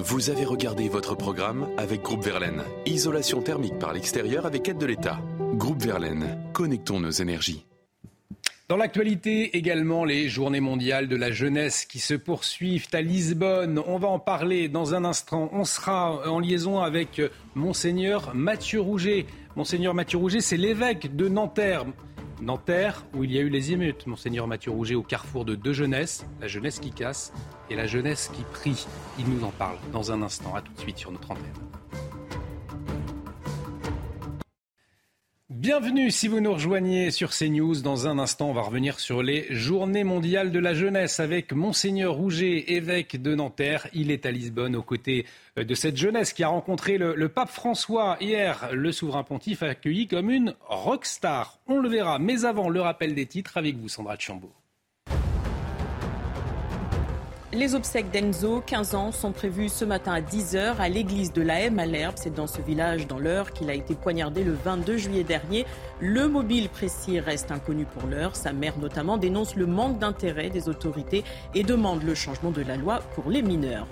[0.00, 2.62] Vous avez regardé votre programme avec Groupe Verlaine.
[2.84, 5.20] Isolation thermique par l'extérieur avec aide de l'État.
[5.54, 7.64] Groupe Verlaine, connectons nos énergies.
[8.68, 13.80] Dans l'actualité également, les journées mondiales de la jeunesse qui se poursuivent à Lisbonne.
[13.86, 15.48] On va en parler dans un instant.
[15.52, 17.22] On sera en liaison avec
[17.54, 19.26] Monseigneur Mathieu Rouget.
[19.54, 21.84] Monseigneur Mathieu Rouget, c'est l'évêque de Nanterre.
[22.44, 24.06] Nanterre, où il y a eu les émeutes.
[24.06, 27.32] Monseigneur Mathieu Rouget au carrefour de deux jeunesses, la jeunesse qui casse
[27.70, 28.86] et la jeunesse qui prie.
[29.18, 30.54] Il nous en parle dans un instant.
[30.54, 31.44] À tout de suite sur notre antenne.
[35.50, 37.82] Bienvenue si vous nous rejoignez sur CNews.
[37.82, 42.14] Dans un instant, on va revenir sur les journées mondiales de la jeunesse avec Monseigneur
[42.14, 43.86] Rouget, évêque de Nanterre.
[43.92, 45.26] Il est à Lisbonne aux côtés
[45.58, 48.70] euh, de cette jeunesse qui a rencontré le, pape François hier.
[48.72, 51.58] Le souverain pontife accueilli comme une rockstar.
[51.66, 52.18] On le verra.
[52.18, 54.52] Mais avant, le rappel des titres avec vous, Sandra Chambaud.
[57.54, 61.60] Les obsèques d'Enzo, 15 ans, sont prévues ce matin à 10h à l'église de la
[61.60, 62.16] M à l'Herbe.
[62.16, 65.64] C'est dans ce village, dans l'heure, qu'il a été poignardé le 22 juillet dernier.
[66.00, 68.34] Le mobile précis reste inconnu pour l'heure.
[68.34, 71.22] Sa mère, notamment, dénonce le manque d'intérêt des autorités
[71.54, 73.86] et demande le changement de la loi pour les mineurs.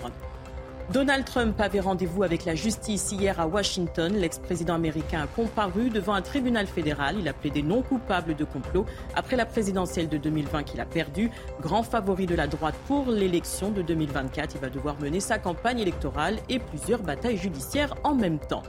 [0.91, 4.13] Donald Trump avait rendez-vous avec la justice hier à Washington.
[4.13, 7.15] L'ex-président américain a comparu devant un tribunal fédéral.
[7.19, 8.85] Il a plaidé non coupable de complot
[9.15, 11.31] après la présidentielle de 2020 qu'il a perdue.
[11.61, 15.79] Grand favori de la droite pour l'élection de 2024, il va devoir mener sa campagne
[15.79, 18.63] électorale et plusieurs batailles judiciaires en même temps.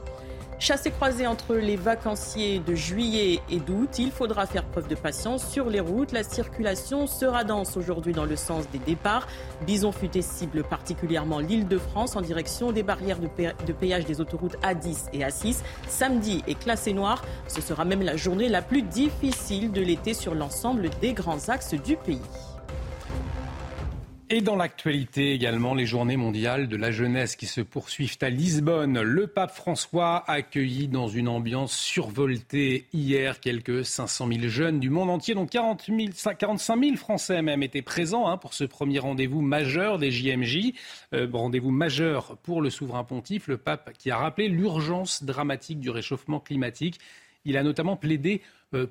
[0.59, 5.47] Chassé croisé entre les vacanciers de juillet et d'août, il faudra faire preuve de patience
[5.47, 6.13] sur les routes.
[6.13, 9.27] La circulation sera dense aujourd'hui dans le sens des départs.
[9.67, 14.57] Bison futé cible particulièrement l'île de France en direction des barrières de, péage des autoroutes
[14.63, 15.57] A10 et A6.
[15.89, 17.23] Samedi est classé noir.
[17.49, 21.75] Ce sera même la journée la plus difficile de l'été sur l'ensemble des grands axes
[21.75, 22.21] du pays.
[24.35, 29.01] Et dans l'actualité également, les journées mondiales de la jeunesse qui se poursuivent à Lisbonne.
[29.01, 34.91] Le pape François a accueilli dans une ambiance survoltée hier quelques 500 000 jeunes du
[34.91, 38.99] monde entier, dont 40 000, 45 000 Français même étaient présents hein, pour ce premier
[38.99, 40.73] rendez-vous majeur des JMJ.
[41.13, 45.91] Euh, rendez-vous majeur pour le souverain pontife, le pape qui a rappelé l'urgence dramatique du
[45.91, 46.99] réchauffement climatique.
[47.45, 48.43] Il a notamment plaidé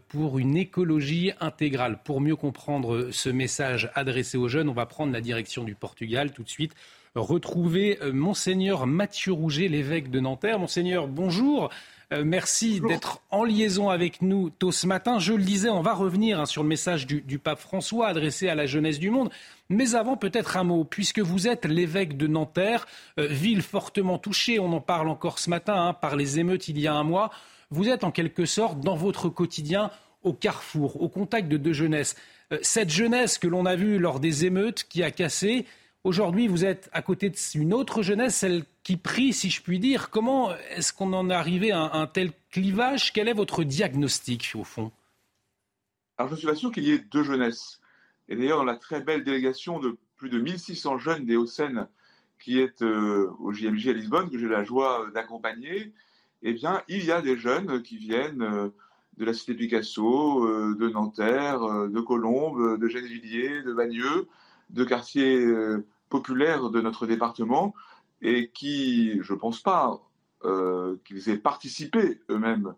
[0.09, 1.99] pour une écologie intégrale.
[2.03, 6.31] Pour mieux comprendre ce message adressé aux jeunes, on va prendre la direction du Portugal
[6.31, 6.73] tout de suite.
[7.15, 10.57] Retrouver euh, Monseigneur Mathieu Rouget, l'évêque de Nanterre.
[10.57, 11.69] Monseigneur, bonjour.
[12.11, 15.19] Euh, merci d'être en liaison avec nous tôt ce matin.
[15.19, 18.55] Je le disais, on va revenir hein, sur le message du, pape François adressé à
[18.55, 19.29] la jeunesse du monde.
[19.69, 22.87] Mais avant, peut-être un mot, puisque vous êtes l'évêque de Nanterre,
[23.17, 26.87] ville fortement touchée, on en parle encore ce matin, hein, par les émeutes il y
[26.87, 27.29] a un mois
[27.73, 29.89] vous êtes en quelque sorte dans votre quotidien
[30.21, 32.15] au carrefour, au contact de deux jeunesses.
[32.51, 35.65] Euh, cette jeunesse que l'on a vue lors des émeutes qui a cassé,
[36.03, 40.11] aujourd'hui vous êtes à côté d'une autre jeunesse, celle qui prie, si je puis dire.
[40.11, 43.11] Comment est-ce qu'on en est arrivé à un, tel clivage?
[43.11, 44.91] Quel est votre diagnostic au fond?
[46.17, 47.81] Alors je suis pas sûr qu'il y ait deux jeunesses.
[48.29, 51.87] Et d'ailleurs, dans la très belle délégation de plus de 1600 jeunes des Hauts-de-Seine
[52.39, 55.93] qui est euh, au JMJ à Lisbonne, que j'ai la joie d'accompagner,
[56.43, 58.69] eh bien, il y a des jeunes qui viennent euh,
[59.17, 64.27] de la cité Picasso, euh, de Nanterre, euh, de Colombes, de Gennevilliers, de Bagneux,
[64.69, 65.45] de quartiers
[66.09, 67.75] populaires de notre département,
[68.21, 70.01] et qui, je ne pense pas
[71.05, 72.73] qu'ils aient participé eux-mêmes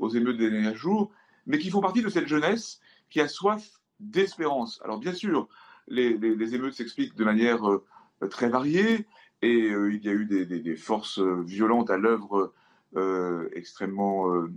[0.00, 1.12] aux émeutes des derniers jours,
[1.46, 4.80] mais qui font partie de cette jeunesse qui a soif d'espérance.
[4.82, 5.46] Alors bien sûr,
[5.86, 6.14] les,
[6.54, 7.62] émeutes s'expliquent de manière
[8.28, 9.06] très variée,
[9.40, 12.52] et il y a eu des forces violentes à l'œuvre
[13.54, 14.52] extrêmement, euh,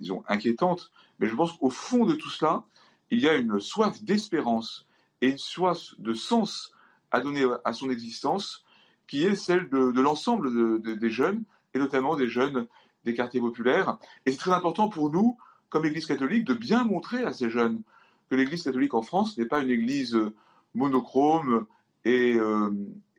[0.00, 0.90] disons, inquiétante.
[1.18, 2.64] Mais je pense qu'au fond de tout cela,
[3.10, 4.86] il y a une soif d'espérance
[5.20, 6.72] et une soif de sens
[7.10, 8.64] à donner à son existence
[9.06, 11.44] qui est celle de, l'ensemble des jeunes,
[11.74, 12.66] et notamment des jeunes
[13.04, 13.98] des quartiers populaires.
[14.26, 15.38] Et c'est très important pour nous,
[15.70, 17.82] comme Église catholique, de bien montrer à ces jeunes
[18.28, 20.18] que l'Église catholique en France n'est pas une Église
[20.74, 21.66] monochrome
[22.04, 22.70] et, euh,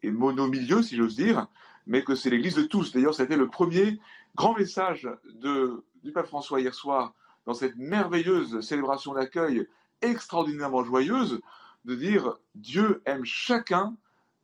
[0.04, 1.48] monomilieu, si j'ose dire,
[1.88, 2.94] mais que c'est l'Église de tous.
[2.94, 4.00] D'ailleurs, ça a été le premier
[4.36, 7.14] grand message de, du pape François hier soir
[7.46, 9.68] dans cette merveilleuse célébration d'accueil
[10.02, 11.42] extraordinairement joyeuse,
[11.86, 13.96] de dire Dieu aime chacun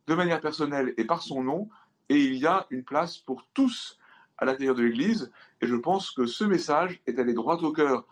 [0.06, 1.68] de manière personnelle et par son nom,
[2.08, 3.98] et il y a une place pour tous
[4.38, 5.32] à l'intérieur de l'Église.
[5.60, 8.06] Et je pense que ce message est allé droit au cœur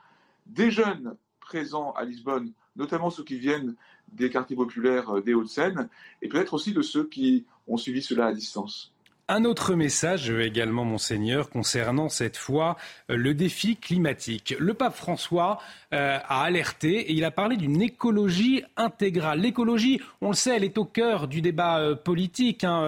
[0.47, 3.77] des jeunes présents à Lisbonne, notamment ceux qui viennent
[4.13, 5.89] des quartiers populaires des Hauts-de-Seine,
[6.23, 8.94] et peut-être aussi de ceux qui ont suivi cela à distance.
[9.27, 12.77] Un autre message également, monseigneur, concernant cette fois
[13.11, 14.55] euh, le défi climatique.
[14.59, 15.61] Le pape François
[15.95, 19.41] euh, a alerté et il a parlé d'une écologie intégrale.
[19.41, 22.65] L'écologie, on le sait, elle est au cœur du débat euh, politique.
[22.65, 22.87] Hein,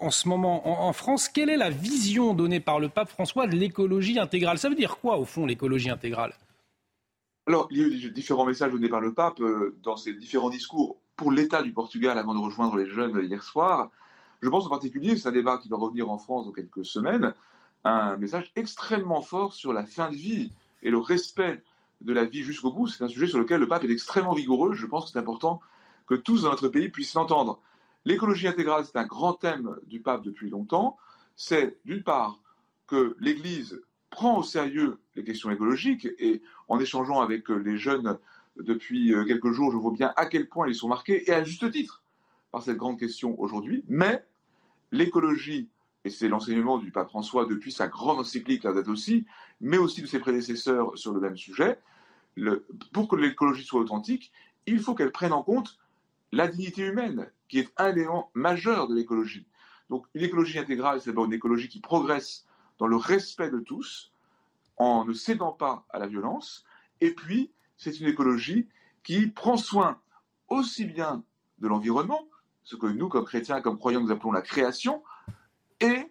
[0.00, 3.54] en ce moment en, France, quelle est la vision donnée par le pape François de
[3.54, 4.56] l'écologie intégrale?
[4.56, 6.32] Ça veut dire quoi, au fond, l'écologie intégrale?
[7.46, 9.42] Alors, il y a eu différents messages donnés par le pape
[9.82, 13.90] dans ses différents discours pour l'État du Portugal avant de rejoindre les jeunes hier soir.
[14.42, 17.34] Je pense en particulier, c'est un débat qui va revenir en France dans quelques semaines,
[17.84, 20.52] un message extrêmement fort sur la fin de vie
[20.82, 21.62] et le respect
[22.00, 22.88] de la vie jusqu'au bout.
[22.88, 24.74] C'est un sujet sur lequel le pape est extrêmement rigoureux.
[24.74, 25.60] Je pense que c'est important
[26.06, 27.60] que tous dans notre pays puissent l'entendre.
[28.04, 30.96] L'écologie intégrale, c'est un grand thème du pape depuis longtemps.
[31.36, 32.40] C'est d'une part
[32.86, 38.18] que l'Église prend au sérieux les questions écologiques et en échangeant avec les jeunes
[38.56, 41.70] depuis quelques jours, je vois bien à quel point ils sont marqués, et à juste
[41.70, 42.02] titre,
[42.50, 43.84] par cette grande question aujourd'hui.
[43.88, 44.24] Mais
[44.92, 45.68] l'écologie,
[46.04, 49.26] et c'est l'enseignement du pape François depuis sa grande encyclique, la date aussi,
[49.60, 51.78] mais aussi de ses prédécesseurs sur le même sujet,
[52.92, 54.32] pour que l'écologie soit authentique,
[54.66, 55.78] il faut qu'elle prenne en compte
[56.32, 59.46] la dignité humaine, qui est un élément majeur de l'écologie.
[59.90, 62.46] Donc une écologie intégrale, c'est d'abord une écologie qui progresse
[62.78, 64.12] dans le respect de tous,
[64.76, 66.64] en ne cédant pas à la violence,
[67.00, 68.68] et puis c'est une écologie
[69.02, 70.00] qui prend soin
[70.48, 71.24] aussi bien
[71.58, 72.29] de l'environnement,
[72.70, 75.02] ce que nous, comme chrétiens, comme croyants, nous appelons la création,
[75.80, 76.06] et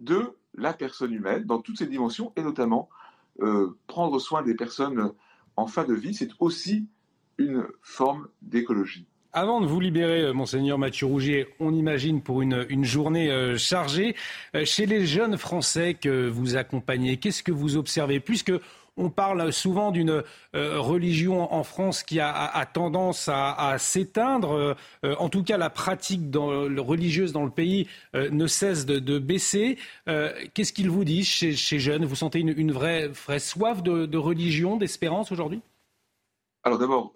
[0.00, 2.90] de la personne humaine dans toutes ses dimensions, et notamment
[3.40, 5.12] euh, prendre soin des personnes
[5.56, 6.86] en fin de vie, c'est aussi
[7.38, 9.06] une forme d'écologie.
[9.32, 14.16] Avant de vous libérer, euh, monseigneur Mathieu Rougier, on imagine pour une, journée euh, chargée,
[14.64, 18.20] chez les jeunes Français que vous accompagnez, qu'est-ce que vous observez?
[18.20, 18.52] Puisque
[19.00, 20.22] on parle souvent d'une
[20.54, 24.76] euh, religion en France qui a, tendance à, s'éteindre.
[25.04, 29.78] Euh, en tout cas, la pratique religieuse dans le pays euh, ne cesse de, baisser.
[30.06, 32.04] Qu'est-ce qu'ils vous disent chez, chez, jeunes?
[32.04, 35.62] Vous sentez une, vraie, soif de, religion, d'espérance aujourd'hui?
[36.62, 37.14] Alors d'abord,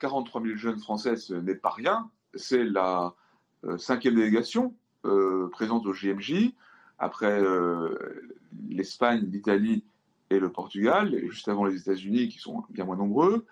[0.00, 2.10] 43 000 jeunes français, ce n'est pas rien.
[2.34, 3.14] C'est la
[3.78, 4.74] cinquième délégation
[5.50, 6.52] présente au JMJ,
[6.98, 7.40] après
[8.68, 9.84] l'Espagne, l'Italie
[10.38, 13.46] le Portugal, et juste avant les États-Unis qui sont bien moins nombreux.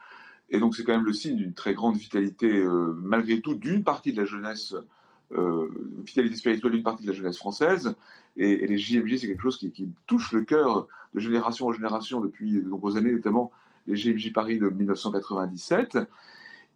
[0.51, 3.85] Et donc c'est quand même le signe d'une très grande vitalité, euh, malgré tout, d'une
[3.85, 4.75] partie de la jeunesse,
[5.33, 5.69] euh,
[6.05, 7.95] vitalité spirituelle d'une partie de la jeunesse française.
[8.37, 12.53] Et, les JMJ, c'est quelque chose qui, touche le cœur de génération en génération depuis
[12.53, 13.53] de nombreuses années, notamment
[13.87, 15.99] les JMJ Paris de 1997.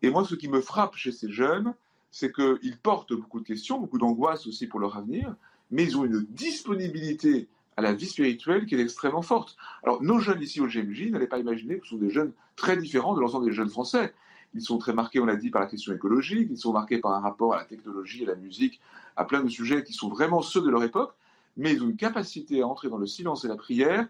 [0.02, 1.74] Et moi, ce qui me frappe chez ces jeunes,
[2.10, 5.34] c'est qu'ils portent beaucoup de questions, beaucoup d'angoisse aussi pour leur avenir,
[5.70, 9.56] mais ils ont une disponibilité à la vie spirituelle qui est extrêmement forte.
[9.82, 12.76] Alors, nos jeunes ici au GMJ, n'allez pas imaginer que ce sont des jeunes très
[12.76, 14.14] différents de l'ensemble des jeunes français.
[14.54, 17.12] Ils sont très marqués, on l'a dit, par la question écologique, ils sont marqués par
[17.12, 18.80] un rapport à la technologie, à la musique,
[19.16, 21.14] à plein de sujets qui sont vraiment ceux de leur époque,
[21.56, 24.06] mais ils ont une capacité à entrer dans le silence et la prière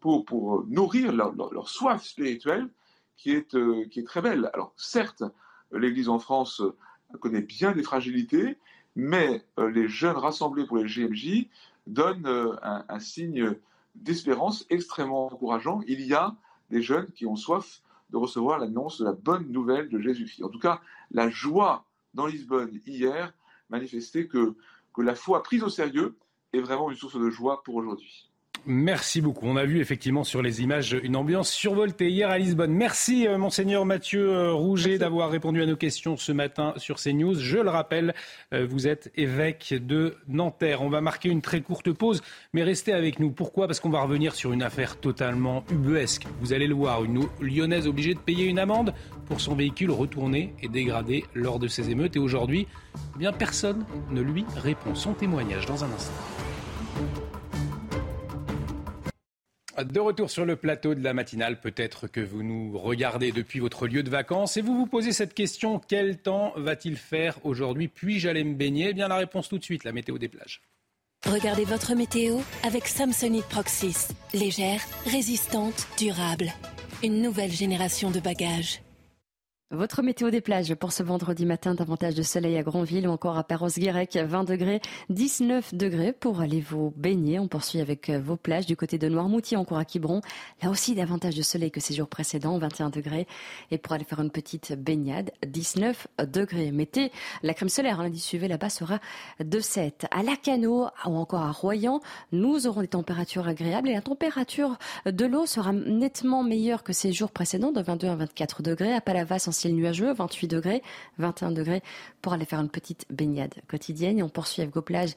[0.00, 2.68] pour, pour nourrir leur, soif spirituelle
[3.16, 4.50] qui est, euh, qui est très belle.
[4.52, 5.24] Alors, certes,
[5.72, 6.62] l'Église en France
[7.20, 8.58] connaît bien des fragilités,
[8.94, 11.48] mais euh, les jeunes rassemblés pour les GMJ
[11.86, 13.54] donne euh, un, signe
[13.94, 15.80] d'espérance extrêmement encourageant.
[15.86, 16.34] Il y a
[16.70, 20.44] des jeunes qui ont soif de recevoir l'annonce de la bonne nouvelle de Jésus-Christ.
[20.44, 20.80] En tout cas,
[21.10, 21.84] la joie
[22.14, 23.32] dans Lisbonne hier
[23.70, 24.54] manifestait que,
[24.94, 26.16] que la foi prise au sérieux
[26.52, 28.30] est vraiment une source de joie pour aujourd'hui.
[28.68, 29.46] Merci beaucoup.
[29.46, 32.72] On a vu effectivement sur les images une ambiance survoltée hier à Lisbonne.
[32.72, 37.36] Merci euh, monseigneur Mathieu euh, Rouget d'avoir répondu à nos questions ce matin sur CNews.
[37.36, 38.12] Je le rappelle,
[38.52, 40.82] euh, vous êtes évêque de Nanterre.
[40.82, 42.22] On va marquer une très courte pause,
[42.54, 43.30] mais restez avec nous.
[43.30, 43.68] Pourquoi?
[43.68, 46.26] Parce qu'on va revenir sur une affaire totalement ubuesque.
[46.40, 48.94] Vous allez le voir, une lyonnaise obligée de payer une amende
[49.26, 52.16] pour son véhicule retourné et dégradé lors de ces émeutes.
[52.16, 52.66] Et aujourd'hui,
[53.14, 54.96] eh bien personne ne lui répond.
[54.96, 57.25] Son témoignage dans un instant.
[59.84, 63.86] De retour sur le plateau de la matinale, peut-être que vous nous regardez depuis votre
[63.86, 68.28] lieu de vacances et vous vous posez cette question quel temps va-t-il faire aujourd'hui Puis-je
[68.28, 68.88] aller me baigner?
[68.90, 70.62] Eh bien, la réponse tout de suite la météo des plages.
[71.26, 74.08] Regardez votre météo avec Samsonite Proxys.
[74.32, 76.52] Légère, résistante, durable.
[77.02, 78.80] Une nouvelle génération de bagages.
[79.72, 83.36] Votre météo des plages pour ce vendredi matin, davantage de soleil à Grandville ou encore
[83.36, 84.80] à Perros-Guirec, 20 degrés,
[85.10, 87.40] 19 degrés pour aller vous baigner.
[87.40, 90.20] On poursuit avec euh, vos plages du côté de Noirmoutier, encore à Quiberon.
[90.62, 93.26] Là aussi, davantage de soleil que ces jours précédents, 21 degrés.
[93.72, 96.70] Et pour aller faire une petite baignade, 19 degrés.
[96.70, 97.10] Mettez
[97.42, 99.00] la crème solaire, hein, lundi suivi là-bas sera
[99.40, 100.06] de 7.
[100.12, 105.26] À Lacano ou encore à Royan, nous aurons des températures agréables et la température de
[105.26, 108.94] l'eau sera nettement meilleure que ces jours précédents, de 22 à 24 degrés.
[108.94, 110.82] À Palavas, ciel nuageux, 28 degrés,
[111.18, 111.82] 21 degrés
[112.22, 114.18] pour aller faire une petite baignade quotidienne.
[114.18, 115.14] Et on poursuit avec vos plages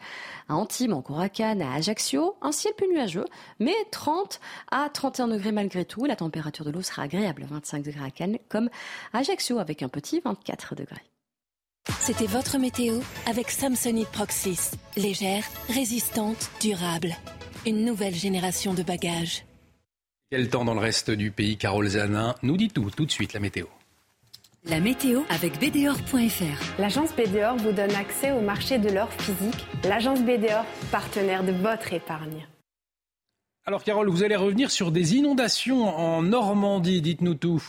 [0.48, 3.26] à Antibes, encore à Cannes, à Ajaccio, un ciel plus nuageux,
[3.60, 4.40] mais 30
[4.72, 6.06] à 31 degrés malgré tout.
[6.06, 8.70] La température de l'eau sera agréable, 25 degrés à Cannes, comme
[9.14, 11.04] à Ajaccio avec un petit 24 degrés.
[12.02, 14.72] C'était votre météo avec Samsonite Proxys.
[14.96, 17.16] Légère, résistante, durable.
[17.66, 19.46] Une nouvelle génération de bagages.
[20.32, 22.36] Quel temps dans le reste du pays, Carole Zanin?
[22.44, 23.66] Nous dit tout, tout de suite la météo.
[24.66, 26.80] La météo avec BDOR.fr.
[26.82, 29.66] L'agence BDOR vous donne accès au marché de l'or physique.
[29.86, 32.46] L'agence BDOR, partenaire de votre épargne.
[33.66, 37.64] Alors Carole, vous allez revenir sur des inondations en Normandie, dites-nous tout.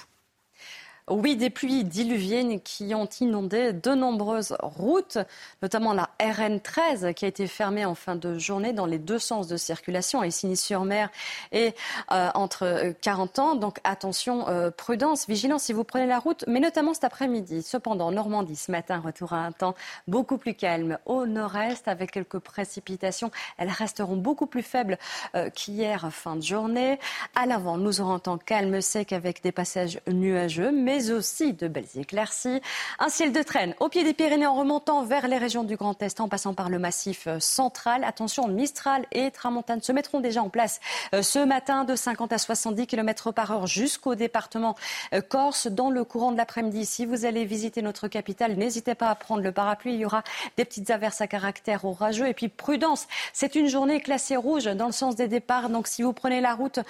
[1.09, 5.19] Oui, des pluies diluviennes qui ont inondé de nombreuses routes,
[5.63, 9.49] notamment la RN13 qui a été fermée en fin de journée dans les deux sens
[9.49, 11.11] de circulation, à Issigny-sur-Mer
[11.53, 11.75] et
[12.13, 13.55] euh, entre 40 ans.
[13.57, 17.63] Donc attention, euh, prudence, vigilance si vous prenez la route, mais notamment cet après-midi.
[17.63, 19.75] Cependant, en Normandie, ce matin, retour à un temps
[20.07, 23.31] beaucoup plus calme au nord-est avec quelques précipitations.
[23.59, 24.99] Elles resteront beaucoup plus faibles
[25.35, 26.99] euh, qu'hier fin de journée.
[27.35, 31.55] À l'avant, nous aurons un temps calme, sec avec des passages nuageux, mais mais aussi
[31.55, 32.61] de belles éclaircies.
[32.99, 36.01] Un ciel de traîne au pied des Pyrénées en remontant vers les régions du Grand
[36.03, 38.05] Est en passant par le massif euh, central.
[38.05, 40.81] Attention, Mistral et Tramontane se mettront déjà en place
[41.15, 44.75] euh, ce matin de 50 à 70 km par heure jusqu'au département
[45.15, 46.85] euh, Corse dans le courant de l'après-midi.
[46.85, 49.95] Si vous allez visiter notre capitale, n'hésitez pas à prendre le parapluie.
[49.95, 50.23] Il y aura
[50.59, 52.29] des petites averses à caractère orageux.
[52.29, 55.71] Et puis prudence, c'est une journée classée rouge dans le sens des départs.
[55.71, 56.81] Donc si vous prenez la route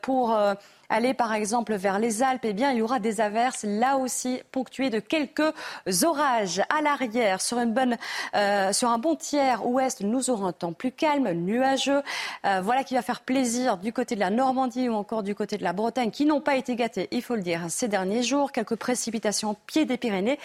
[0.00, 0.36] pour
[0.90, 4.42] aller par exemple vers les Alpes, eh bien, il y aura des averses, là aussi
[4.52, 5.54] ponctuées de quelques
[6.02, 6.62] orages.
[6.68, 7.96] À l'arrière, sur, une bonne,
[8.34, 12.02] euh, sur un bon tiers ouest, nous aurons un temps plus calme, nuageux.
[12.44, 15.56] Euh, voilà qui va faire plaisir du côté de la Normandie ou encore du côté
[15.56, 18.52] de la Bretagne, qui n'ont pas été gâtés, il faut le dire, ces derniers jours.
[18.52, 20.38] Quelques précipitations au pied des Pyrénées.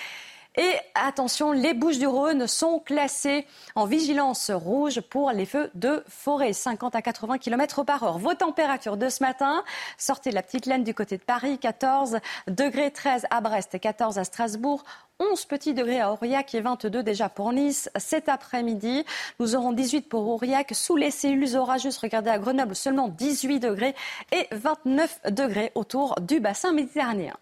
[0.58, 3.46] Et attention, les Bouches du Rhône sont classées
[3.76, 8.20] en vigilance rouge pour les feux de forêt, 50 à 80 km par heure.
[8.20, 9.64] Vos températures de ce matin,
[9.98, 14.18] sortez de la petite laine du côté de Paris, 14 degrés 13 à Brest, 14
[14.18, 14.84] à Strasbourg,
[15.20, 17.90] 11 petits degrés à Aurillac et 22 déjà pour Nice.
[17.98, 19.04] Cet après-midi,
[19.40, 20.72] nous aurons 18 pour Aurillac.
[20.74, 23.96] Sous les cellules orageuses, regardez à Grenoble, seulement 18 degrés
[24.32, 27.36] et 29 degrés autour du bassin méditerranéen.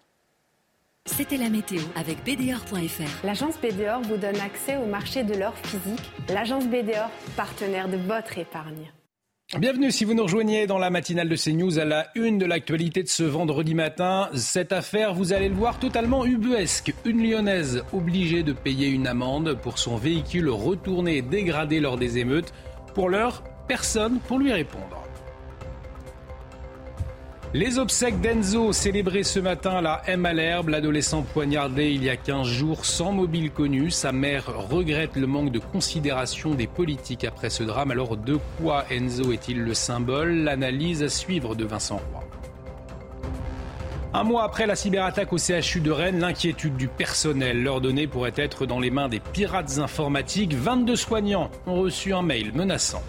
[1.06, 3.26] C'était la météo avec BDOR.fr.
[3.26, 6.00] L'agence BDOR vous donne accès au marché de l'or physique.
[6.32, 8.90] L'agence BDOR, partenaire de votre épargne.
[9.58, 13.02] Bienvenue si vous nous rejoignez dans la matinale de CNews à la une de l'actualité
[13.02, 14.30] de ce vendredi matin.
[14.34, 16.94] Cette affaire, vous allez le voir, totalement ubuesque.
[17.04, 22.16] Une lyonnaise obligée de payer une amende pour son véhicule retourné et dégradé lors des
[22.16, 22.54] émeutes.
[22.94, 25.04] Pour l'heure, personne pour lui répondre.
[27.54, 32.10] Les obsèques d'Enzo célébrées ce matin à la M à l'herbe, l'adolescent poignardé il y
[32.10, 33.92] a 15 jours sans mobile connu.
[33.92, 37.92] Sa mère regrette le manque de considération des politiques après ce drame.
[37.92, 40.32] Alors de quoi Enzo est-il le symbole?
[40.32, 42.24] L'analyse à suivre de Vincent Roy.
[44.14, 47.62] Un mois après la cyberattaque au CHU de Rennes, l'inquiétude du personnel.
[47.62, 50.54] Leur donnée pourrait être dans les mains des pirates informatiques.
[50.54, 53.02] 22 soignants ont reçu un mail menaçant.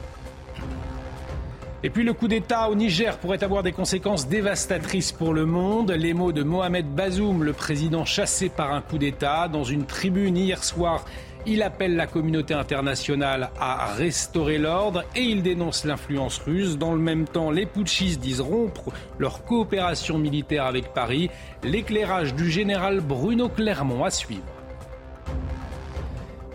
[1.85, 5.91] Et puis le coup d'État au Niger pourrait avoir des conséquences dévastatrices pour le monde.
[5.91, 10.35] Les mots de Mohamed Bazoum, le président chassé par un coup d'État, dans une tribune
[10.35, 11.05] hier soir.
[11.45, 16.75] Il appelle la communauté internationale à restaurer l'ordre et il dénonce l'influence russe.
[16.75, 21.29] Dans le même temps, les putschistes disent rompre leur coopération militaire avec Paris.
[21.61, 24.54] L'éclairage du général Bruno Clermont à suivre.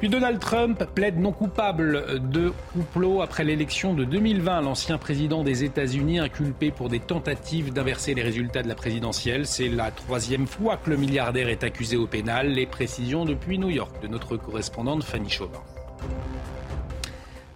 [0.01, 4.63] Puis Donald Trump plaide non coupable de complot après l'élection de 2020.
[4.63, 9.45] L'ancien président des États-Unis inculpé pour des tentatives d'inverser les résultats de la présidentielle.
[9.47, 12.49] C'est la troisième fois que le milliardaire est accusé au pénal.
[12.49, 15.61] Les précisions depuis New York de notre correspondante Fanny Chauvin.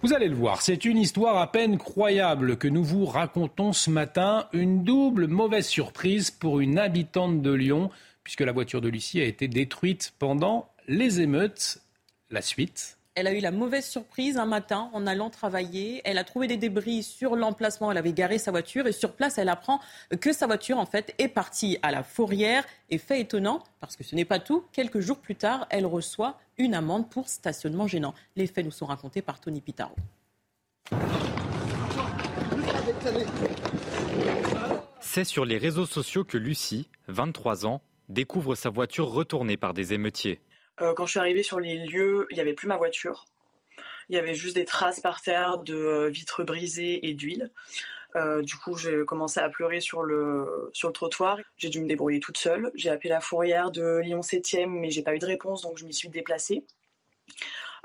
[0.03, 3.89] Vous allez le voir, c'est une histoire à peine croyable que nous vous racontons ce
[3.89, 4.45] matin.
[4.53, 7.89] Une double mauvaise surprise pour une habitante de Lyon,
[8.23, 11.79] puisque la voiture de Lucie a été détruite pendant les émeutes
[12.29, 16.01] la suite elle a eu la mauvaise surprise un matin en allant travailler.
[16.03, 17.89] Elle a trouvé des débris sur l'emplacement.
[17.89, 19.79] Elle avait garé sa voiture et sur place, elle apprend
[20.19, 22.65] que sa voiture, en fait, est partie à la fourrière.
[22.89, 26.37] Et fait étonnant, parce que ce n'est pas tout, quelques jours plus tard, elle reçoit
[26.57, 28.13] une amende pour stationnement gênant.
[28.35, 29.95] Les faits nous sont racontés par Tony Pitaro.
[34.99, 39.93] C'est sur les réseaux sociaux que Lucie, 23 ans, découvre sa voiture retournée par des
[39.93, 40.41] émeutiers.
[40.81, 43.25] Euh, quand je suis arrivée sur les lieux, il n'y avait plus ma voiture.
[44.09, 47.51] Il y avait juste des traces par terre de euh, vitres brisées et d'huile.
[48.15, 51.37] Euh, du coup, j'ai commencé à pleurer sur le, sur le trottoir.
[51.57, 52.71] J'ai dû me débrouiller toute seule.
[52.75, 55.85] J'ai appelé la fourrière de Lyon 7e, mais j'ai pas eu de réponse, donc je
[55.85, 56.63] m'y suis déplacée.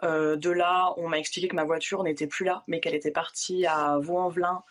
[0.02, 3.66] de là, on m'a expliqué que ma voiture n'était plus là, mais qu'elle était partie
[3.66, 4.62] à Vaux-en-Velin,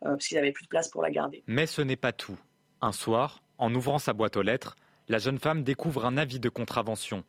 [0.00, 1.44] parce qu'il n'y avait plus de place pour la garder.
[1.46, 2.38] Mais ce n'est pas tout.
[2.80, 4.74] Un soir, en ouvrant sa boîte aux lettres,
[5.08, 7.24] la jeune femme découvre un avis de contravention.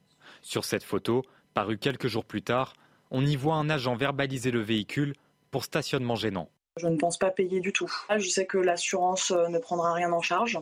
[0.45, 1.23] Sur cette photo,
[1.55, 2.75] parue quelques jours plus tard,
[3.09, 5.15] on y voit un agent verbaliser le véhicule
[5.49, 6.49] pour stationnement gênant.
[6.77, 7.91] Je ne pense pas payer du tout.
[8.15, 10.59] Je sais que l'assurance euh, ne prendra rien en charge.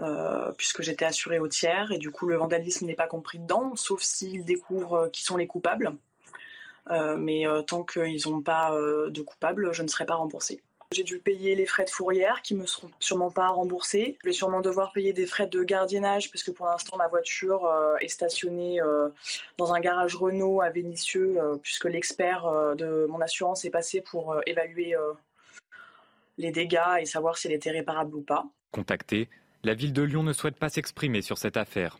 [0.00, 3.76] Euh, puisque j'étais assurée au tiers et du coup le vandalisme n'est pas compris dedans,
[3.76, 5.92] sauf s'ils découvrent euh, qui sont les coupables.
[6.88, 10.62] mais tant qu'ils n'ont pas de coupables, je ne serai pas remboursée.
[10.92, 14.16] J'ai dû payer les frais de fourrière qui me seront sûrement pas remboursés.
[14.22, 17.64] Je vais sûrement devoir payer des frais de gardiennage parce que pour l'instant ma voiture
[17.64, 19.08] euh, est stationnée euh,
[19.58, 24.36] dans un garage Renault à Vénissieux euh, puisque l'expert de mon assurance est passé pour
[24.46, 24.94] évaluer
[26.38, 28.44] les dégâts et savoir si elle était réparable ou pas.
[28.70, 29.28] Contacté,
[29.62, 31.98] la ville de Lyon ne souhaite pas s'exprimer sur cette affaire.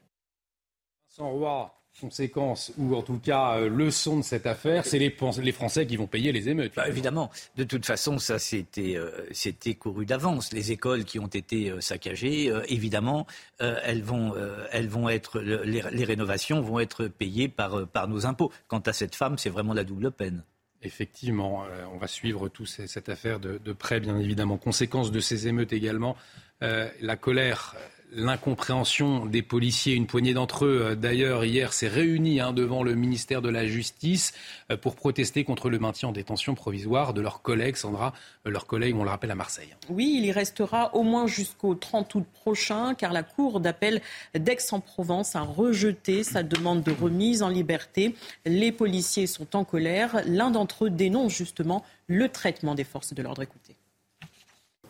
[1.08, 5.52] Vincent Roy, conséquence ou en tout cas euh, leçon de cette affaire, c'est les, les,
[5.52, 6.72] Français qui vont payer les émeutes.
[6.74, 10.52] Bah, évidemment, de toute façon, ça c'était euh, c'était couru d'avance.
[10.52, 13.26] Les écoles qui ont été euh, saccagées, évidemment,
[13.58, 14.34] elles vont
[14.72, 18.52] elles vont être les, les, rénovations vont être payées par par nos impôts.
[18.68, 20.42] Quant à cette femme, c'est vraiment la double peine.
[20.82, 21.64] Effectivement,
[21.94, 24.58] on va suivre toute cette affaire de, de, près, bien évidemment.
[24.58, 26.16] Conséquence de ces émeutes également,
[26.60, 27.74] la colère
[28.14, 29.94] l'incompréhension des policiers.
[29.94, 33.66] Une poignée d'entre eux, euh, d'ailleurs, hier, s'est réunie hein, devant le ministère de la
[33.66, 34.32] Justice
[34.70, 38.12] euh, pour protester contre le maintien en détention provisoire de leurs collègues, Sandra,
[38.46, 39.74] euh, leurs collègues, on le rappelle, à Marseille.
[39.88, 44.00] Oui, il y restera au moins jusqu'au 30 août prochain, car la Cour d'appel
[44.34, 48.14] d'Aix-en-Provence a rejeté sa demande de remise en liberté.
[48.46, 50.22] Les policiers sont en colère.
[50.26, 53.42] L'un d'entre eux dénonce justement le traitement des forces de l'ordre.
[53.42, 53.74] Écoutez.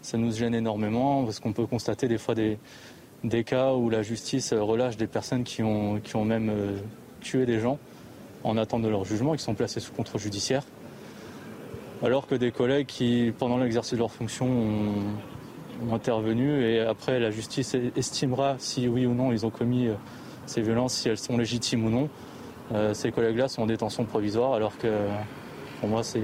[0.03, 2.59] Ça nous gêne énormément parce qu'on peut constater des fois des,
[3.25, 6.77] des cas où la justice relâche des personnes qui ont, même euh,
[7.21, 7.79] tué des gens
[8.45, 10.63] en attente de leur jugement qui sont placés sous contrôle judiciaire.
[12.03, 17.31] Alors que des collègues qui, pendant l'exercice de leur fonction, ont, intervenu et après la
[17.31, 19.95] justice estimera si oui ou non ils ont commis euh,
[20.47, 22.09] ces violences, si elles sont légitimes ou non.
[22.73, 24.89] Euh, ces collègues-là sont en détention provisoire alors que
[25.81, 26.23] pour moi c'est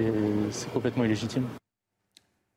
[0.73, 1.45] complètement illégitime.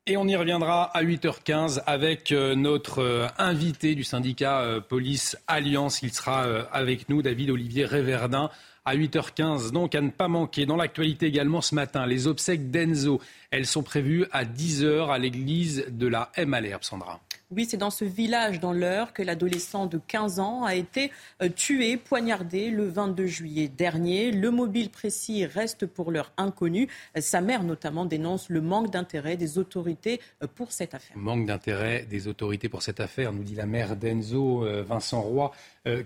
[0.05, 5.37] Et on y reviendra à 8h15 avec euh, notre euh, invité du syndicat euh, Police
[5.47, 6.01] Alliance.
[6.01, 6.43] Il sera
[6.73, 8.49] avec nous, David Olivier Réverdin,
[8.83, 9.71] à 8h15.
[9.71, 10.65] Donc à ne pas manquer.
[10.65, 13.21] Dans l'actualité également ce matin, les obsèques d'Enzo.
[13.49, 16.53] Elles sont prévues à 10h à l'église de la M.
[16.81, 17.21] Sandra.
[17.55, 21.11] Oui, c'est dans ce village dans l'Eure que l'adolescent de 15 ans a été
[21.41, 24.31] euh, tué, poignardé le 22 juillet dernier.
[24.31, 26.87] Le mobile précis reste pour l'heure inconnu.
[27.19, 31.15] Sa mère notamment dénonce le manque d'intérêt des autorités euh, pour cette affaire.
[31.15, 35.51] Manque d'intérêt des autorités pour cette affaire, nous dit la mère d'Enzo, euh, Vincent Roy.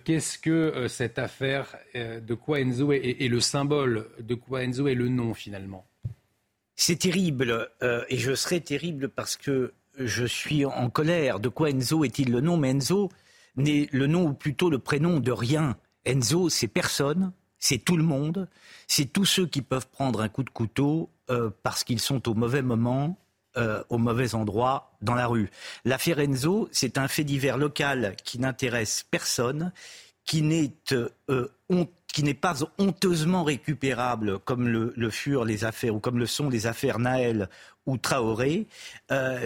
[0.04, 4.96] Qu'est-ce que cette affaire De quoi Enzo est, est le symbole De quoi Enzo est
[4.96, 5.86] le nom finalement?
[6.76, 7.70] C'est terrible,
[8.10, 11.40] et je serai terrible parce que je suis en colère.
[11.40, 12.58] De quoi Enzo est-il le nom?
[12.58, 13.10] Mais Enzo
[13.56, 15.78] n'est le nom ou plutôt le prénom de rien.
[16.06, 18.48] Enzo, c'est personne, c'est tout le monde,
[18.88, 22.34] c'est tous ceux qui peuvent prendre un coup de couteau euh, parce qu'ils sont au
[22.34, 23.18] mauvais moment,
[23.58, 25.50] euh, au mauvais endroit, dans la rue.
[25.84, 29.74] L'affaire Enzo, c'est un fait divers local qui n'intéresse personne,
[30.28, 31.50] qui n'est euh,
[32.08, 36.68] qui n'est pas honteusement récupérable comme le, furent les affaires ou comme le sont les
[36.68, 37.50] affaires Naël
[37.86, 38.68] ou Traoré.
[39.12, 39.46] Euh,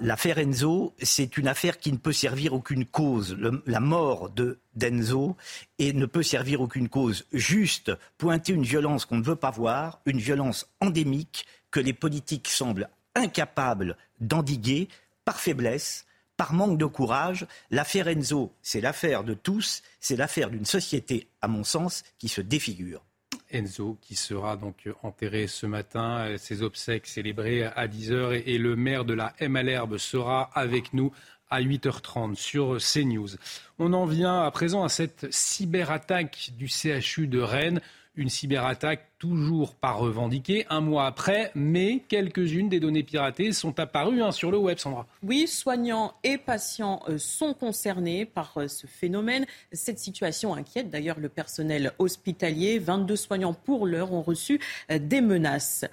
[0.00, 3.36] l'affaire Enzo, c'est une affaire qui ne peut servir aucune cause.
[3.66, 5.36] la mort de d'Enzo
[5.78, 7.26] et ne peut servir aucune cause.
[7.32, 12.48] Juste pointer une violence qu'on ne veut pas voir, une violence endémique que les politiques
[12.48, 14.88] semblent incapables d'endiguer
[15.24, 16.06] par faiblesse,
[16.40, 17.46] par manque de courage.
[17.70, 22.40] L'affaire Enzo, c'est l'affaire de tous, c'est l'affaire d'une société, à mon sens, qui se
[22.40, 23.04] défigure.
[23.52, 29.04] Enzo, qui sera donc enterré ce matin, ses obsèques célébrées à 10h et le maire
[29.04, 31.12] de la M à l'herbe sera avec nous
[31.50, 33.36] à 8h30 sur CNews.
[33.78, 37.82] On en vient à présent à cette cyberattaque du CHU de Rennes
[38.14, 44.22] une cyberattaque toujours pas revendiquée un mois après, mais quelques-unes des données piratées sont apparues
[44.22, 45.06] hein, sur le web, Sandra.
[45.22, 49.46] Oui, soignants et patients euh, sont concernés par euh, ce phénomène.
[49.72, 52.78] Cette situation inquiète d'ailleurs le personnel hospitalier.
[52.78, 54.60] 22 soignants pour l'heure ont reçu
[54.90, 55.84] euh, des menaces.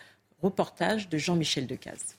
[0.42, 2.16] Reportage de Jean-Michel Decaze.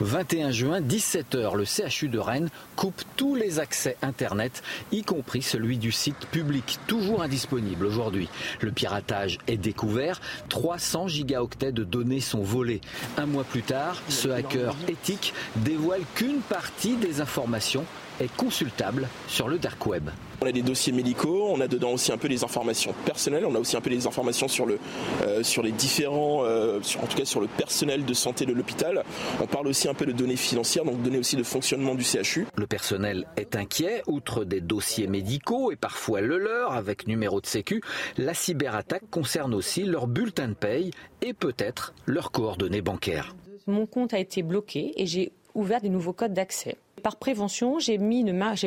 [0.00, 4.62] 21 juin, 17h, le CHU de Rennes coupe tous les accès Internet,
[4.92, 8.28] y compris celui du site public, toujours indisponible aujourd'hui.
[8.60, 12.80] Le piratage est découvert, 300 gigaoctets de données sont volés.
[13.16, 17.84] Un mois plus tard, ce hacker éthique dévoile qu'une partie des informations
[18.20, 20.10] est consultable sur le dark web.
[20.40, 23.54] On a des dossiers médicaux, on a dedans aussi un peu des informations personnelles, on
[23.56, 24.78] a aussi un peu des informations sur, le,
[25.22, 29.02] euh, sur les différents, euh, en tout cas sur le personnel de santé de l'hôpital.
[29.40, 32.46] On parle aussi un peu de données financières, donc données aussi de fonctionnement du CHU.
[32.54, 37.46] Le personnel est inquiet, outre des dossiers médicaux et parfois le leur avec numéro de
[37.46, 37.82] sécu,
[38.16, 43.34] la cyberattaque concerne aussi leur bulletin de paye et peut-être leurs coordonnées bancaires.
[43.66, 46.76] Mon compte a été bloqué et j'ai ouvert des nouveaux codes d'accès.
[47.02, 47.98] Par prévention, j'ai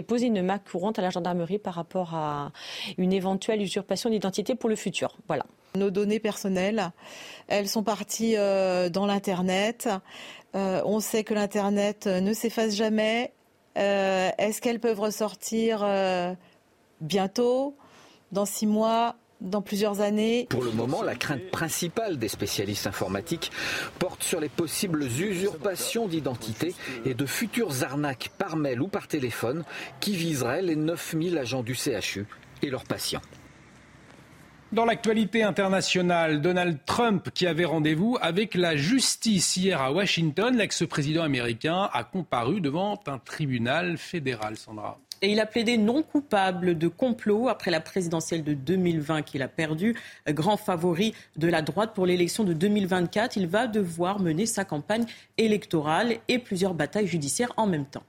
[0.02, 2.52] posé une main courante à la gendarmerie par rapport à
[2.98, 5.18] une éventuelle usurpation d'identité pour le futur.
[5.28, 5.46] Voilà.
[5.76, 6.92] Nos données personnelles,
[7.48, 9.90] elles sont parties euh, dans l'internet.
[10.54, 13.34] on sait que l'Internet ne s'efface jamais.
[13.76, 15.86] Est-ce qu'elles peuvent ressortir
[17.00, 17.76] bientôt,
[18.32, 19.16] dans six mois?
[19.42, 20.48] Dans plusieurs années.
[20.50, 23.52] Pour le moment, la crainte principale des spécialistes informatiques
[24.00, 26.74] porte sur les possibles usurpations d'identité
[27.06, 29.64] et de futures arnaques par mail ou par téléphone
[30.00, 32.26] qui viseraient les 9000 agents du CHU
[32.62, 33.22] et leurs patients.
[34.72, 41.24] Dans l'actualité internationale, Donald Trump, qui avait rendez-vous avec la justice hier à Washington, l'ex-président
[41.24, 44.98] américain a comparu devant un tribunal fédéral, Sandra.
[45.24, 49.48] Et il a plaidé non coupable de complot après la présidentielle de 2020 qu'il a
[49.48, 49.96] perdu.
[50.28, 55.06] Grand favori de la droite pour l'élection de 2024, il va devoir mener sa campagne
[55.38, 58.04] électorale et plusieurs batailles judiciaires en même temps.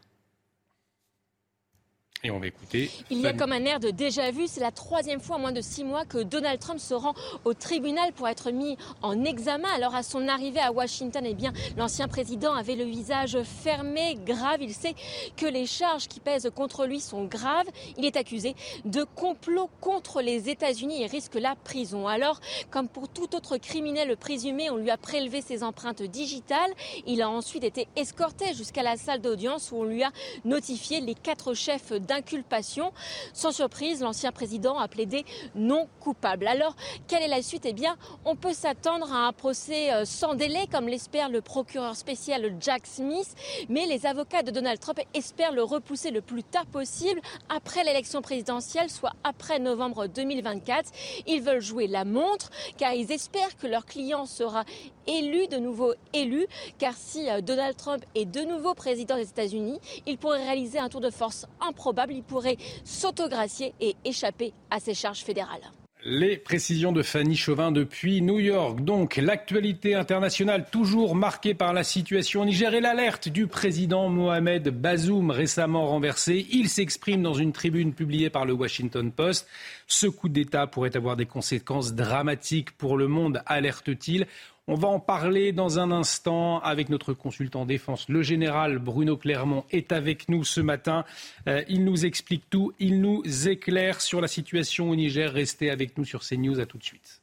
[2.25, 2.89] Et on va écouter.
[3.11, 4.47] Il y a comme un air de déjà-vu.
[4.47, 7.53] C'est la troisième fois en moins de six mois que Donald Trump se rend au
[7.53, 9.67] tribunal pour être mis en examen.
[9.75, 14.63] Alors à son arrivée à Washington, eh bien, l'ancien président avait le visage fermé, grave.
[14.63, 14.95] Il sait
[15.37, 17.67] que les charges qui pèsent contre lui sont graves.
[17.99, 18.55] Il est accusé
[18.85, 22.07] de complot contre les États-Unis et risque la prison.
[22.07, 22.39] Alors,
[22.71, 26.71] comme pour tout autre criminel présumé, on lui a prélevé ses empreintes digitales.
[27.05, 30.13] Il a ensuite été escorté jusqu'à la salle d'audience où on lui a
[30.45, 32.93] notifié les quatre chefs d'inculpation.
[33.33, 35.25] Sans surprise, l'ancien président a plaidé
[35.55, 36.47] non coupable.
[36.47, 36.77] Alors,
[37.09, 37.65] quelle est la suite?
[37.65, 41.97] Eh bien, on peut s'attendre à un procès euh, sans délai, comme l'espère le procureur
[41.97, 43.35] spécial Jack Smith,
[43.71, 48.21] mais les avocats de Donald Trump espèrent le repousser le plus tard possible après l'élection
[48.21, 50.91] présidentielle, soit après novembre 2024.
[51.27, 54.65] Ils veulent jouer la montre car ils espèrent que leur client sera
[55.07, 56.47] élu, de nouveau élu,
[56.79, 60.89] car si euh, Donald Trump est de nouveau président des États-Unis, il pourrait réaliser un
[60.89, 65.71] tour de force improbable, il pourrait s'autogracier et échapper à ses charges fédérales.
[66.05, 68.81] Les précisions de Fanny Chauvin depuis New York.
[68.81, 74.69] Donc, l'actualité internationale toujours marquée par la situation au Niger et l'alerte du président Mohamed
[74.71, 76.45] Bazoum récemment renversé.
[76.51, 79.47] Il s'exprime dans une tribune publiée par le Washington Post.
[79.87, 84.27] Ce coup d'État pourrait avoir des conséquences dramatiques pour le monde, alerte-t-il.
[84.69, 88.09] On va en parler dans un instant avec notre consultant défense.
[88.09, 91.05] Le général Bruno Clermont est avec nous ce matin.
[91.49, 95.33] Euh, il nous explique tout, il nous éclaire sur la situation au Niger.
[95.33, 96.61] Restez avec nous sur CNews.
[96.61, 97.23] À tout de suite.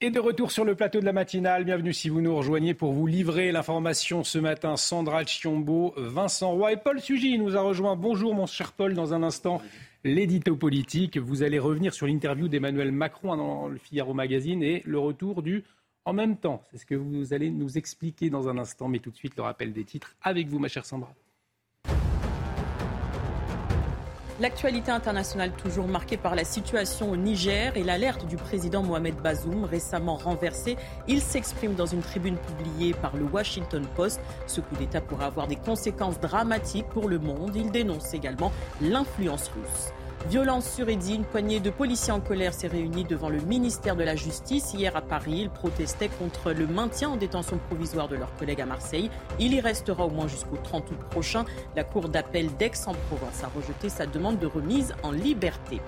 [0.00, 2.92] Et de retour sur le plateau de la matinale, bienvenue si vous nous rejoignez pour
[2.92, 4.76] vous livrer l'information ce matin.
[4.76, 7.96] Sandra Chiombo, Vincent Roy et Paul Sugy nous a rejoint.
[7.96, 9.60] Bonjour mon cher Paul, dans un instant
[10.06, 11.18] l'édito politique.
[11.18, 15.64] Vous allez revenir sur l'interview d'Emmanuel Macron dans le Figaro Magazine et le retour du
[16.04, 16.64] en même temps.
[16.70, 19.42] C'est ce que vous allez nous expliquer dans un instant, mais tout de suite le
[19.42, 21.12] rappel des titres avec vous, ma chère Sandra.
[24.38, 29.64] L'actualité internationale toujours marquée par la situation au Niger et l'alerte du président Mohamed Bazoum
[29.64, 30.76] récemment renversé.
[31.08, 34.20] Il s'exprime dans une tribune publiée par le Washington Post.
[34.46, 37.56] Ce coup d'État pourrait avoir des conséquences dramatiques pour le monde.
[37.56, 38.52] Il dénonce également
[38.82, 39.92] l'influence russe.
[40.28, 44.02] Violence sur Eddy, une poignée de policiers en colère s'est réunie devant le ministère de
[44.02, 45.42] la Justice hier à Paris.
[45.42, 49.08] Ils protestaient contre le maintien en détention provisoire de leurs collègues à Marseille.
[49.38, 51.44] Il y restera au moins jusqu'au 30 août prochain.
[51.76, 55.80] La Cour d'appel d'Aix-en-Provence a rejeté sa demande de remise en liberté.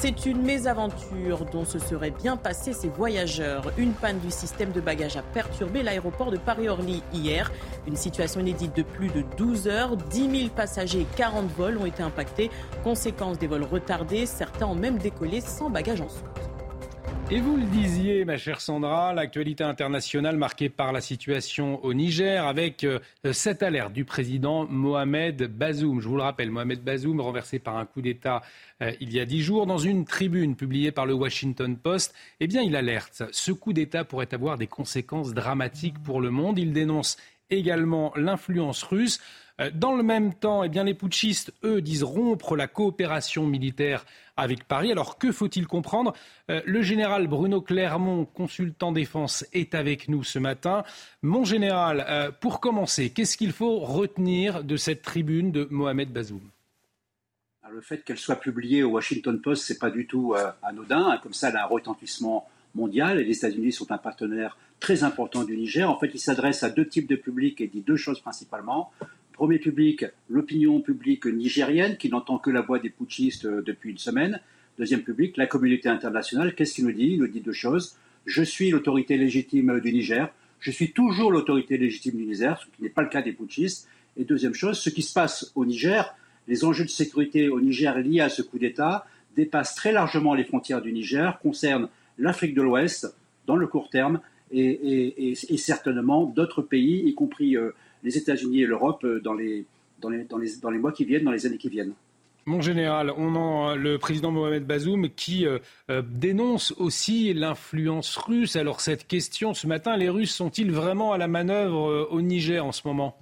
[0.00, 3.72] C'est une mésaventure dont se seraient bien passés ces voyageurs.
[3.76, 7.50] Une panne du système de bagages a perturbé l'aéroport de Paris-Orly hier.
[7.88, 9.96] Une situation inédite de plus de 12 heures.
[9.96, 12.48] 10 000 passagers et 40 vols ont été impactés.
[12.84, 16.47] Conséquence des vols retardés, certains ont même décollé sans bagages en soute.
[17.30, 22.46] Et vous le disiez, ma chère Sandra, l'actualité internationale marquée par la situation au Niger
[22.46, 23.00] avec euh,
[23.32, 26.00] cette alerte du président Mohamed Bazoum.
[26.00, 28.40] Je vous le rappelle, Mohamed Bazoum renversé par un coup d'État
[28.80, 32.14] euh, il y a dix jours dans une tribune publiée par le Washington Post.
[32.40, 33.22] Eh bien, il alerte.
[33.30, 36.58] Ce coup d'État pourrait avoir des conséquences dramatiques pour le monde.
[36.58, 37.18] Il dénonce
[37.50, 39.20] également l'influence russe.
[39.60, 44.04] Euh, dans le même temps, eh bien, les putschistes, eux, disent rompre la coopération militaire
[44.36, 44.92] avec Paris.
[44.92, 46.14] Alors que faut-il comprendre?
[46.50, 50.84] Euh, Le général Bruno Clermont, consultant défense, est avec nous ce matin.
[51.22, 56.40] Mon général, euh, pour commencer, qu'est-ce qu'il faut retenir de cette tribune de Mohamed Bazoum?
[57.70, 61.18] Le fait qu'elle soit publiée au Washington Post, c'est pas du tout anodin.
[61.22, 65.44] Comme ça, elle a un retentissement mondial et les États-Unis sont un partenaire très important
[65.44, 65.88] du Niger.
[65.90, 68.90] En fait, il s'adresse à deux types de publics et dit deux choses principalement.
[69.38, 73.98] Premier public, l'opinion publique nigérienne qui n'entend que la voix des putschistes euh, depuis une
[73.98, 74.40] semaine.
[74.80, 76.56] Deuxième public, la communauté internationale.
[76.56, 77.10] Qu'est-ce qu'il nous dit?
[77.12, 77.96] Il nous dit deux choses.
[78.26, 80.28] Je suis l'autorité légitime du Niger.
[80.58, 83.86] Je suis toujours l'autorité légitime du Niger, ce qui n'est pas le cas des putschistes.
[84.16, 86.16] Et deuxième chose, ce qui se passe au Niger,
[86.48, 89.06] les enjeux de sécurité au Niger liés à ce coup d'État
[89.36, 91.88] dépassent très largement les frontières du Niger, concernent
[92.18, 93.14] l'Afrique de l'Ouest
[93.46, 94.18] dans le court terme
[94.50, 97.56] et, certainement d'autres pays, y compris
[98.02, 99.64] les États-Unis et l'Europe, dans les,
[100.00, 101.92] dans, les, dans, les, dans les mois qui viennent, dans les années qui viennent.
[102.46, 105.44] Mon général, on en, le président Mohamed Bazoum qui
[105.88, 108.56] dénonce aussi l'influence russe.
[108.56, 112.72] Alors cette question ce matin, les Russes sont-ils vraiment à la manœuvre au Niger en
[112.72, 113.18] ce moment?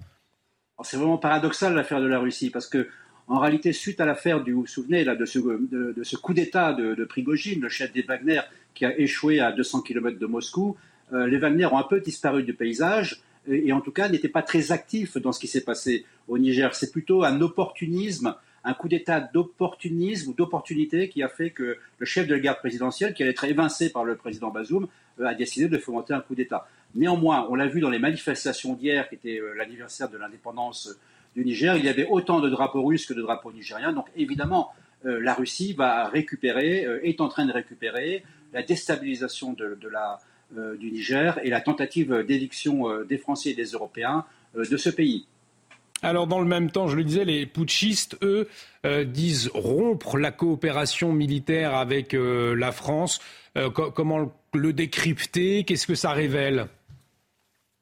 [0.81, 2.87] C'est vraiment paradoxal l'affaire de la Russie parce que
[3.27, 6.33] en réalité, suite à l'affaire du, vous vous souvenez là, de, ce, de, ce coup
[6.33, 8.41] d'État de, de, Prigogine, le chef des Wagner,
[8.73, 10.77] qui a échoué à 200 km de Moscou,
[11.11, 14.41] euh, les Wagner ont un peu disparu du paysage et, en tout cas n'étaient pas
[14.41, 16.73] très actifs dans ce qui s'est passé au Niger.
[16.75, 22.05] C'est plutôt un opportunisme, un coup d'État d'opportunisme ou d'opportunité qui a fait que le
[22.05, 24.87] chef de la garde présidentielle, qui allait être évincé par le président Bazoum,
[25.19, 26.67] euh, a décidé de fomenter un coup d'État.
[26.95, 30.97] Néanmoins, on l'a vu dans les manifestations d'hier, qui était euh, l'anniversaire de l'indépendance
[31.35, 33.93] du Niger, il y avait autant de drapeaux russes que de drapeaux nigériens.
[33.93, 34.71] Donc évidemment,
[35.05, 40.13] euh, la Russie va récupérer, euh, est en train de récupérer la déstabilisation de, la,
[40.13, 40.17] euh,
[40.51, 44.25] du Niger et la tentative d'éviction des Français et des Européens
[44.55, 45.25] de ce pays.
[46.01, 48.47] Alors dans le même temps, je le disais, les putschistes, eux,
[49.05, 53.19] disent rompre la coopération militaire avec la France.
[53.73, 55.63] comment le décrypter?
[55.63, 56.67] Qu'est-ce que ça révèle?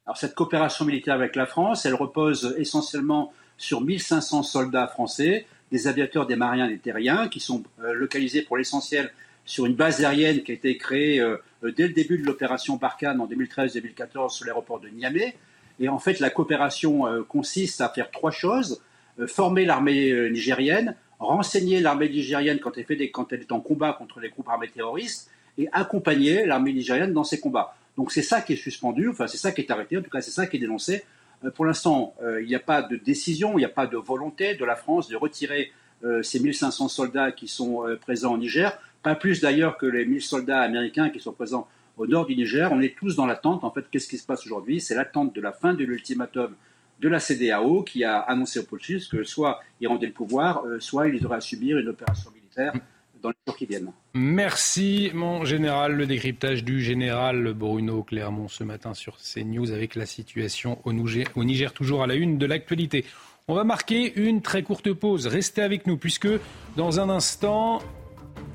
[0.05, 5.87] Alors cette coopération militaire avec la France, elle repose essentiellement sur 1500 soldats français, des
[5.87, 9.11] aviateurs, des marins, des terriens, qui sont euh, localisés pour l'essentiel
[9.45, 11.37] sur une base aérienne qui a été créée euh,
[11.71, 15.35] dès le début de l'opération Barkhane en 2013-2014 sur l'aéroport de Niamey.
[15.79, 18.81] Et en fait, la coopération euh, consiste à faire trois choses.
[19.27, 24.67] Former l'armée nigérienne, renseigner l'armée nigérienne quand elle, est en combat contre les groupes armés
[24.67, 27.75] terroristes, et accompagner l'armée nigérienne dans ses combats.
[27.97, 30.21] Donc c'est ça qui est suspendu, enfin c'est ça qui est arrêté, en tout cas
[30.21, 31.03] c'est ça qui est dénoncé.
[31.43, 33.97] Euh, pour l'instant, euh, il n'y a pas de décision, il n'y a pas de
[33.97, 35.71] volonté de la France de retirer
[36.03, 40.19] euh, ces 1500 soldats qui sont présents au Niger, pas plus d'ailleurs que les 1000
[40.23, 42.71] soldats américains qui sont présents au nord du Niger.
[42.73, 43.63] On est tous dans l'attente.
[43.63, 44.81] En fait, qu'est-ce qui se passe aujourd'hui?
[44.81, 46.55] C'est l'attente de la fin de l'ultimatum
[46.99, 51.07] de la CDAO qui a annoncé au putschistes que soit ils rendaient le pouvoir, soit
[51.07, 52.73] ils auraient à subir une opération militaire
[53.21, 53.91] dans les jours qui viennent.
[54.15, 55.93] Merci, mon général.
[55.93, 61.73] Le décryptage du général Bruno Clermont ce matin sur CNews avec la situation au Niger
[61.73, 63.05] toujours à la une de l'actualité.
[63.47, 65.27] On va marquer une très courte pause.
[65.27, 66.29] Restez avec nous puisque
[66.75, 67.83] dans un instant,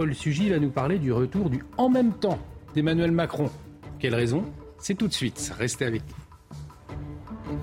[0.01, 2.39] Paul Sugy va nous parler du retour du en même temps
[2.74, 3.51] d'Emmanuel Macron.
[3.98, 4.51] Quelle raison?
[4.78, 5.52] C'est tout de suite.
[5.59, 7.59] Restez avec nous.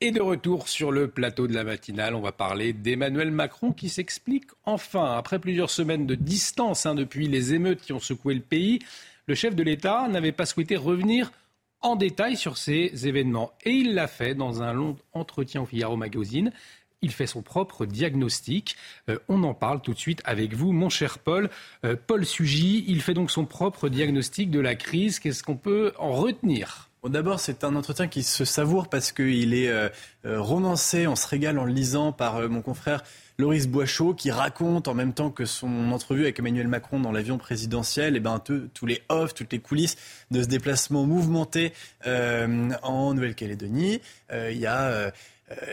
[0.00, 3.90] Et de retour sur le plateau de la matinale, on va parler d'Emmanuel Macron qui
[3.90, 5.18] s'explique enfin.
[5.18, 8.78] Après plusieurs semaines de distance hein, depuis les émeutes qui ont secoué le pays,
[9.26, 11.30] le chef de l'État n'avait pas souhaité revenir
[11.82, 13.52] en détail sur ces événements.
[13.64, 16.52] Et il l'a fait dans un long entretien au Figaro Magazine.
[17.02, 18.76] Il fait son propre diagnostic.
[19.08, 21.48] Euh, on en parle tout de suite avec vous, mon cher Paul.
[21.84, 25.18] Euh, Paul Sugy, il fait donc son propre diagnostic de la crise.
[25.18, 26.90] Qu'est-ce qu'on peut en retenir?
[27.02, 29.88] D'abord, c'est un entretien qui se savoure parce qu'il est euh,
[30.26, 33.02] romancé, on se régale en le lisant par mon confrère
[33.38, 37.38] Loris Boichot, qui raconte en même temps que son entrevue avec Emmanuel Macron dans l'avion
[37.38, 39.96] présidentiel, et eh ben, tous les offs, toutes les coulisses
[40.30, 41.72] de ce déplacement mouvementé
[42.04, 44.02] en Nouvelle-Calédonie.
[44.30, 45.10] Il y a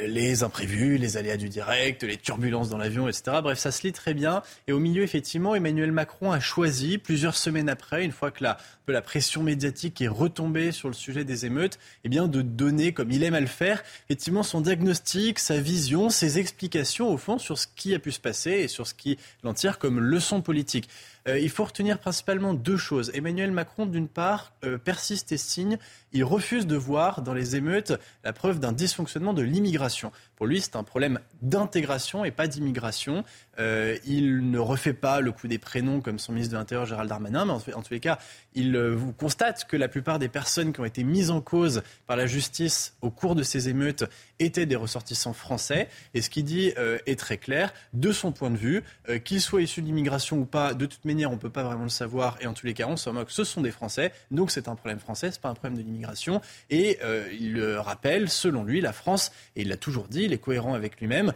[0.02, 3.38] les imprévus, les aléas du direct, les turbulences dans l'avion, etc.
[3.44, 4.42] Bref, ça se lit très bien.
[4.68, 8.58] Et au milieu, effectivement, Emmanuel Macron a choisi, plusieurs semaines après, une fois que la,
[8.88, 13.12] la pression médiatique est retombée sur le sujet des émeutes, eh bien, de donner, comme
[13.12, 17.58] il aime à le faire, effectivement, son diagnostic, sa vision, ses explications, au fond, sur
[17.58, 20.90] ce qui a pu se passer et sur ce qui l'en tire comme leçon politique.
[21.28, 23.12] Euh, il faut retenir principalement deux choses.
[23.14, 25.78] Emmanuel Macron, d'une part, euh, persiste et signe.
[26.14, 27.94] Il refuse de voir dans les émeutes
[28.24, 30.12] la preuve d'un dysfonctionnement de l'immigration.
[30.38, 33.24] Pour lui, c'est un problème d'intégration et pas d'immigration.
[33.60, 37.10] Euh, il ne refait pas le coup des prénoms comme son ministre de l'Intérieur Gérald
[37.10, 38.20] Darmanin, mais en, tous les cas,
[38.54, 42.18] il euh, constate que la plupart des personnes qui ont été mises en cause par
[42.18, 44.04] la justice au cours de ces émeutes
[44.38, 45.90] étaient des ressortissants français.
[46.14, 47.74] Et ce qu'il dit euh, est très clair.
[47.94, 48.84] De son point de vue,
[49.24, 51.84] qu'ils soient issus de l'immigration ou pas, de toute manière, on ne peut pas vraiment
[51.84, 52.38] le savoir.
[52.42, 54.12] Et en tous les cas, on se moque, ce sont des Français.
[54.30, 56.42] Donc c'est un problème français, ce n'est pas un problème de l'immigration.
[56.70, 57.00] Et
[57.40, 60.74] il le rappelle, selon lui, la France, et il l'a toujours dit, il est cohérent
[60.76, 61.34] avec lui-même,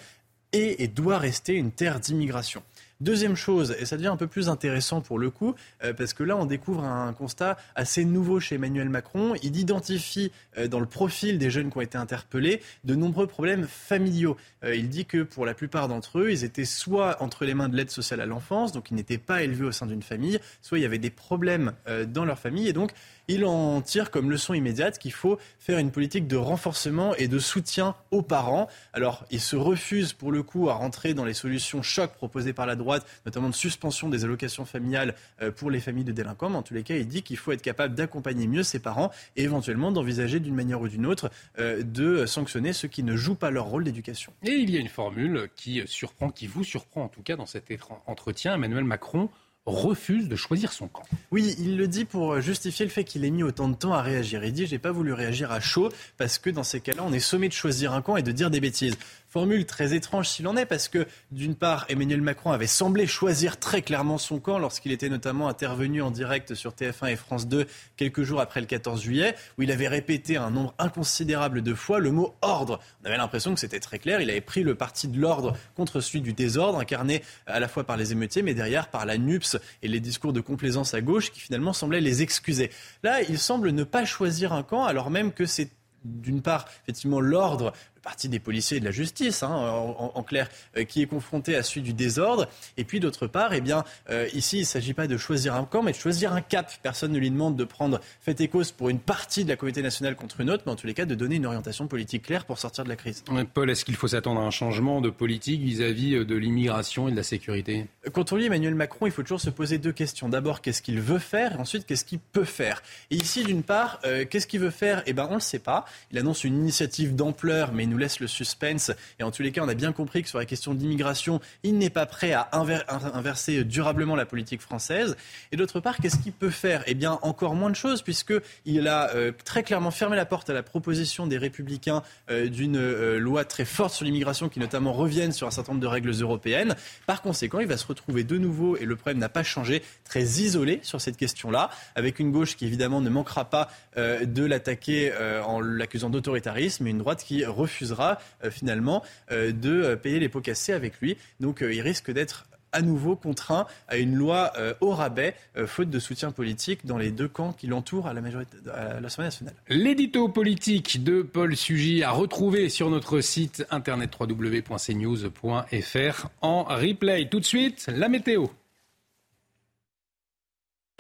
[0.54, 2.62] et, et doit rester une terre d'immigration.
[3.02, 6.22] Deuxième chose, et ça devient un peu plus intéressant pour le coup, euh, parce que
[6.22, 9.34] là on découvre un constat assez nouveau chez Emmanuel Macron.
[9.42, 13.66] Il identifie euh, dans le profil des jeunes qui ont été interpellés de nombreux problèmes
[13.66, 14.38] familiaux.
[14.64, 17.70] Euh, il dit que pour la plupart d'entre eux, ils étaient soit entre les mains
[17.70, 20.78] de l'aide sociale à l'enfance, donc ils n'étaient pas élevés au sein d'une famille, soit
[20.78, 21.74] il y avait des problèmes
[22.08, 22.92] dans leur famille, et donc
[23.28, 27.40] il en tire comme leçon immédiate qu'il faut faire une politique de renforcement et de
[27.40, 28.68] soutien aux parents.
[28.94, 32.66] Alors, il se refuse pour le coup à rentrer dans les solutions chocs proposées par
[32.66, 35.16] la droite notamment de suspension des allocations familiales
[35.56, 36.50] pour les familles de délinquants.
[36.50, 39.12] Mais en tous les cas, il dit qu'il faut être capable d'accompagner mieux ses parents
[39.36, 43.52] et éventuellement d'envisager d'une manière ou d'une autre de sanctionner ceux qui ne jouent pas
[43.52, 44.34] leur rôle d'éducation.
[44.44, 47.46] Et il y a une formule qui surprend, qui vous surprend en tout cas dans
[47.46, 47.72] cet
[48.08, 48.56] entretien.
[48.56, 49.30] Emmanuel Macron
[49.66, 51.04] refuse de choisir son camp.
[51.32, 54.02] Oui, il le dit pour justifier le fait qu'il ait mis autant de temps à
[54.02, 54.44] réagir.
[54.44, 57.20] Il dit j'ai pas voulu réagir à chaud parce que dans ces cas-là, on est
[57.20, 58.98] sommé de choisir un camp et de dire des bêtises.
[59.32, 63.58] Formule très étrange s'il en est, parce que d'une part, Emmanuel Macron avait semblé choisir
[63.58, 67.66] très clairement son camp lorsqu'il était notamment intervenu en direct sur TF1 et France 2
[67.96, 72.00] quelques jours après le 14 juillet, où il avait répété un nombre inconsidérable de fois
[72.00, 72.82] le mot ordre.
[73.04, 76.02] On avait l'impression que c'était très clair, il avait pris le parti de l'ordre contre
[76.02, 79.56] celui du désordre, incarné à la fois par les émeutiers, mais derrière par la NUPS
[79.82, 82.70] et les discours de complaisance à gauche qui finalement semblaient les excuser.
[83.02, 85.70] Là, il semble ne pas choisir un camp, alors même que c'est
[86.04, 90.84] d'une part, effectivement, l'ordre partie des policiers et de la justice, hein, en, clair, euh,
[90.84, 92.48] qui est confronté à celui du désordre.
[92.78, 95.66] Et puis d'autre part, eh bien, euh, ici, il ne s'agit pas de choisir un
[95.66, 96.72] camp, mais de choisir un cap.
[96.82, 99.82] Personne ne lui demande de prendre fait et cause pour une partie de la communauté
[99.82, 102.46] nationale contre une autre, mais en tous les cas, de donner une orientation politique claire
[102.46, 103.24] pour sortir de la crise.
[103.54, 107.12] Paul, est-ce qu'il faut s'attendre à un changement de politique vis-à-vis euh, de l'immigration et
[107.12, 107.88] de la sécurité?
[108.14, 110.30] Quand on lit Emmanuel Macron, il faut toujours se poser deux questions.
[110.30, 111.54] D'abord, qu'est-ce qu'il veut faire?
[111.54, 112.82] Et ensuite, qu'est-ce qu'il peut faire?
[113.12, 114.00] Et ici, d'une part,
[114.30, 115.04] qu'est-ce qu'il veut faire?
[115.06, 115.86] Eh bien, on ne le sait pas.
[116.12, 118.92] Il annonce une initiative d'ampleur, mais nous laisse le suspense.
[119.20, 121.78] Et en tous les cas, on a bien compris que sur la question d'immigration, il
[121.78, 125.16] n'est pas prêt à inverser durablement la politique française.
[125.52, 126.84] Et d'autre part, qu'est-ce qu'il peut faire?
[126.88, 130.54] Eh bien, encore moins de choses, puisqu'il a euh, très clairement fermé la porte à
[130.54, 135.32] la proposition des Républicains euh, d'une euh, loi très forte sur l'immigration qui notamment revienne
[135.32, 136.76] sur un certain nombre de règles européennes.
[137.06, 140.24] Par conséquent, il va se retrouver de nouveau, et le problème n'a pas changé, très
[140.24, 145.12] isolé sur cette question-là, avec une gauche qui évidemment ne manquera pas de l'attaquer
[145.46, 147.44] en l'accusant d'autoritarisme, et une droite qui
[147.82, 149.02] refusera euh, finalement
[149.32, 151.18] euh, de euh, payer les pots cassés avec lui.
[151.40, 155.36] Donc il risque d'être à nouveau contraint à une loi au rabais,
[155.66, 159.28] faute de soutien politique dans les deux camps qui l'entourent à la majorité à l'Assemblée
[159.28, 159.56] nationale.
[159.68, 167.28] L'édito politique de Paul Sugy à retrouver sur notre site internet www.cnews.fr en replay.
[167.28, 168.48] Tout de suite, la météo.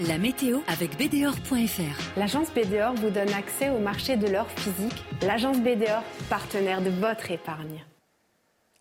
[0.07, 2.17] La météo avec BDOR.fr.
[2.17, 5.03] L'agence BDOR vous donne accès au marché de l'or physique.
[5.21, 7.85] L'agence BDOR, partenaire de votre épargne.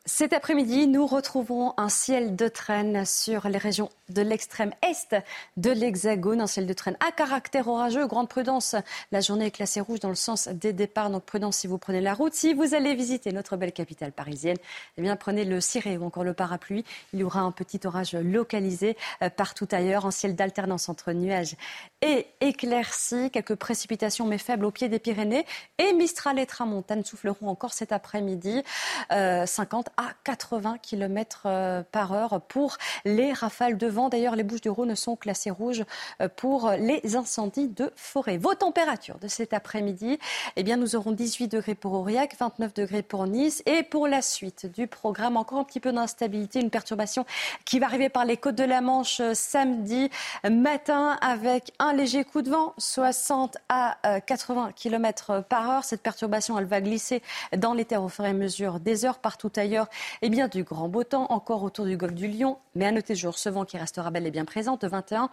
[0.06, 5.14] Cet après-midi, nous retrouverons un ciel de traîne sur les régions de l'extrême est
[5.56, 8.06] de l'Hexagone, un ciel de traîne à caractère orageux.
[8.06, 8.76] Grande prudence,
[9.12, 12.00] la journée est classée rouge dans le sens des départs, donc prudence si vous prenez
[12.00, 12.34] la route.
[12.34, 14.56] Si vous allez visiter notre belle capitale parisienne,
[14.96, 16.84] eh bien prenez le ciré ou encore le parapluie.
[17.12, 21.56] Il y aura un petit orage localisé euh, partout ailleurs, un ciel d'alternance entre nuages
[22.02, 25.46] et éclaircies, quelques précipitations mais faibles au pied des Pyrénées
[25.78, 28.62] et Mistral et Tramontane souffleront encore cet après-midi,
[29.10, 33.99] 50 euh, à 80 km euh, par heure pour les rafales de vent.
[34.08, 35.84] D'ailleurs, les Bouches du Rhône sont classées rouges
[36.20, 38.38] euh, pour les incendies de forêt.
[38.38, 40.18] Vos températures de cet après-midi,
[40.56, 43.62] eh bien, nous aurons 18 degrés pour Aurillac, 29 degrés pour Nice.
[43.66, 47.24] Et pour la suite du programme, encore un petit peu d'instabilité, une perturbation
[47.64, 50.10] qui va arriver par les côtes de la Manche euh, samedi
[50.48, 55.84] matin avec un léger coup de vent, 60 à 80 km par heure.
[55.84, 57.22] Cette perturbation, elle va glisser
[57.56, 59.88] dans les terres au fur et à mesure des heures partout ailleurs
[60.22, 62.58] eh bien, du grand beau temps encore autour du golfe du Lion.
[62.74, 65.30] Mais à noter jour ce vent qui restera bel et bien présent de 21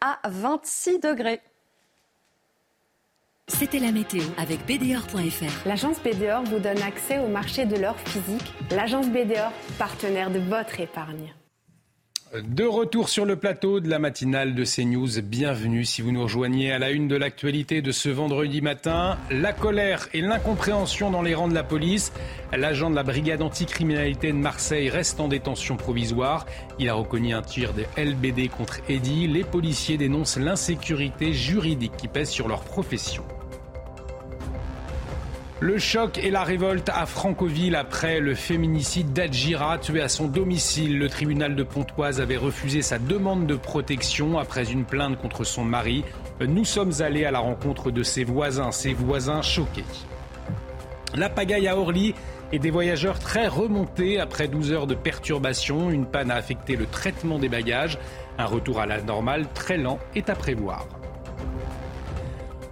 [0.00, 1.42] à 26 degrés.
[3.46, 5.68] C'était la météo avec BDOR.fr.
[5.68, 8.54] L'agence BDOR vous donne accès au marché de l'or physique.
[8.70, 11.34] L'agence BDOR, partenaire de votre épargne.
[12.32, 16.70] De retour sur le plateau de la matinale de CNews, bienvenue si vous nous rejoignez
[16.70, 19.18] à la une de l'actualité de ce vendredi matin.
[19.32, 22.12] La colère et l'incompréhension dans les rangs de la police.
[22.52, 26.46] L'agent de la brigade anticriminalité de Marseille reste en détention provisoire.
[26.78, 29.26] Il a reconnu un tir de LBD contre Eddy.
[29.26, 33.24] Les policiers dénoncent l'insécurité juridique qui pèse sur leur profession.
[35.62, 40.98] Le choc et la révolte à Francoville après le féminicide d'Adjira tué à son domicile.
[40.98, 45.62] Le tribunal de Pontoise avait refusé sa demande de protection après une plainte contre son
[45.62, 46.02] mari.
[46.40, 49.84] Nous sommes allés à la rencontre de ses voisins, ses voisins choqués.
[51.14, 52.14] La pagaille à Orly
[52.52, 55.90] et des voyageurs très remontés après 12 heures de perturbation.
[55.90, 57.98] Une panne a affecté le traitement des bagages.
[58.38, 60.86] Un retour à la normale très lent est à prévoir.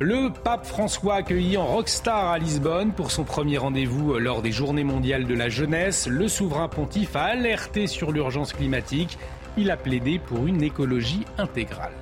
[0.01, 4.85] Le pape François accueilli en rockstar à Lisbonne pour son premier rendez-vous lors des Journées
[4.85, 6.07] mondiales de la jeunesse.
[6.07, 9.19] Le souverain pontife a alerté sur l'urgence climatique.
[9.57, 11.93] Il a plaidé pour une écologie intégrale.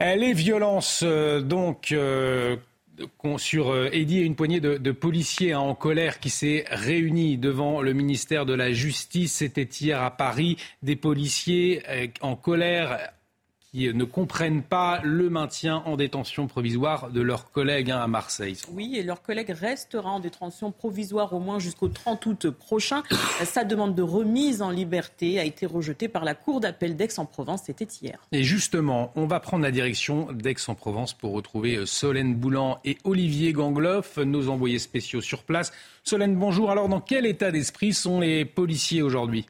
[0.00, 1.92] Les violences, euh, donc.
[1.92, 2.56] Euh,
[3.38, 7.82] sur euh, Eddy et une poignée de, policiers hein, en colère qui s'est réunie devant
[7.82, 9.32] le ministère de la Justice.
[9.34, 10.56] C'était hier à Paris.
[10.82, 13.10] Des policiers euh, en colère
[13.74, 18.56] qui ne comprennent pas le maintien en détention provisoire de leurs collègues hein, à Marseille.
[18.70, 23.02] Oui, et leur collègue restera en détention provisoire au moins jusqu'au 30 août prochain.
[23.44, 27.62] Sa demande de remise en liberté a été rejetée par la Cour d'appel d'Aix-en-Provence.
[27.66, 28.20] C'était hier.
[28.30, 34.18] Et justement, on va prendre la direction d'Aix-en-Provence pour retrouver Solène Boulan et Olivier Gangloff,
[34.18, 35.72] nos envoyés spéciaux sur place.
[36.04, 36.70] Solène, bonjour.
[36.70, 39.46] Alors, dans quel état d'esprit sont les policiers aujourd'hui?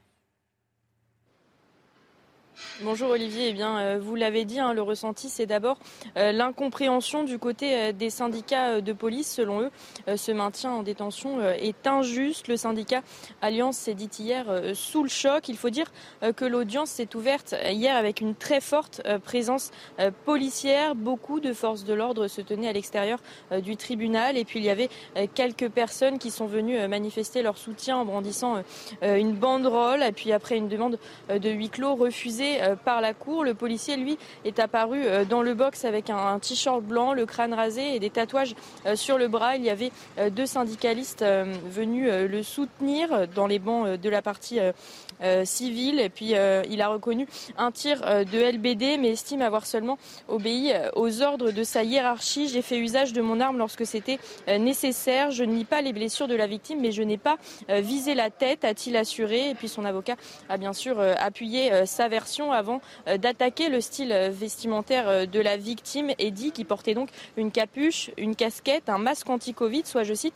[2.84, 5.78] Bonjour Olivier, eh bien, euh, vous l'avez dit, hein, le ressenti c'est d'abord
[6.18, 9.32] euh, l'incompréhension du côté euh, des syndicats de police.
[9.32, 9.70] Selon eux,
[10.16, 12.48] ce maintien en détention est injuste.
[12.48, 13.02] Le syndicat
[13.40, 14.44] Alliance s'est dit hier
[14.74, 15.48] sous le choc.
[15.48, 15.90] Il faut dire
[16.36, 19.70] que l'audience s'est ouverte hier avec une très forte présence
[20.24, 20.94] policière.
[20.94, 23.20] Beaucoup de forces de l'ordre se tenaient à l'extérieur
[23.62, 24.90] du tribunal et puis il y avait
[25.34, 28.62] quelques personnes qui sont venues manifester leur soutien en brandissant
[29.02, 30.98] une banderole et puis après une demande
[31.28, 33.44] de huis clos refusée par la cour.
[33.44, 37.54] Le policier, lui, est apparu euh, dans le box avec un, t-shirt blanc, le crâne
[37.54, 38.54] rasé et des tatouages
[38.86, 39.56] euh, sur le bras.
[39.56, 39.92] Il y avait
[40.30, 44.58] deux syndicalistes venus le soutenir dans les bancs de la partie
[45.44, 46.00] civile.
[46.00, 46.34] Et puis,
[46.70, 47.26] il a reconnu
[47.56, 49.98] un tir de LBD, mais estime avoir seulement
[50.28, 52.48] obéi aux ordres de sa hiérarchie.
[52.48, 55.30] J'ai fait usage de mon arme lorsque c'était nécessaire.
[55.30, 57.36] Je ne nie pas les blessures de la victime, mais je n'ai pas
[57.68, 59.50] visé la tête, a-t-il assuré.
[59.50, 60.16] Et puis, son avocat
[60.48, 65.40] a bien sûr appuyé sa version avant euh, d'attaquer le style euh, vestimentaire euh, de
[65.40, 70.14] la victime, Eddie, qui portait donc une capuche, une casquette, un masque anti-Covid, soit, je
[70.14, 70.34] cite,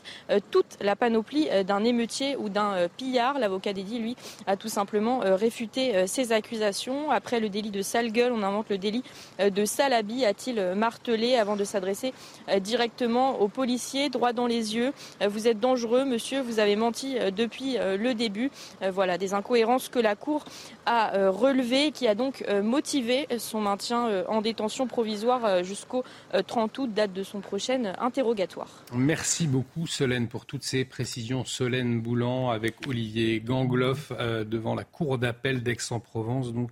[0.51, 3.39] toute la panoplie d'un émeutier ou d'un pillard.
[3.39, 4.17] L'avocat d'Eddie, lui,
[4.47, 4.78] a tout simplement
[5.21, 7.11] réfuté ces accusations.
[7.11, 9.03] Après le délit de sale gueule, on invente le délit
[9.39, 12.13] de sale habit, a-t-il martelé avant de s'adresser
[12.61, 14.93] directement aux policiers, droit dans les yeux.
[15.27, 18.51] Vous êtes dangereux, monsieur, vous avez menti depuis le début.
[18.93, 20.45] Voilà, des incohérences que la Cour
[20.89, 26.03] a relevées, qui a donc euh, motivé son maintien euh, en détention provisoire euh, jusqu'au
[26.47, 28.85] 30 août, date de son prochain interrogatoire.
[28.95, 31.45] Merci beaucoup Solène pour toutes ces précisions.
[31.45, 36.53] Solène Boulan avec Olivier Gangloff devant la cour d'appel d'Aix-en-Provence.
[36.53, 36.71] Donc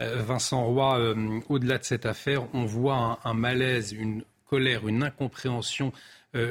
[0.00, 1.14] Vincent Roy,
[1.48, 5.92] au-delà de cette affaire, on voit un, malaise, une colère, une incompréhension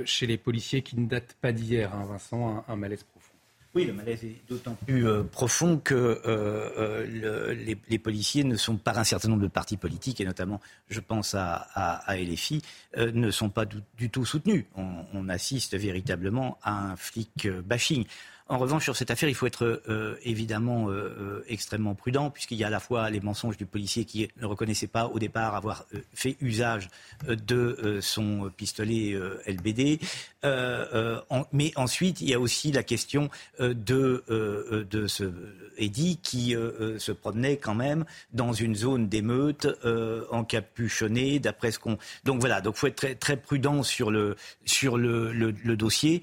[0.05, 1.93] chez les policiers qui ne datent pas d'hier.
[1.93, 3.03] Hein, Vincent, un malaise
[3.75, 8.77] oui, le malaise est d'autant plus euh, profond que euh, euh, les, policiers ne sont
[8.77, 13.49] pas un certain nombre de partis politiques, et notamment, je pense à, à, ne sont
[13.49, 14.65] pas du, tout soutenus.
[14.75, 18.05] On, assiste véritablement à un flic bashing.
[18.47, 22.59] En revanche, sur cette affaire, il faut être euh, évidemment euh, euh, extrêmement prudent, puisqu'il
[22.59, 25.55] y a à la fois les mensonges du policier qui ne reconnaissait pas au départ
[25.55, 26.89] avoir fait usage
[27.27, 29.17] de son pistolet
[29.47, 29.99] LBD.
[31.53, 34.23] mais ensuite, il y a aussi la question de,
[34.89, 35.31] de ce
[35.77, 36.55] Eddy qui
[36.97, 39.67] se promenait quand même dans une zone d'émeute,
[40.29, 41.97] encapuchonné, d'après ce qu'on.
[42.25, 44.35] Donc voilà, donc faut être très, très prudent sur le,
[44.65, 46.21] sur le, le dossier.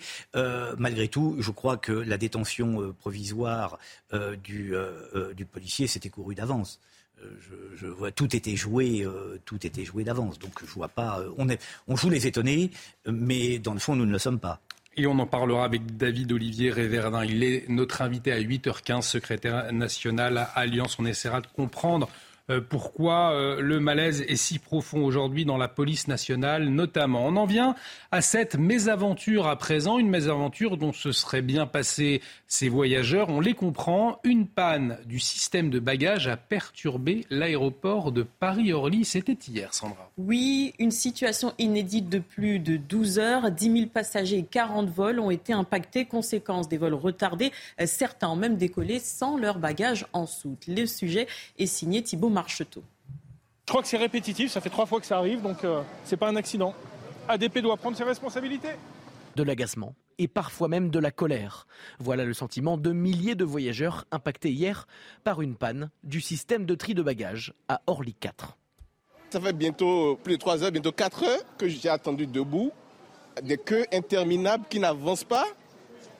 [0.78, 3.78] malgré tout, je crois que la détention euh, provisoire
[4.12, 6.78] euh, du, euh, du policier, s'était couru d'avance.
[7.76, 9.06] Je, vois tout était joué,
[9.44, 10.40] tout était joué d'avance.
[10.40, 11.22] Donc je vois pas.
[11.38, 12.72] on, est, on joue les étonnés,
[13.06, 14.60] mais dans le fond, nous ne le sommes pas.
[14.96, 17.24] Et on en parlera avec David Olivier Réverdin.
[17.24, 20.96] Il est notre invité à 8h15, secrétaire national à Alliance.
[20.98, 22.08] On essaiera de comprendre
[22.60, 27.26] pourquoi euh, le malaise est si profond aujourd'hui dans la police nationale notamment?
[27.26, 27.74] On en vient
[28.10, 33.28] à cette mésaventure à présent, une mésaventure dont se seraient bien passés ces voyageurs.
[33.30, 39.04] On les comprend, une panne du système de bagages a perturbé l'aéroport de Paris-Orly.
[39.04, 40.10] C'était hier, Sandra.
[40.18, 43.50] Oui, une situation inédite de plus de 12 heures.
[43.50, 46.04] 10 000 passagers et 40 vols ont été impactés.
[46.04, 47.52] Conséquence des vols retardés.
[47.84, 50.66] Certains ont même décollé sans leurs bagages en soute.
[50.66, 51.26] Le sujet
[51.58, 55.42] est signé Thibault Je crois que c'est répétitif, ça fait trois fois que ça arrive,
[55.42, 56.74] donc euh, c'est pas un accident.
[57.28, 58.72] ADP doit prendre ses responsabilités.
[59.36, 61.66] De l'agacement et parfois même de la colère.
[61.98, 64.86] Voilà le sentiment de milliers de voyageurs impactés hier
[65.24, 68.56] par une panne du système de tri de bagages à Orly 4.
[69.30, 72.70] Ça fait bientôt plus de 3 heures, bientôt 4 heures que j'ai attendu debout.
[73.42, 75.46] Des queues interminables qui n'avancent pas.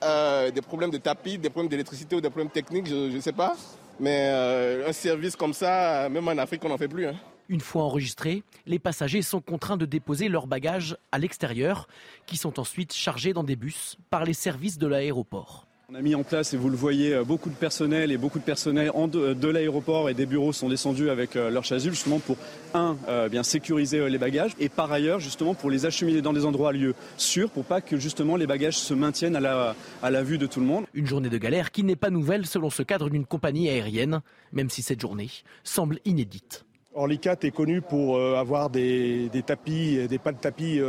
[0.03, 3.31] Euh, des problèmes de tapis, des problèmes d'électricité ou des problèmes techniques, je ne sais
[3.31, 3.55] pas.
[3.99, 7.07] Mais euh, un service comme ça, même en Afrique, on n'en fait plus.
[7.07, 7.15] Hein.
[7.49, 11.87] Une fois enregistrés, les passagers sont contraints de déposer leurs bagages à l'extérieur,
[12.25, 15.67] qui sont ensuite chargés dans des bus par les services de l'aéroport.
[15.93, 18.39] On a mis en place, et vous le voyez, euh, beaucoup de personnel et beaucoup
[18.39, 22.35] de personnel de, l'aéroport et des bureaux sont descendus avec euh, leurs chasubles justement pour,
[22.73, 26.45] un, euh, bien sécuriser les bagages et par ailleurs justement pour les acheminer dans des
[26.45, 30.23] endroits lieux sûrs pour pas que justement les bagages se maintiennent à la, à la
[30.23, 30.85] vue de tout le monde.
[30.95, 34.21] Une journée de galère qui n'est pas nouvelle selon ce cadre d'une compagnie aérienne,
[34.51, 35.29] même si cette journée
[35.63, 36.65] semble inédite.
[36.95, 40.81] Orlicat est connu pour avoir des, des tapis, des pas de tapis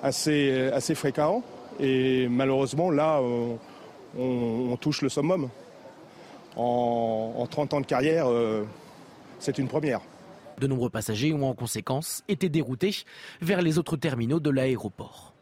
[0.00, 1.42] assez, assez fréquents
[1.80, 3.58] et malheureusement là on,
[4.80, 5.48] touche le summum.
[6.56, 8.64] En, 30 ans de carrière, euh,
[9.38, 10.00] c'est une première.
[10.58, 12.94] De nombreux passagers ont en conséquence été déroutés
[13.40, 15.32] vers les autres terminaux de l'aéroport.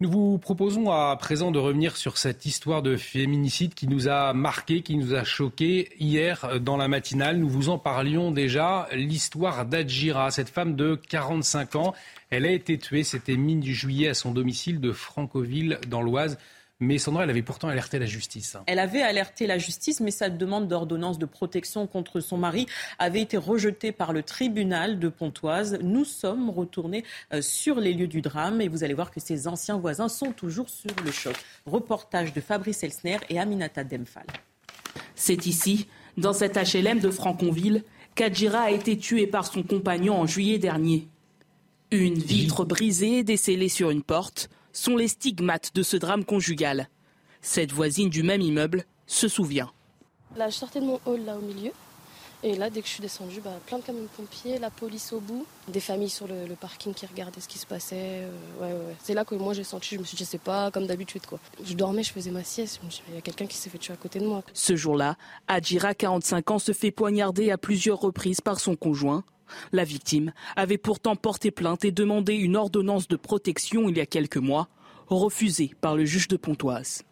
[0.00, 4.32] Nous vous proposons à présent de revenir sur cette histoire de féminicide qui nous a
[4.32, 7.38] marqué, qui nous a choqué hier dans la matinale.
[7.38, 8.88] Nous vous en parlions déjà.
[8.92, 11.94] L'histoire d'Adjira, cette femme de 45 ans,
[12.30, 16.38] elle a été tuée, c'était mi-juillet à son domicile de Francoville dans l'Oise.
[16.84, 18.56] Mais Sandra, elle avait pourtant alerté la justice.
[18.66, 22.66] Elle avait alerté la justice, mais sa demande d'ordonnance de protection contre son mari
[22.98, 25.78] avait été rejetée par le tribunal de Pontoise.
[25.82, 29.48] Nous sommes retournés euh, sur les lieux du drame et vous allez voir que ses
[29.48, 31.34] anciens voisins sont toujours sur le choc.
[31.64, 34.26] Reportage de Fabrice Elsner et Aminata Demphal.
[35.14, 35.86] C'est ici,
[36.18, 37.82] dans cet HLM de Franconville,
[38.14, 41.08] qu'Adjira a été tué par son compagnon en juillet dernier.
[41.90, 46.88] Une vitre brisée décellée sur une porte sont les stigmates de ce drame conjugal.
[47.40, 49.70] Cette voisine du même immeuble se souvient.
[50.36, 51.72] Là, je sortais de mon hall là au milieu.
[52.46, 55.14] Et là, dès que je suis descendue, bah, plein de camions de pompiers, la police
[55.14, 58.28] au bout, des familles sur le, parking qui regardaient ce qui se passait.
[58.60, 60.86] Euh, C'est là que moi j'ai senti, je me suis dit, je sais pas, comme
[60.86, 61.38] d'habitude quoi.
[61.64, 63.96] Je dormais, je faisais ma sieste, il y a quelqu'un qui s'est fait tuer à
[63.96, 64.42] côté de moi.
[64.52, 65.16] Ce jour-là,
[65.48, 69.24] Adjira, 45 ans, se fait poignarder à plusieurs reprises par son conjoint.
[69.72, 74.06] La victime avait pourtant porté plainte et demandé une ordonnance de protection il y a
[74.06, 74.68] quelques mois,
[75.08, 77.02] refusée par le juge de Pontoise.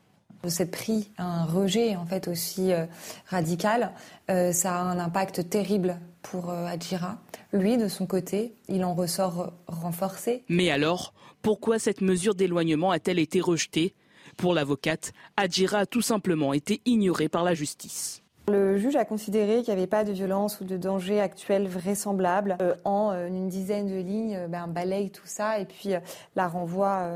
[0.48, 2.86] C'est pris un rejet en fait aussi euh,
[3.28, 3.92] radical.
[4.28, 7.18] Euh, ça a un impact terrible pour euh, Adjira.
[7.52, 10.42] Lui, de son côté, il en ressort renforcé.
[10.48, 13.94] Mais alors, pourquoi cette mesure d'éloignement a-t-elle été rejetée?
[14.36, 18.21] Pour l'avocate, Adjira a tout simplement été ignorée par la justice.
[18.48, 22.56] Le juge a considéré qu'il n'y avait pas de violence ou de danger actuel vraisemblable.
[22.60, 25.90] Euh, en euh, une dizaine de lignes, euh, ben, balaye tout ça et puis
[26.34, 27.08] la renvoie,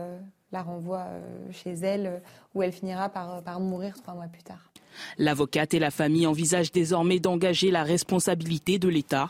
[0.52, 1.06] la renvoie
[1.50, 2.22] chez elle
[2.54, 4.70] où elle finira par, par mourir trois mois plus tard.
[5.18, 9.28] L'avocate et la famille envisagent désormais d'engager la responsabilité de l'État.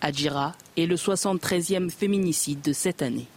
[0.00, 3.28] Adjira est le 73e féminicide de cette année.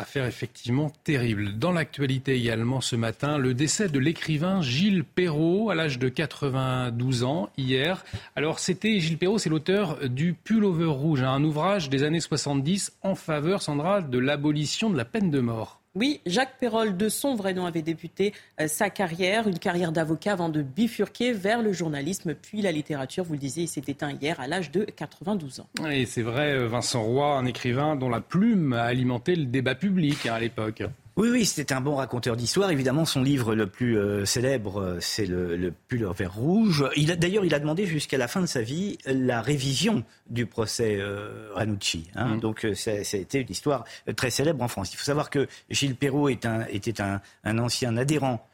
[0.00, 1.58] Affaire effectivement terrible.
[1.58, 7.24] Dans l'actualité également ce matin, le décès de l'écrivain Gilles Perrault à l'âge de 92
[7.24, 8.04] ans hier.
[8.36, 13.16] Alors c'était Gilles Perrault, c'est l'auteur du Pullover rouge, un ouvrage des années 70 en
[13.16, 15.77] faveur, Sandra, de l'abolition de la peine de mort.
[15.98, 20.34] Oui, Jacques Perrol, de son vrai nom, avait débuté euh, sa carrière, une carrière d'avocat
[20.34, 23.24] avant de bifurquer vers le journalisme, puis la littérature.
[23.24, 25.66] Vous le disiez, il s'est éteint hier à l'âge de 92 ans.
[25.90, 30.26] Et c'est vrai, Vincent Roy, un écrivain dont la plume a alimenté le débat public
[30.26, 30.84] hein, à l'époque.
[31.18, 32.70] Oui, oui, c'était un bon raconteur d'histoire.
[32.70, 36.88] Évidemment, son livre le plus euh, célèbre, euh, c'est le, le pull vert rouge.
[36.94, 40.96] Il d'ailleurs, il a demandé jusqu'à la fin de sa vie la révision du procès
[41.00, 42.08] euh, Ranucci.
[42.14, 42.36] Hein.
[42.36, 42.40] Mm.
[42.40, 43.82] Donc, ça, a été une histoire
[44.14, 44.92] très célèbre en France.
[44.92, 48.48] Il faut savoir que Gilles Perrault est un, était un, un ancien adhérent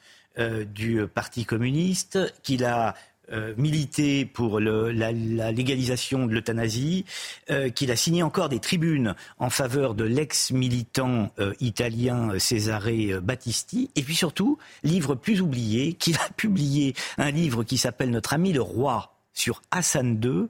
[0.75, 2.97] du Parti communiste, qu'il a
[3.33, 7.07] euh, milité pour la, légalisation de l'euthanasie,
[7.51, 13.91] euh, qu'il a signé encore des tribunes en faveur de l'ex-militant euh, italien Cesare Battisti,
[13.97, 18.53] et puis surtout, livre plus oublié, qu'il a publié un livre qui s'appelle Notre ami
[18.53, 20.47] le roi sur Hassan II,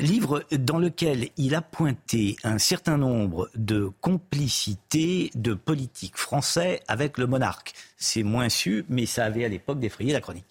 [0.00, 7.18] livre dans lequel il a pointé un certain nombre de complicités de politiques français avec
[7.18, 7.72] le monarque.
[7.98, 10.49] C'est moins su, mais ça avait à l'époque défrayé la chronique.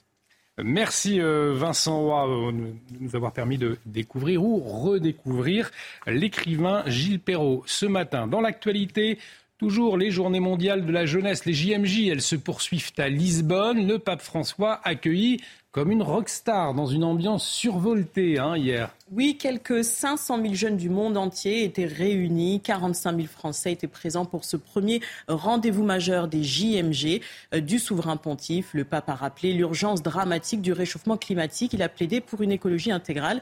[0.63, 5.71] Merci euh, Vincent Roy euh, de nous avoir permis de découvrir ou redécouvrir
[6.07, 7.63] l'écrivain Gilles Perrault.
[7.65, 9.17] Ce matin, dans l'actualité,
[9.59, 13.85] Toujours les journées mondiales de la jeunesse, les JMJ, elles se poursuivent à Lisbonne.
[13.89, 18.95] Le pape François accueilli comme une rockstar dans une ambiance survoltée hein, hier.
[19.11, 22.59] Oui, quelques 500 000 jeunes du monde entier étaient réunis.
[22.61, 27.21] 45 000 Français étaient présents pour ce premier rendez-vous majeur des JMG
[27.53, 28.69] euh, du souverain pontife.
[28.73, 31.73] Le pape a rappelé l'urgence dramatique du réchauffement climatique.
[31.73, 33.41] Il a plaidé pour une écologie intégrale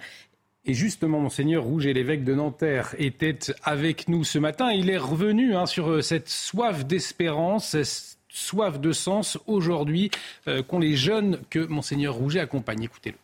[0.70, 4.70] et justement, Monseigneur Rouget, l'évêque de Nanterre, était avec nous ce matin.
[4.74, 10.12] Il est revenu hein, sur euh, cette soif d'espérance, soif de sens aujourd'hui
[10.48, 12.84] euh, qu'ont les jeunes que Monseigneur Rouget accompagne.
[12.84, 13.18] Écoutez-le.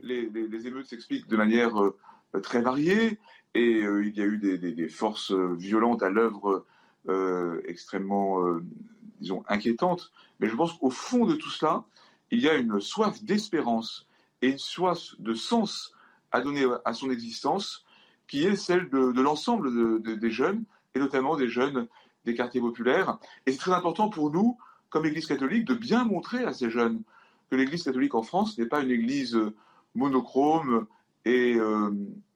[0.00, 1.96] Les, émeutes s'expliquent de manière euh,
[2.42, 3.18] très variée
[3.54, 6.64] et euh, il y a eu des, forces violentes à l'œuvre
[7.68, 8.42] extrêmement
[9.20, 11.84] disons, inquiétante, mais je pense qu'au fond de tout cela,
[12.32, 14.08] il y a une soif d'espérance
[14.42, 15.94] et une soif de sens
[16.32, 17.84] à donner à son existence
[18.26, 20.64] qui est celle de, l'ensemble des jeunes,
[20.96, 21.86] et notamment des jeunes
[22.26, 23.18] des quartiers populaires.
[23.46, 24.58] Et c'est très important pour nous,
[24.90, 27.02] comme Église catholique, de bien montrer à ces jeunes
[27.50, 29.38] que l'Église catholique en France n'est pas une Église
[29.94, 30.86] monochrome
[31.24, 31.90] et, euh,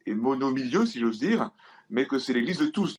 [0.06, 1.50] et monomilieu, si j'ose dire,
[1.90, 2.96] mais que c'est l'Église de tous.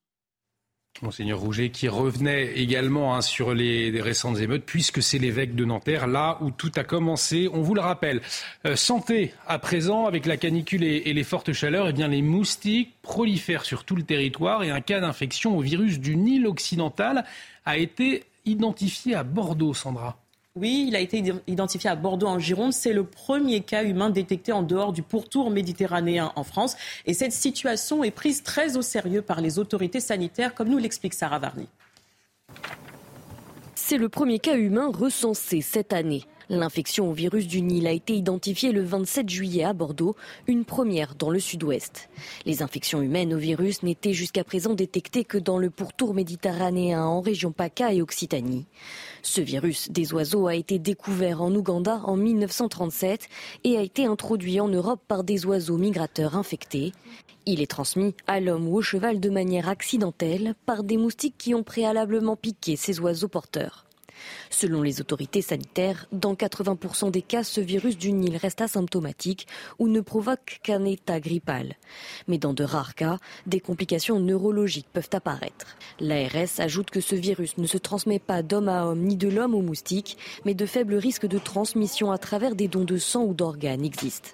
[1.01, 6.05] Monseigneur Rouget qui revenait également hein, sur les, récentes émeutes, puisque c'est l'évêque de Nanterre,
[6.05, 7.49] là où tout a commencé.
[7.51, 8.21] On vous le rappelle.
[8.65, 12.93] Euh, santé à présent, avec la canicule et, les fortes chaleurs, eh bien, les moustiques
[13.01, 17.25] prolifèrent sur tout le territoire et un cas d'infection au virus du Nil occidental
[17.65, 20.20] a été identifié à Bordeaux, Sandra.
[20.57, 22.73] Oui, il a été identifié à Bordeaux en Gironde.
[22.73, 26.75] C'est le premier cas humain détecté en dehors du pourtour méditerranéen en France.
[27.05, 31.13] Et cette situation est prise très au sérieux par les autorités sanitaires, comme nous l'explique
[31.13, 31.69] Sarah Varny.
[33.75, 36.25] C'est le premier cas humain recensé cette année.
[36.53, 40.17] L'infection au virus du Nil a été identifiée le 27 juillet à Bordeaux,
[40.47, 42.09] une première dans le sud-ouest.
[42.45, 47.21] Les infections humaines au virus n'étaient jusqu'à présent détectées que dans le pourtour méditerranéen en
[47.21, 48.65] région PACA et Occitanie.
[49.21, 53.29] Ce virus des oiseaux a été découvert en Ouganda en 1937
[53.63, 56.91] et a été introduit en Europe par des oiseaux migrateurs infectés.
[57.45, 61.55] Il est transmis à l'homme ou au cheval de manière accidentelle par des moustiques qui
[61.55, 63.85] ont préalablement piqué ces oiseaux porteurs.
[64.49, 69.47] Selon les autorités sanitaires, dans 80% des cas, ce virus du Nil reste asymptomatique
[69.79, 71.75] ou ne provoque qu'un état grippal.
[72.27, 73.17] Mais dans de rares cas,
[73.47, 75.77] des complications neurologiques peuvent apparaître.
[75.99, 79.55] L'ARS ajoute que ce virus ne se transmet pas d'homme à homme ni de l'homme
[79.55, 83.33] au moustique, mais de faibles risques de transmission à travers des dons de sang ou
[83.33, 84.31] d'organes existent.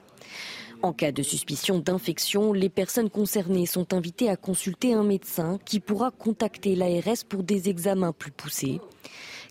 [0.84, 5.80] En cas de suspicion d'infection, les personnes concernées sont invitées à consulter un médecin qui
[5.80, 8.80] pourra contacter l'ARS pour des examens plus poussés.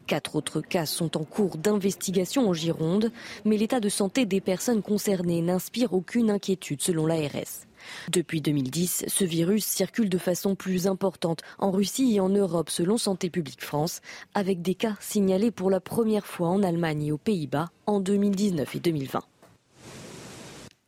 [0.06, 3.10] Quatre autres cas sont en cours d'investigation en Gironde,
[3.44, 7.66] mais l'état de santé des personnes concernées n'inspire aucune inquiétude selon l'ARS.
[8.10, 12.98] Depuis 2010, ce virus circule de façon plus importante en Russie et en Europe selon
[12.98, 14.00] Santé publique France,
[14.34, 18.76] avec des cas signalés pour la première fois en Allemagne et aux Pays-Bas en 2019
[18.76, 19.22] et 2020.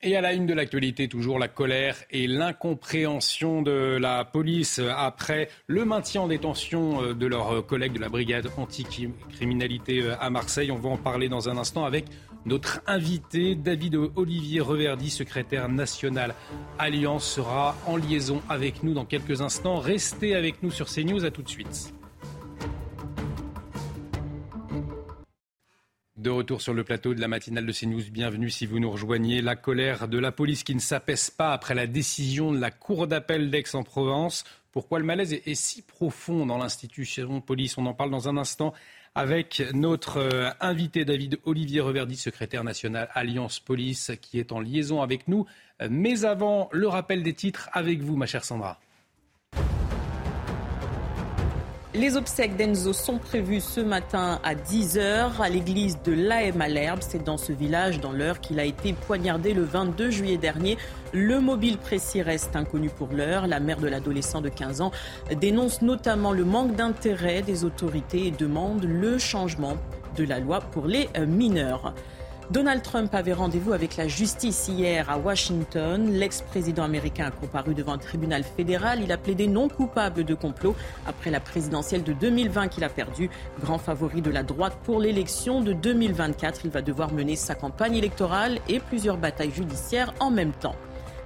[0.01, 5.49] Et à la une de l'actualité, toujours la colère et l'incompréhension de la police après
[5.67, 10.71] le maintien en détention euh, de leurs collègues de la brigade anticriminalité euh, à Marseille.
[10.71, 12.05] On va en parler dans un instant avec
[12.47, 16.35] notre invité, David Olivier Reverdy, secrétaire national
[16.79, 19.81] Alliance, sera en liaison avec nous dans quelques instants.
[19.81, 21.93] Restez avec nous sur CNews, à tout de suite.
[26.19, 29.41] De retour sur le plateau de la matinale de CNews, bienvenue si vous nous rejoignez.
[29.41, 33.07] La colère de la police qui ne s'apaise pas après la décision de la Cour
[33.07, 34.43] d'appel d'Aix-en-Provence.
[34.73, 37.79] Pourquoi le malaise est, si profond dans l'institution police?
[37.79, 38.75] On en parle dans un instant
[39.15, 45.03] avec notre euh, invité David Olivier Reverdy, secrétaire national Alliance Police, qui est en liaison
[45.03, 45.47] avec nous.
[45.89, 48.81] Mais avant, le rappel des titres avec vous, ma chère Sandra.
[51.99, 56.99] Les obsèques d'Enzo sont prévues ce matin à 10h à l'église de l'AM à.
[57.01, 60.79] C'est dans ce village, dans l'heure, qu'il a été poignardé le 22 juillet dernier.
[61.13, 63.49] Le mobile précis reste inconnu pour l'heure.
[63.49, 64.93] La mère de l'adolescent de 15 ans
[65.41, 69.77] dénonce notamment le manque d'intérêt des autorités et demande le changement
[70.17, 71.95] de la loi pour les mineurs.
[72.51, 76.11] Donald Trump avait rendez-vous avec la justice hier à Washington.
[76.11, 79.03] L'ex-président américain a comparu devant un tribunal fédéral.
[79.03, 80.75] Il a plaidé non coupable de complot
[81.07, 83.29] après la présidentielle de 2020 qu'il a perdue.
[83.61, 87.97] Grand favori de la droite pour l'élection de 2024, il va devoir mener sa campagne
[87.97, 90.77] électorale et plusieurs batailles judiciaires en même temps.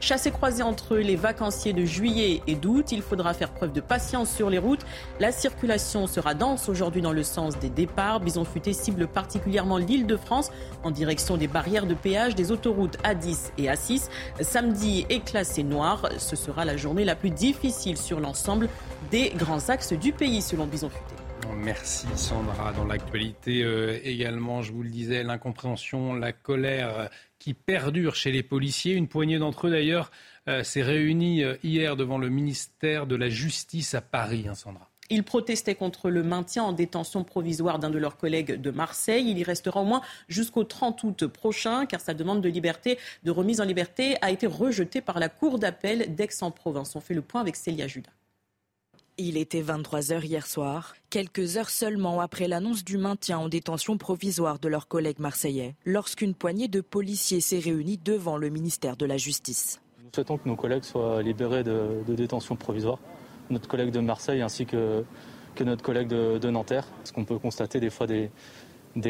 [0.02, 4.34] Chassé croisé entre les vacanciers de juillet et d'août, il faudra faire preuve de patience
[4.34, 4.84] sur les routes.
[5.20, 8.18] La circulation sera dense aujourd'hui dans le sens des départs.
[8.18, 10.50] Bison Futé cible particulièrement l'île de France
[10.82, 14.08] en direction des barrières de péage des autoroutes A10 et A6.
[14.40, 16.08] Samedi est classé noir.
[16.18, 18.68] Ce sera la journée la plus difficile sur l'ensemble
[19.12, 21.14] des grands axes du pays selon Bison Futé.
[21.56, 22.72] Merci Sandra.
[22.72, 27.08] Dans l'actualité euh, également, je vous le disais, l'incompréhension, la colère
[27.42, 28.94] qui perdure chez les policiers.
[28.94, 30.12] Une poignée d'entre eux d'ailleurs
[30.48, 34.54] euh, s'est réunie euh, hier devant le ministère de la Justice à Paris, hein.
[35.10, 39.28] Ils protestaient contre le maintien en détention provisoire d'un de leurs collègues de Marseille.
[39.28, 43.30] Il y restera au moins jusqu'au 30 août prochain, car sa demande de liberté, de
[43.30, 46.96] remise en liberté, a été rejetée par la Cour d'appel d'Aix-en-Provence.
[46.96, 48.12] On fait le point avec Célia Judas.
[49.18, 54.58] Il était 23h hier soir, quelques heures seulement après l'annonce du maintien en détention provisoire
[54.58, 59.18] de leurs collègues marseillais, lorsqu'une poignée de policiers s'est réunie devant le ministère de la
[59.18, 59.80] Justice.
[60.02, 62.98] Nous souhaitons que nos collègues soient libérés de, détention provisoire.
[63.50, 65.04] Notre collègue de Marseille ainsi que
[65.60, 66.86] notre collègue de, Nanterre.
[66.98, 68.30] Parce qu'on peut constater des fois des,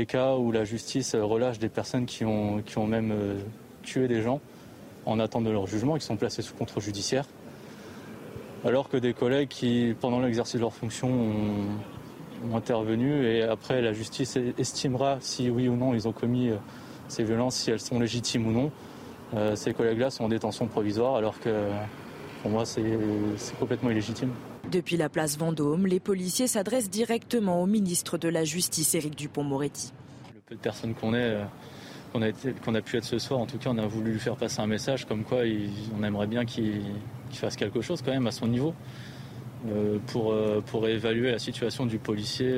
[0.06, 3.14] cas où la justice relâche des personnes qui ont, même
[3.82, 4.40] tué des gens
[5.06, 7.24] en attente de leur jugement, qui sont placés sous contrôle judiciaire.
[8.64, 13.92] Alors que des collègues qui, pendant l'exercice de leur fonction, ont, intervenu et après la
[13.92, 16.50] justice estimera si oui ou non ils ont commis
[17.06, 18.72] ces violences, si elles sont légitimes ou non.
[19.34, 21.68] Euh, ces collègues-là sont en détention provisoire alors que
[22.42, 22.82] pour moi c'est
[23.60, 24.30] complètement illégitime.
[24.70, 29.92] Depuis la place Vendôme, les policiers s'adressent directement au ministre de la Justice, Éric Dupont-Moretti.
[30.34, 31.44] Le peu de personnes qu'on est, euh,
[32.12, 32.22] qu'on
[32.74, 34.60] a, a, pu être ce soir, en tout cas, on a voulu lui faire passer
[34.60, 35.42] un message comme quoi
[35.98, 36.82] on aimerait bien qu'il
[37.38, 38.74] fasse quelque chose quand même à son niveau
[39.68, 40.34] euh, pour,
[40.66, 42.52] pour évaluer la situation du policier,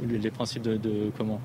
[0.00, 1.40] les principes de comment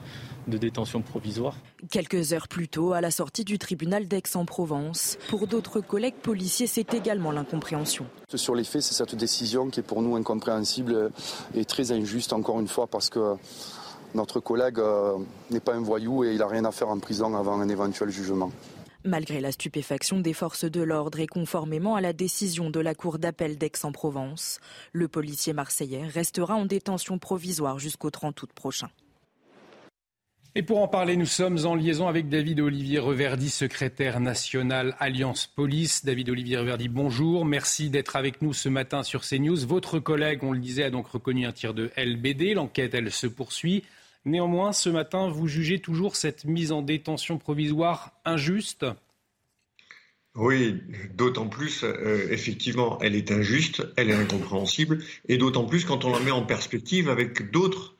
[0.47, 1.55] de détention provisoire.
[1.89, 6.93] Quelques heures plus tôt, à la sortie du tribunal d'Aix-en-Provence, pour d'autres collègues policiers, c'est
[6.93, 8.05] également l'incompréhension.
[8.33, 11.11] Sur les faits, c'est cette décision qui est pour nous incompréhensible
[11.55, 13.35] et très injuste, encore une fois, parce que
[14.15, 15.17] notre collègue euh,
[15.49, 18.09] n'est pas un voyou et il n'a rien à faire en prison avant un éventuel
[18.09, 18.51] jugement.
[19.05, 23.19] Malgré la stupéfaction des forces de l'ordre et conformément à la décision de la Cour
[23.19, 24.61] d'appel d'Aix-en-Provence,
[24.93, 28.89] le policier marseillais restera en détention provisoire jusqu'au 30 août prochain.
[30.55, 35.47] Et pour en parler, nous sommes en liaison avec David Olivier Reverdy, secrétaire national Alliance
[35.47, 36.05] Police.
[36.05, 37.43] David Olivier Reverdy, bonjour.
[37.43, 39.65] Merci d'être avec nous ce matin sur CNews.
[39.65, 42.53] Votre collègue, on le disait, a donc reconnu un tir de LBD.
[42.53, 43.83] L'enquête, elle se poursuit.
[44.25, 48.85] Néanmoins, ce matin, vous jugez toujours cette mise en détention provisoire injuste?
[50.35, 50.81] Oui,
[51.13, 56.11] d'autant plus, euh, effectivement, elle est injuste, elle est incompréhensible, et d'autant plus quand on
[56.11, 57.95] la met en perspective avec d'autres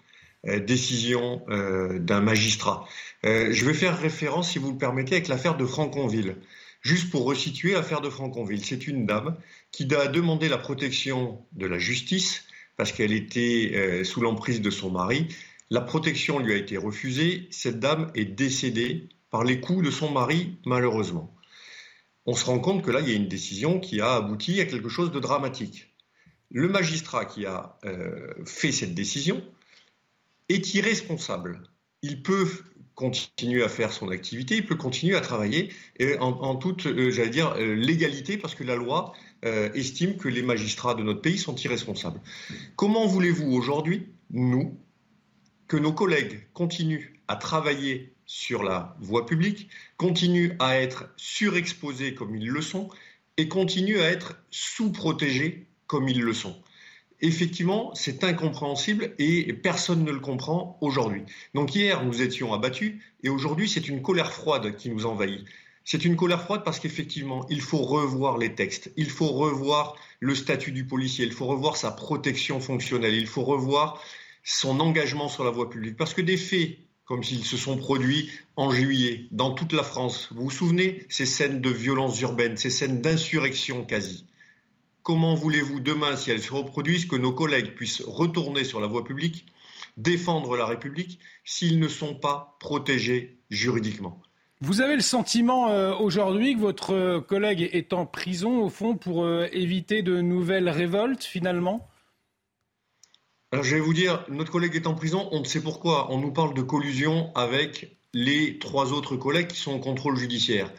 [0.47, 2.87] euh, décision euh, d'un magistrat.
[3.23, 6.35] Je vais faire référence, si vous le permettez, avec l'affaire de Franconville.
[6.81, 9.37] Juste pour resituer l'affaire de Franconville, c'est une dame
[9.71, 12.43] qui a demandé la protection de la justice
[12.75, 15.29] parce qu'elle était sous l'emprise de son mari.
[15.69, 17.47] La protection lui a été refusée.
[17.51, 21.33] Cette dame est décédée par les coups de son mari, malheureusement.
[22.25, 24.65] On se rend compte que là, il y a une décision qui a abouti à
[24.65, 25.93] quelque chose de dramatique.
[26.51, 27.77] Le magistrat qui a
[28.45, 29.43] fait cette décision
[30.49, 31.63] est irresponsable.
[32.01, 32.47] Il peut
[32.95, 35.69] continuer à faire son activité, il peut continuer à travailler
[36.19, 39.13] en, toute, euh, j'allais dire, euh, légalité, parce que la loi
[39.45, 42.19] euh, estime que les magistrats de notre pays sont irresponsables.
[42.75, 44.77] Comment voulez-vous aujourd'hui, nous,
[45.73, 52.35] que nos collègues continuent à travailler sur la voie publique, continuent à être surexposés comme
[52.35, 52.89] ils le sont,
[53.37, 56.61] et continuent à être sous-protégés comme ils le sont
[57.21, 61.23] effectivement, c'est incompréhensible et personne ne le comprend aujourd'hui.
[61.55, 65.45] Donc hier, nous étions abattus et aujourd'hui, c'est une colère froide qui nous envahit.
[65.85, 70.35] C'est une colère froide parce qu'effectivement, il faut revoir les textes, il faut revoir le
[70.35, 74.01] statut du policier, il faut revoir sa protection fonctionnelle, il faut revoir
[74.43, 75.97] son engagement sur la voie publique.
[75.97, 80.29] Parce que des faits comme s'ils se sont produits en juillet dans toute la France,
[80.31, 84.25] vous vous souvenez, ces scènes de violence urbaine, ces scènes d'insurrection quasi,
[85.03, 89.03] Comment voulez-vous demain, si elles se reproduisent, que nos collègues puissent retourner sur la voie
[89.03, 89.45] publique,
[89.97, 94.21] défendre la République, s'ils ne sont pas protégés juridiquement?
[94.61, 99.25] Vous avez le sentiment euh, aujourd'hui que votre collègue est en prison, au fond, pour
[99.25, 101.85] euh, éviter de nouvelles révoltes, finalement?
[103.61, 106.11] Je vais vous dire, notre collègue est en prison, on ne sait pourquoi.
[106.11, 110.71] On nous parle de collusion avec les trois autres collègues qui sont en contrôle judiciaire.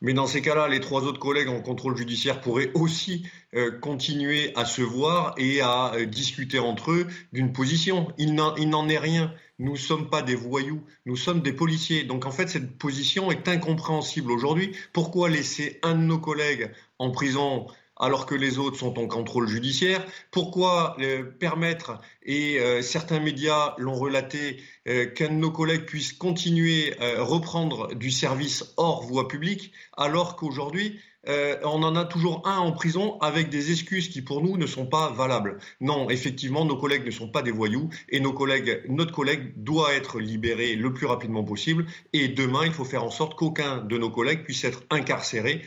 [0.00, 4.52] Mais dans ces cas-là, les trois autres collègues en contrôle judiciaire pourraient aussi euh, continuer
[4.56, 8.12] à se voir et à euh, discuter entre eux d'une position.
[8.18, 9.32] Il n'en est rien.
[9.60, 12.04] Nous ne sommes pas des voyous, nous sommes des policiers.
[12.04, 14.74] Donc en fait, cette position est incompréhensible aujourd'hui.
[14.94, 17.66] Pourquoi laisser un de nos collègues en prison
[18.00, 23.74] alors que les autres sont en contrôle judiciaire Pourquoi euh, permettre, et euh, certains médias
[23.78, 29.28] l'ont relaté, euh, qu'un de nos collègues puisse continuer à reprendre du service hors voie
[29.28, 34.42] publique, alors qu'aujourd'hui, on en a toujours un en prison avec des excuses qui pour
[34.42, 35.58] nous ne sont pas valables.
[35.82, 39.92] Non, effectivement, nos collègues ne sont pas des voyous et nos collègues, notre collègue doit
[39.92, 41.84] être libéré le plus rapidement possible.
[42.14, 45.60] Et demain, il faut faire en sorte qu'aucun de nos collègues puisse être incarcéré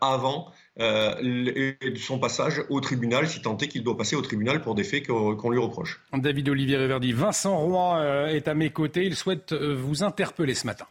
[0.00, 4.74] avant euh, son passage au tribunal, si tant est qu'il doit passer au tribunal pour
[4.74, 6.00] des faits qu'on lui reproche.
[6.14, 9.04] David Olivier Reverdy, Vincent Roy euh, est à mes côtés.
[9.04, 10.86] Il souhaite euh, vous interpeller ce matin.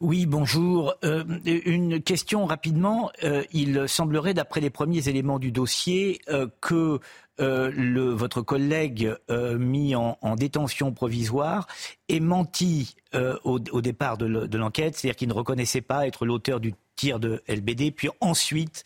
[0.00, 0.96] Oui, bonjour.
[1.44, 3.12] une question rapidement.
[3.52, 6.20] il semblerait, d'après les premiers éléments du dossier,
[6.60, 6.98] que
[7.38, 11.68] le, votre collègue mis en, détention provisoire
[12.08, 12.96] ait menti
[13.44, 17.90] au, départ de l'enquête, c'est-à-dire qu'il ne reconnaissait pas être l'auteur du tir de LBD.
[17.90, 18.84] Puis ensuite,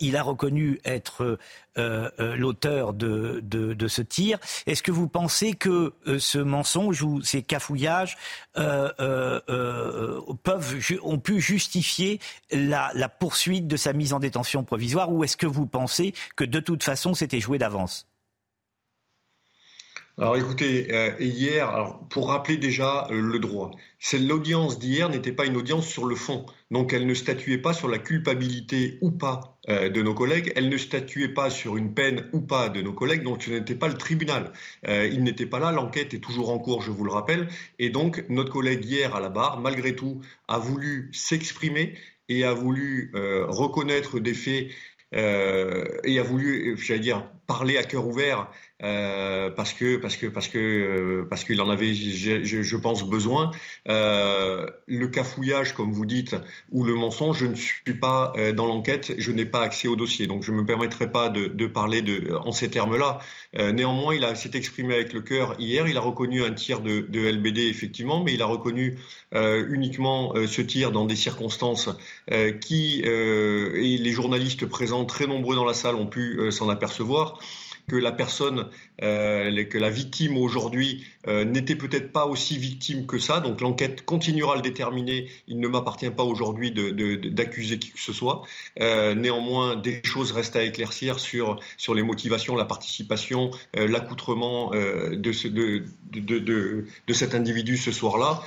[0.00, 1.38] il a reconnu être
[1.76, 4.38] l'auteur de, ce tir.
[4.66, 8.18] Est-ce que vous pensez que ce mensonge ou ces cafouillages
[11.02, 12.20] ont pu justifier
[12.50, 15.10] la, la poursuite de sa mise en détention provisoire?
[15.10, 18.06] Ou est-ce que vous pensez que de toute façon c'était joué d'avance?
[20.20, 23.70] Alors écoutez, euh, hier, alors, pour rappeler déjà euh, le droit,
[24.14, 27.86] l'audience d'hier n'était pas une audience sur le fond, donc elle ne statuait pas sur
[27.86, 32.28] la culpabilité ou pas euh, de nos collègues, elle ne statuait pas sur une peine
[32.32, 34.52] ou pas de nos collègues, donc ce n'était pas le tribunal.
[34.88, 37.46] il n'était pas là, l'enquête est toujours en cours, je vous le rappelle,
[37.78, 41.94] et donc notre collègue hier à la barre, malgré tout, a voulu s'exprimer
[42.28, 43.12] et a voulu
[43.46, 44.66] reconnaître des faits
[45.12, 48.50] et a voulu, j'allais dire, parler à cœur ouvert
[48.84, 53.02] euh, parce que parce que parce que euh, parce qu'il en avait, je, je, pense,
[53.04, 53.50] besoin.
[53.88, 56.36] Euh, le cafouillage, comme vous dites,
[56.70, 59.96] ou le mensonge, je ne suis pas euh, dans l'enquête, je n'ai pas accès au
[59.96, 63.18] dossier, donc je me permettrai pas de, de parler de en ces termes-là.
[63.54, 65.88] Néanmoins, il a s'est exprimé avec le cœur hier.
[65.88, 68.98] Il a reconnu un tir de, de LBD effectivement, mais il a reconnu
[69.32, 71.88] uniquement ce tir dans des circonstances
[72.60, 77.38] qui et les journalistes présents, très nombreux dans la salle, ont pu s'en apercevoir
[77.88, 78.68] que la personne,
[79.02, 83.40] euh, que la victime aujourd'hui euh, n'était peut-être pas aussi victime que ça.
[83.40, 85.28] Donc l'enquête continuera à le déterminer.
[85.48, 88.42] Il ne m'appartient pas aujourd'hui d'accuser qui que ce soit.
[88.80, 95.16] Euh, néanmoins, des choses restent à éclaircir sur, sur les motivations, la participation, l'accoutrement de,
[95.16, 98.42] de, de, cet individu ce soir-là.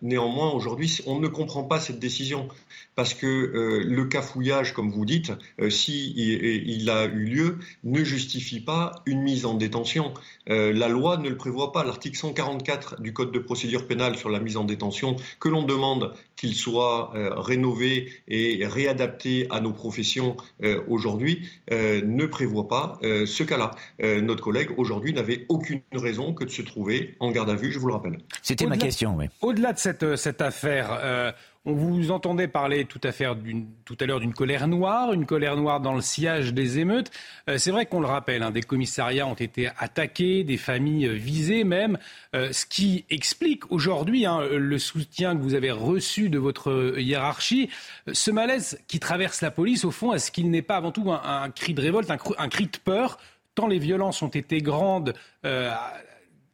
[0.00, 2.48] néanmoins, aujourd'hui, on ne comprend pas cette décision
[2.94, 5.32] parce que le cafouillage, comme vous dites,
[5.70, 10.12] si il, a eu lieu, ne justifie pas une mise en détention.
[10.48, 11.84] Euh, la loi ne le prévoit pas.
[11.84, 16.14] L'article 144 du Code de procédure pénale sur la mise en détention, que l'on demande
[16.36, 23.42] qu'il soit euh, rénové et réadapté à nos professions euh, aujourd'hui, ne prévoit pas ce
[23.42, 23.70] cas-là.
[24.00, 27.78] notre collègue aujourd'hui n'avait aucune raison que de se trouver en garde à vue, je
[27.78, 28.18] vous le rappelle.
[28.42, 29.26] C'était ma question, oui.
[29.40, 35.12] Au-delà de cette, cette affaire, on vous entendait parler tout à, l'heure d'une colère noire,
[35.12, 37.10] une colère noire dans le sillage des émeutes.
[37.48, 41.64] Euh, c'est vrai qu'on le rappelle, hein, des commissariats ont été attaqués, des familles visées
[41.64, 41.98] même,
[42.34, 47.70] euh, ce qui explique aujourd'hui hein, le soutien que vous avez reçu de votre hiérarchie.
[48.12, 51.50] Ce malaise qui traverse la police, au fond, est-ce qu'il n'est pas avant tout un,
[51.50, 53.18] cri de révolte, un, cri de peur
[53.54, 55.14] tant les violences ont été grandes
[55.44, 55.70] euh,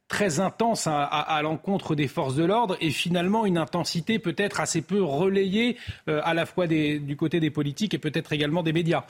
[0.09, 5.01] très intense à, l'encontre des forces de l'ordre et finalement une intensité peut-être assez peu
[5.01, 5.77] relayée
[6.09, 9.05] euh, à la fois du côté des politiques et peut-être également des médias.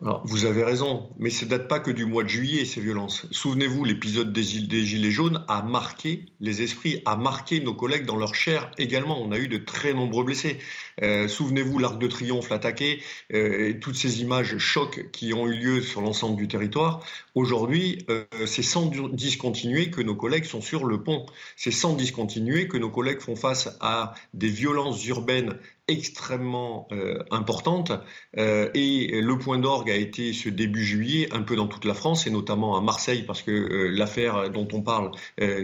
[0.00, 3.26] Vous avez raison, mais ça ne date pas que du mois de juillet, ces violences.
[3.32, 8.14] Souvenez-vous, l'épisode des, des, Gilets jaunes a marqué les esprits, a marqué nos collègues dans
[8.14, 9.20] leur chair également.
[9.20, 10.58] On a eu de très nombreux blessés.
[11.02, 13.02] Euh, souvenez-vous, l'Arc de Triomphe l'attaquer,
[13.34, 17.04] euh, toutes ces images chocs qui ont eu lieu sur l'ensemble du territoire.
[17.38, 21.24] Aujourd'hui, euh, c'est sans discontinuer que nos collègues sont sur le pont.
[21.54, 25.56] C'est sans discontinuer que nos collègues font face à des violences urbaines
[25.86, 27.92] extrêmement euh, importante
[28.38, 31.94] euh, et le point d'orgue a été ce début juillet un peu dans toute la
[31.94, 35.12] France et notamment à Marseille parce que euh, l'affaire dont on parle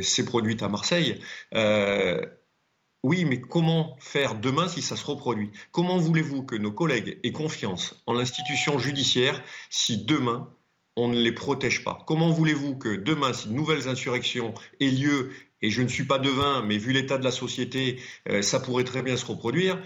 [0.01, 1.19] s'est produite à Marseille.
[3.03, 5.51] oui, mais comment faire demain si ça se reproduit?
[5.73, 10.49] Comment voulez-vous que nos collègues aient confiance en l'institution judiciaire si demain
[10.97, 12.05] on ne les protège pas.
[12.07, 16.19] Comment voulez-vous que demain, si de nouvelles insurrections aient lieu, et je ne suis pas
[16.19, 17.99] devin, mais vu l'état de la société,
[18.43, 19.81] ça pourrait très bien se reproduire,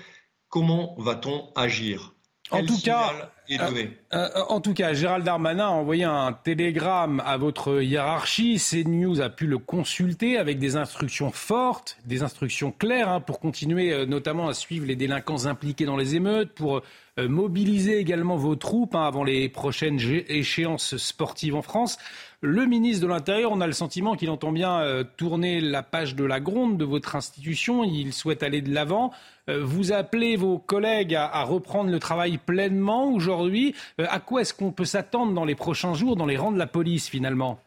[0.48, 2.17] Comment va-t-on agir?
[2.50, 3.12] En tout, cas,
[3.50, 8.58] euh, euh, en tout cas, Gérald Darmanin a envoyé un télégramme à votre hiérarchie.
[8.58, 13.92] CNews a pu le consulter avec des instructions fortes, des instructions claires hein, pour continuer
[13.92, 16.82] euh, notamment à suivre les délinquants impliqués dans les émeutes, pour
[17.20, 19.98] mobiliser également vos troupes hein, avant les prochaines
[20.28, 21.98] échéances sportives en France.
[22.40, 26.14] Le ministre de l'Intérieur, on a le sentiment qu'il entend bien euh, tourner la page
[26.14, 27.82] de la gronde de votre institution.
[27.82, 29.10] Il souhaite aller de l'avant.
[29.48, 33.74] Euh, vous appelez vos collègues à, reprendre le travail pleinement aujourd'hui.
[34.00, 36.58] Euh, à quoi est-ce qu'on peut s'attendre dans les prochains jours dans les rangs de
[36.58, 37.60] la police finalement?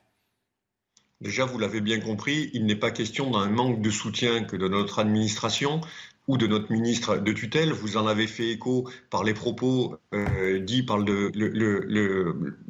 [1.21, 4.67] Déjà, vous l'avez bien compris, il n'est pas question d'un manque de soutien que de
[4.67, 5.81] notre administration
[6.27, 7.71] ou de notre ministre de tutelle.
[7.73, 11.31] Vous en avez fait écho par les propos euh, dits par le,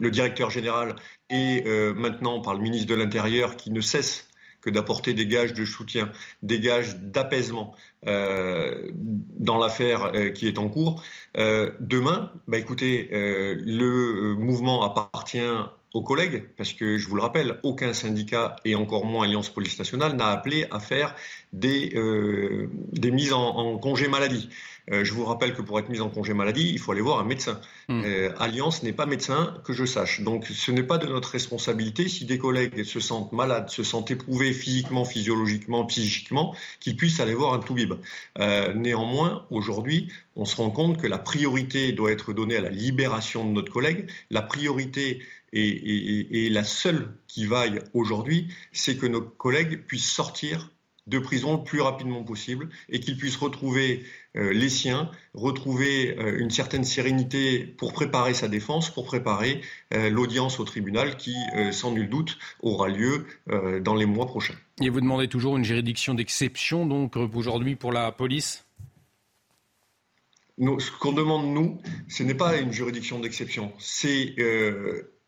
[0.09, 0.95] directeur général
[1.29, 1.63] et
[1.95, 4.27] maintenant par le ministre de l'Intérieur qui ne cesse
[4.61, 6.11] que d'apporter des gages de soutien,
[6.43, 7.73] des gages d'apaisement
[8.05, 11.03] dans l'affaire qui est en cours.
[11.35, 15.39] demain, bah écoutez, le mouvement appartient
[15.93, 19.77] aux collègues, parce que je vous le rappelle, aucun syndicat et encore moins Alliance Police
[19.77, 21.15] Nationale n'a appelé à faire
[21.51, 24.49] des, euh, des mises en, congé maladie.
[24.91, 27.19] Euh, je vous rappelle que pour être mis en congé maladie, il faut aller voir
[27.19, 27.59] un médecin.
[27.87, 28.01] Mmh.
[28.05, 30.21] Euh, Alliance n'est pas médecin, que je sache.
[30.21, 34.11] Donc ce n'est pas de notre responsabilité si des collègues se sentent malades, se sentent
[34.11, 37.93] éprouvés physiquement, physiologiquement, psychiquement, qu'ils puissent aller voir un toubib.
[38.39, 42.69] Euh, néanmoins, aujourd'hui, on se rend compte que la priorité doit être donnée à la
[42.69, 44.09] libération de notre collègue.
[44.29, 45.21] La priorité
[45.53, 50.69] et, et, et, la seule qui vaille aujourd'hui, c'est que nos collègues puissent sortir
[51.11, 54.03] de prison le plus rapidement possible et qu'ils puissent retrouver
[54.37, 59.61] euh, les siens, retrouver euh, une certaine sérénité pour préparer sa défense, pour préparer
[59.93, 61.35] euh, l'audience au tribunal qui,
[61.71, 63.25] sans nul doute, aura lieu
[63.81, 64.55] dans les mois prochains.
[64.81, 68.65] Et vous demandez toujours une juridiction d'exception, donc aujourd'hui pour la police?
[70.57, 73.73] Ce qu'on demande, nous, ce n'est pas une juridiction d'exception.
[73.79, 74.35] C'est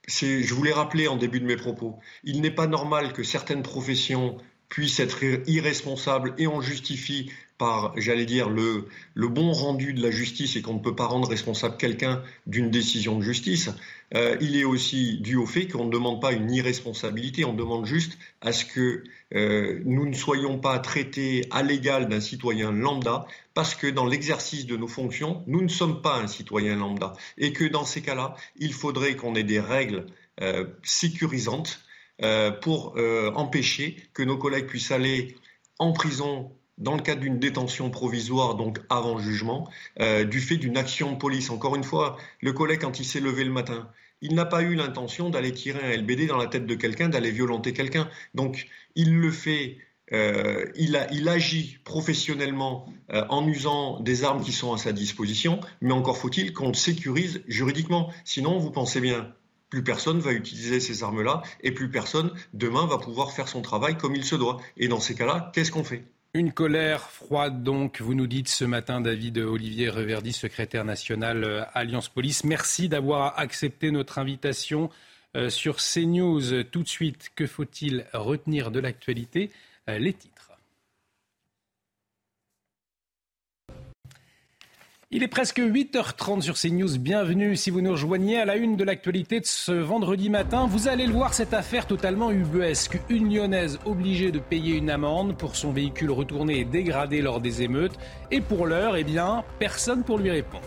[0.08, 3.64] je vous l'ai rappelé en début de mes propos, il n'est pas normal que certaines
[3.64, 4.38] professions
[4.74, 10.10] puisse être irresponsable et on justifie par, j'allais dire, le, le, bon rendu de la
[10.10, 13.70] justice et qu'on ne peut pas rendre responsable quelqu'un d'une décision de justice,
[14.16, 17.86] euh, il est aussi dû au fait qu'on ne demande pas une irresponsabilité, on demande
[17.86, 19.04] juste à ce que
[19.36, 24.66] euh, nous ne soyons pas traités à l'égal d'un citoyen lambda, parce que dans l'exercice
[24.66, 28.36] de nos fonctions, nous ne sommes pas un citoyen lambda, et que dans ces cas-là,
[28.58, 30.08] il faudrait qu'on ait des règles
[30.41, 31.83] euh, sécurisantes
[32.61, 35.35] pour euh, empêcher que nos collègues puissent aller
[35.80, 39.69] en prison dans le cadre d'une détention provisoire, donc avant jugement,
[39.99, 41.49] euh, du fait d'une action de police.
[41.49, 43.90] Encore une fois, le collègue, quand il s'est levé le matin,
[44.22, 47.31] il n'a pas eu l'intention d'aller tirer un LBD dans la tête de quelqu'un, d'aller
[47.31, 48.10] violenter quelqu'un.
[48.34, 49.77] Donc, il le fait,
[50.14, 50.95] euh, il,
[51.27, 56.53] agit professionnellement euh, en usant des armes qui sont à sa disposition, mais encore faut-il
[56.53, 58.11] qu'on le sécurise juridiquement.
[58.23, 59.34] Sinon, vous pensez bien,
[59.74, 63.98] plus personne va utiliser ces armes-là et plus personne demain va pouvoir faire son travail
[63.98, 64.62] comme il se doit.
[64.78, 66.04] Et dans ces cas-là, qu'est-ce qu'on fait?
[66.36, 71.64] Une colère froide, donc, vous nous dites ce matin, David Olivier Reverdy, secrétaire national euh,
[71.74, 72.44] Alliance Police.
[72.44, 74.91] Merci d'avoir accepté notre invitation
[75.36, 76.64] euh, sur CNews.
[76.66, 79.50] Tout de suite, que faut-il retenir de l'actualité?
[79.90, 80.16] Euh, Les.
[85.15, 86.98] Il est presque 8h30 sur CNews.
[86.98, 90.65] Bienvenue si vous nous rejoignez à la une de l'actualité de ce vendredi matin.
[90.65, 92.99] Vous allez le voir, cette affaire totalement ubuesque.
[93.10, 97.61] Une lyonnaise obligée de payer une amende pour son véhicule retourné et dégradé lors des
[97.61, 97.94] émeutes.
[98.31, 100.65] Et pour l'heure, eh bien, personne pour lui répondre.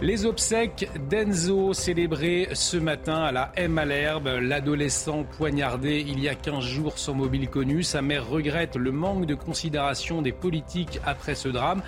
[0.00, 4.28] Les obsèques d'Enzo célébrées ce matin à la M à l'herbe.
[4.40, 7.82] L'adolescent poignardé il y a 15 jours sans mobile connu.
[7.82, 11.82] Sa mère regrette le manque de considération des politiques après ce drame.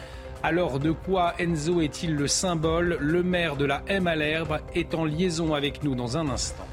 [0.45, 2.97] Alors de quoi Enzo est-il le symbole?
[3.01, 6.67] Le maire de la M à l'herbe est en liaison avec nous dans un instant.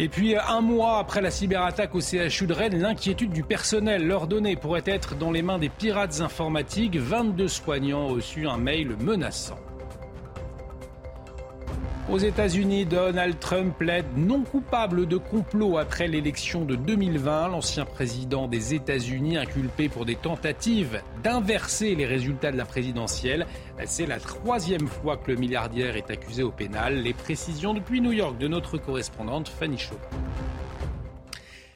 [0.00, 4.06] Et puis, un mois après la cyberattaque au CHU de Rennes, l'inquiétude du personnel.
[4.06, 6.96] Leur données pourrait être dans les mains des pirates informatiques.
[6.96, 9.58] 22 soignants ont reçu un mail menaçant.
[12.10, 17.48] Aux États-Unis, Donald Trump plaide non coupable de complot après l'élection de 2020.
[17.48, 23.46] L'ancien président des États-Unis inculpé pour des tentatives d'inverser les résultats de la présidentielle.
[23.84, 27.02] C'est la troisième fois que le milliardaire est accusé au pénal.
[27.02, 30.00] Les précisions depuis New York de notre correspondante Fanny Chauvin.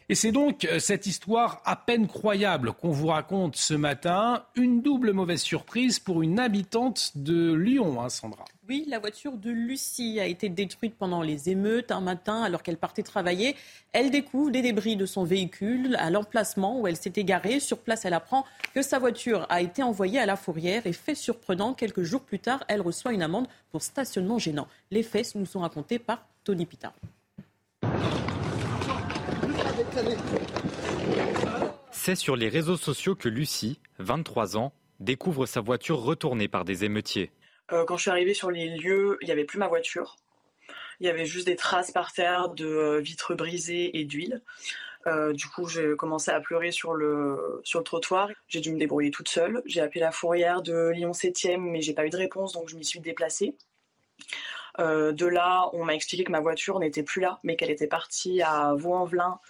[0.08, 4.44] Et c'est donc euh, cette histoire à peine croyable qu'on vous raconte ce matin.
[4.56, 8.46] Une double mauvaise surprise pour une habitante de Lyon, hein, Sandra.
[8.68, 12.76] Oui, la voiture de Lucie a été détruite pendant les émeutes un matin alors qu'elle
[12.76, 13.56] partait travailler.
[13.92, 17.58] Elle découvre des débris de son véhicule à l'emplacement où elle s'était garée.
[17.58, 21.16] Sur place, elle apprend que sa voiture a été envoyée à la fourrière et fait
[21.16, 24.68] surprenant, quelques jours plus tard, elle reçoit une amende pour stationnement gênant.
[24.92, 26.94] Les faits nous sont racontés par Tony Pitard.
[31.90, 36.84] C'est sur les réseaux sociaux que Lucie, 23 ans, découvre sa voiture retournée par des
[36.84, 37.32] émeutiers.
[37.70, 40.16] Euh, quand je suis arrivée sur les lieux, il n'y avait plus ma voiture.
[41.00, 44.42] Il y avait juste des traces par terre de euh, vitres brisées et d'huile.
[45.06, 48.28] Euh, du coup, j'ai commencé à pleurer sur le, sur le trottoir.
[48.48, 49.62] J'ai dû me débrouiller toute seule.
[49.66, 52.76] J'ai appelé la fourrière de Lyon 7e, mais j'ai pas eu de réponse, donc je
[52.76, 53.56] m'y suis déplacée.
[54.78, 58.42] de là, on m'a expliqué que ma voiture n'était plus là, mais qu'elle était partie
[58.42, 59.40] à Vaux-en-Velin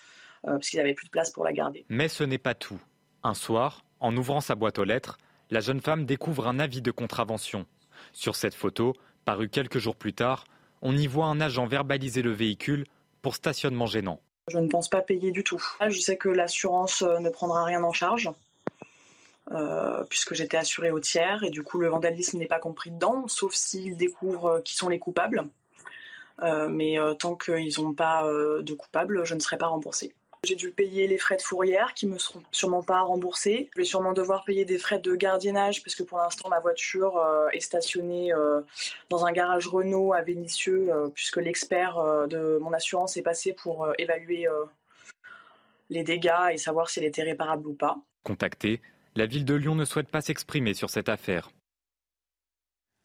[0.47, 1.85] euh, parce qu'il n'y avait plus de place pour la garder.
[1.89, 2.81] Mais ce n'est pas tout.
[3.23, 5.19] Un soir, en ouvrant sa boîte aux lettres,
[5.51, 7.67] la jeune femme découvre un avis de contravention.
[8.13, 8.95] Sur cette photo,
[9.25, 10.45] parue quelques jours plus tard,
[10.83, 12.85] on y voit un agent verbaliser le véhicule
[13.23, 14.21] pour stationnement gênant.
[14.49, 15.63] Je ne pense pas payer du tout.
[15.89, 18.31] Je sais que l'assurance euh, ne prendra rien en charge,
[19.53, 23.29] euh, puisque j'étais assurée au tiers, et du coup le vandalisme n'est pas compris dedans,
[23.29, 25.47] sauf s'ils découvrent qui sont les coupables.
[26.69, 30.13] mais tant qu'ils n'ont pas de coupable, je ne serai pas remboursée.
[30.45, 33.71] J'ai dû payer les frais de fourrière qui me seront sûrement pas remboursés.
[33.75, 37.49] Je vais sûrement devoir payer des frais de gardiennage puisque pour l'instant ma voiture euh,
[37.53, 38.61] est stationnée euh,
[39.09, 43.87] dans un garage Renault à Vénissieux euh, puisque l'expert de mon assurance est passé pour
[43.99, 44.49] évaluer
[45.91, 47.99] les dégâts et savoir si elle était réparable ou pas.
[48.25, 48.81] Contacté,
[49.15, 51.51] la ville de Lyon ne souhaite pas s'exprimer sur cette affaire.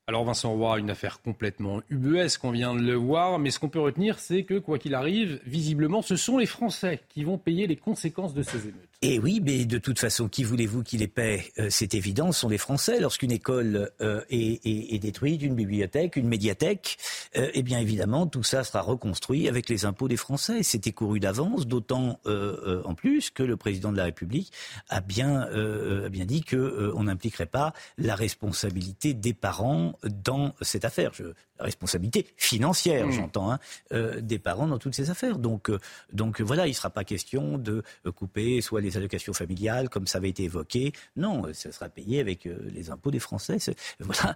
[0.10, 3.68] Alors Vincent Roy, une affaire complètement ubuesque, on vient de le voir, mais ce qu'on
[3.68, 7.68] peut retenir, c'est que quoi qu'il arrive, visiblement, ce sont les Français qui vont payer
[7.68, 8.88] les conséquences de ces émeutes.
[9.02, 12.40] Et oui, mais de toute façon, qui voulez-vous qui les paie euh, C'est évident, ce
[12.40, 13.02] sont les Français.
[13.02, 16.98] Lorsqu'une école euh, est, détruite, une bibliothèque, une médiathèque,
[17.36, 20.64] euh, eh bien évidemment, tout ça sera reconstruit avec les impôts des Français.
[20.64, 24.52] C'était couru d'avance, d'autant en plus que le président de la République
[24.90, 31.12] a bien, a bien dit qu'on n'impliquerait pas la responsabilité des parents dans cette affaire.
[31.14, 31.24] Je,
[31.60, 33.12] la responsabilité financière, mmh.
[33.12, 33.60] j'entends, hein,
[34.22, 35.40] des parents dans toutes ces affaires.
[35.40, 35.72] Donc,
[36.14, 37.84] donc voilà, il ne sera pas question de
[38.16, 40.94] couper soit les allocations familiales, comme ça avait été évoqué.
[41.16, 43.58] Non, ça sera payé avec euh, les impôts des Français.
[44.00, 44.36] Voilà,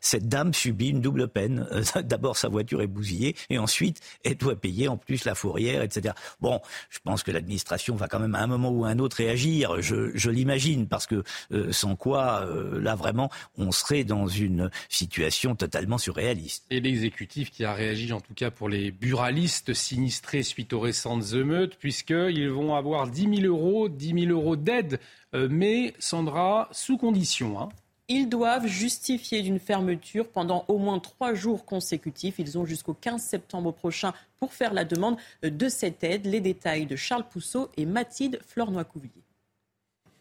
[0.00, 1.66] cette dame subit une double peine.
[1.72, 5.82] Euh, d'abord, sa voiture est bousillée, et ensuite, elle doit payer en plus la fourrière,
[5.82, 6.14] etc.
[6.40, 6.60] Bon,
[6.90, 9.80] je pense que l'administration va quand même à un moment ou à un autre réagir.
[9.80, 11.22] Je, l'imagine, parce que
[11.52, 12.46] euh, sans quoi,
[12.80, 16.64] là vraiment, on serait dans une situation totalement surréaliste.
[16.70, 21.32] Et l'exécutif qui a réagi, en tout cas pour les buralistes sinistrés suite aux récentes
[21.32, 25.00] émeutes, puisqu'ils vont avoir 10 000 euros 10 000 euros d'aide,
[25.34, 27.60] euh, mais Sandra, sous condition.
[27.60, 27.68] Hein.
[28.10, 32.38] Ils doivent justifier d'une fermeture pendant au moins trois jours consécutifs.
[32.38, 36.24] Ils ont jusqu'au 15 septembre prochain pour faire la demande de cette aide.
[36.24, 39.12] Les détails de Charles Pousseau et Mathilde Flornoy-Couvillier.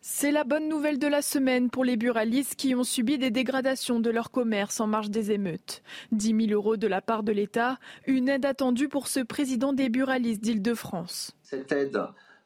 [0.01, 4.01] C'est la bonne nouvelle de la semaine pour les buralistes qui ont subi des dégradations
[4.01, 5.81] de leur commerce en marge des émeutes.
[6.11, 9.87] 10 000 euros de la part de l'État, une aide attendue pour ce président des
[9.87, 11.31] buralistes d'Île-de-France.
[11.41, 12.01] Cette aide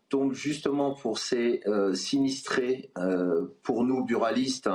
[0.09, 4.69] tombe justement pour ces euh, sinistrés, euh, pour nous buralistes,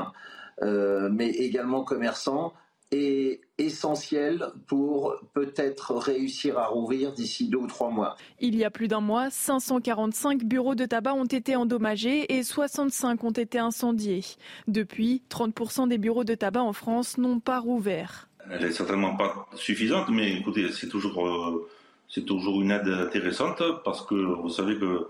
[0.62, 2.52] mais également commerçants,
[2.92, 8.16] est essentiel pour peut-être réussir à rouvrir d'ici deux ou trois mois.
[8.40, 13.24] Il y a plus d'un mois, 545 bureaux de tabac ont été endommagés et 65
[13.24, 14.24] ont été incendiés.
[14.68, 18.28] Depuis, 30% des bureaux de tabac en France n'ont pas rouvert.
[18.50, 21.66] Elle n'est certainement pas suffisante, mais écoutez, c'est toujours,
[22.08, 25.08] c'est toujours une aide intéressante parce que vous savez que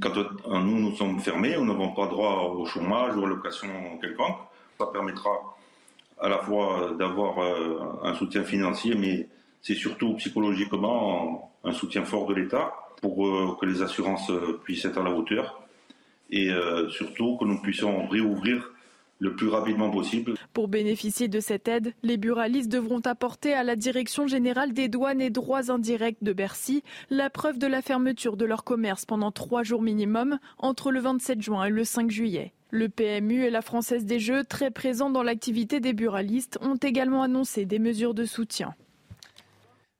[0.00, 0.14] quand
[0.60, 3.68] nous, nous sommes fermés, nous n'avons pas droit au chômage ou à l'occasion
[4.00, 4.36] quelconque.
[4.78, 5.30] Ça permettra
[6.20, 9.28] à la fois d'avoir euh, un soutien financier, mais
[9.62, 14.30] c'est surtout psychologiquement un soutien fort de l'État pour euh, que les assurances
[14.64, 15.58] puissent être à la hauteur
[16.30, 18.70] et euh, surtout que nous puissions réouvrir
[19.18, 20.34] le plus rapidement possible.
[20.52, 25.20] Pour bénéficier de cette aide, les buralistes devront apporter à la Direction générale des douanes
[25.20, 29.62] et droits indirects de Bercy la preuve de la fermeture de leur commerce pendant trois
[29.62, 32.52] jours minimum entre le 27 juin et le 5 juillet.
[32.70, 37.22] Le PMU et la Française des Jeux, très présents dans l'activité des buralistes, ont également
[37.22, 38.74] annoncé des mesures de soutien.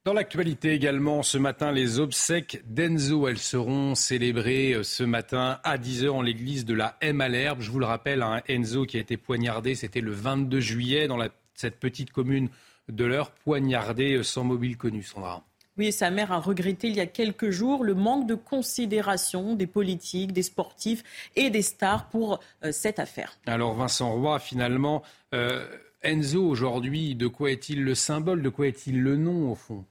[0.09, 5.77] Dans l'actualité également, ce matin, les obsèques d'Enzo, elles seront célébrées euh, ce matin à
[5.77, 7.61] 10h en l'église de la M à l'Herbe.
[7.61, 11.07] Je vous le rappelle, un hein, Enzo qui a été poignardé, c'était le 22 juillet
[11.07, 11.19] dans
[11.53, 12.49] cette petite commune
[12.87, 15.43] de l'Eure, poignardé euh, sans mobile connu, Sandra.
[15.77, 19.67] Oui, sa mère a regretté il y a quelques jours le manque de considération des
[19.67, 21.03] politiques, des sportifs
[21.35, 23.37] et des stars pour euh, cette affaire.
[23.45, 25.03] Alors Vincent Roy, finalement,
[26.01, 29.85] Enzo, aujourd'hui, de quoi est-il le symbole De quoi est-il le nom, au fond?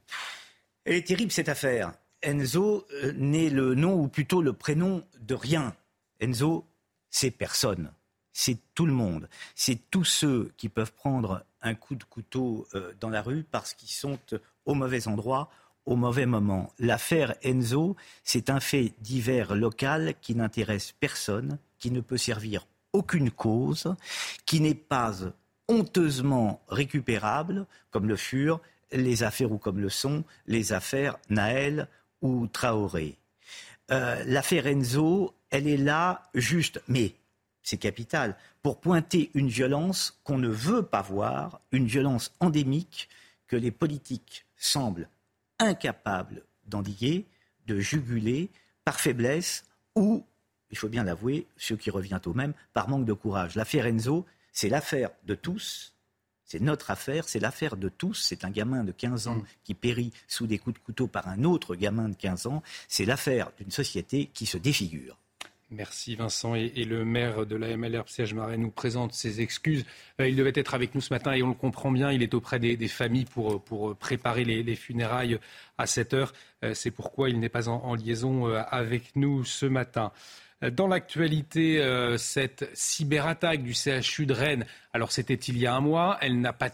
[0.85, 1.93] Elle est terrible, cette affaire.
[2.23, 5.77] Enzo euh, n'est le nom, ou plutôt le prénom de rien.
[6.21, 6.67] Enzo,
[7.11, 7.93] c'est personne.
[8.33, 9.29] C'est tout le monde.
[9.55, 13.75] C'est tous ceux qui peuvent prendre un coup de couteau euh, dans la rue parce
[13.75, 14.19] qu'ils sont
[14.65, 15.51] au mauvais endroit,
[15.85, 16.73] au mauvais moment.
[16.79, 23.31] L'affaire Enzo, c'est un fait divers local qui n'intéresse personne, qui ne peut servir aucune
[23.31, 23.95] cause,
[24.47, 25.13] qui n'est pas
[25.69, 28.61] honteusement récupérables, comme le furent
[28.93, 31.89] les affaires ou comme le sont les affaires Naël
[32.23, 33.19] ou Traoré.
[33.91, 37.15] Euh, l'affaire Enzo, elle est là juste, mais
[37.63, 43.09] c'est capital, pour pointer une violence qu'on ne veut pas voir, une violence endémique
[43.47, 45.09] que les politiques semblent
[45.59, 47.27] incapables d'endiguer,
[47.67, 48.51] de juguler
[48.85, 50.25] par faiblesse ou,
[50.71, 53.55] il faut bien l'avouer, ce qui revient au même, par manque de courage.
[53.55, 55.95] L'affaire Enzo, c'est l'affaire de tous.
[56.45, 58.15] C'est notre affaire, c'est l'affaire de tous.
[58.15, 59.45] C'est un gamin de 15 ans mm.
[59.65, 62.63] qui périt sous des coups de couteau par un autre gamin de 15 ans.
[62.89, 65.19] C'est l'affaire d'une société qui se défigure.
[65.71, 66.55] Merci Vincent.
[66.55, 68.05] Et, le maire de la MLR,
[68.35, 69.85] Marais, nous présente ses excuses.
[70.19, 72.11] Euh, il devait être avec nous ce matin et on le comprend bien.
[72.11, 75.39] Il est auprès des, familles pour, pour préparer les, funérailles
[75.77, 76.33] à 7 heures.
[76.65, 80.11] Euh, c'est pourquoi il n'est pas en, liaison euh, avec nous ce matin.
[80.73, 81.81] Dans l'actualité,
[82.19, 86.53] cette cyberattaque du CHU de Rennes, alors c'était il y a un mois, elle n'a
[86.53, 86.71] pas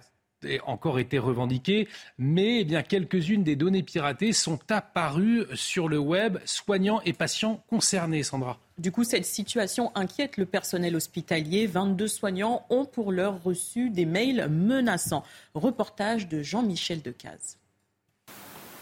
[0.67, 1.89] encore été revendiquée,
[2.19, 8.23] mais eh quelques-unes des données piratées sont apparues sur le web, soignants et patients concernés,
[8.23, 8.59] Sandra.
[8.79, 11.67] Du coup, cette situation inquiète le personnel hospitalier.
[11.67, 15.25] 22 soignants ont pour l'heure reçu des mails menaçants.
[15.55, 17.59] Reportage de Jean-Michel Decaze.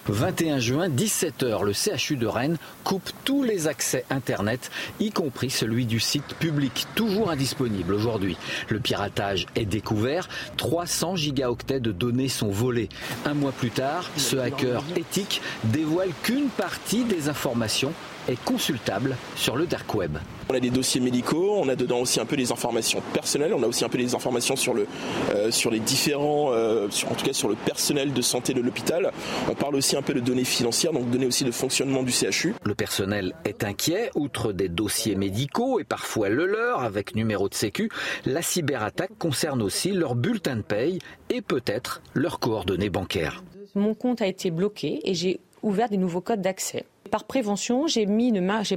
[0.09, 5.87] 21 juin, 17h, le CHU de Rennes coupe tous les accès Internet, y compris celui
[5.87, 8.37] du site public, toujours indisponible aujourd'hui.
[8.69, 12.89] Le piratage est découvert, 300 gigaoctets de données sont volés.
[13.25, 17.93] Un mois plus tard, ce hacker éthique dévoile qu'une partie des informations
[18.29, 20.19] est consultable sur le dark web.
[20.49, 23.63] On a des dossiers médicaux, on a dedans aussi un peu des informations personnelles, on
[23.63, 24.87] a aussi un peu des informations sur, le,
[25.35, 29.13] euh, sur les différents, euh, en tout cas sur le personnel de santé de l'hôpital.
[29.51, 32.55] On parle aussi un peu de données financières, donc données aussi de fonctionnement du CHU.
[32.65, 37.55] Le personnel est inquiet, outre des dossiers médicaux et parfois le leur avec numéro de
[37.55, 37.91] sécu,
[38.27, 40.99] la cyberattaque concerne aussi leur bulletin de paye
[41.31, 43.43] et peut-être leurs coordonnées bancaires.
[43.75, 48.07] Mon compte a été bloqué et j'ai ouvert des nouveaux codes d'accès par prévention, j'ai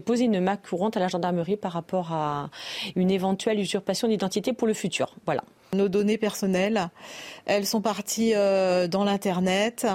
[0.02, 2.50] posé une marque courante à la gendarmerie par rapport à
[2.98, 5.16] une éventuelle usurpation d'identité pour le futur.
[5.26, 5.42] Voilà.
[5.74, 6.90] Nos données personnelles,
[7.46, 9.88] elles sont parties euh, dans l'Internet.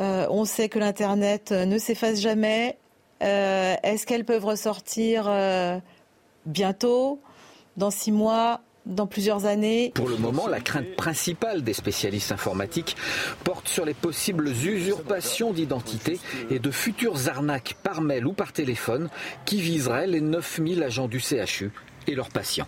[0.00, 2.78] Euh, on sait que l'Internet ne s'efface jamais.
[3.20, 5.28] Euh, est-ce qu'elles peuvent ressortir
[6.46, 7.20] bientôt,
[7.76, 8.60] dans six mois?
[8.86, 9.92] Dans plusieurs années.
[9.94, 12.96] Pour le moment, la crainte principale des spécialistes informatiques
[13.44, 16.18] porte sur les possibles usurpations d'identité
[16.50, 19.08] et de futures arnaques par mail ou par téléphone
[19.44, 21.70] qui viseraient les 9000 agents du CHU
[22.06, 22.66] et leurs patients.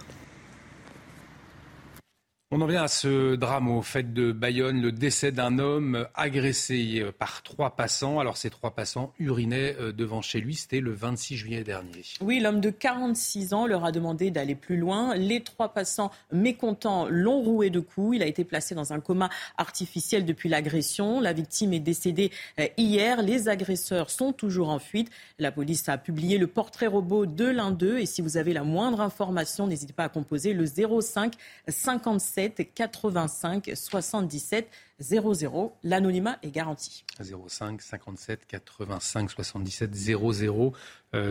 [2.56, 7.04] On en vient à ce drame au fait de Bayonne, le décès d'un homme agressé
[7.18, 8.20] par trois passants.
[8.20, 12.04] Alors ces trois passants urinaient euh, devant chez lui, c'était le 26 juillet dernier.
[12.20, 15.16] Oui, l'homme de 46 ans leur a demandé d'aller plus loin.
[15.16, 18.18] Les trois passants mécontents l'ont roué de coups.
[18.18, 21.18] Il a été placé dans un coma artificiel depuis l'agression.
[21.20, 23.20] La victime est décédée euh, hier.
[23.22, 25.10] Les agresseurs sont toujours en fuite.
[25.40, 27.98] La police a publié le portrait robot de l'un d'eux.
[27.98, 31.34] Et si vous avez la moindre information, n'hésitez pas à composer le 05
[31.66, 34.68] 57 85 77
[35.00, 35.76] 00.
[35.82, 37.04] L'anonymat est garanti.
[37.20, 40.72] 05 57 85 77 00.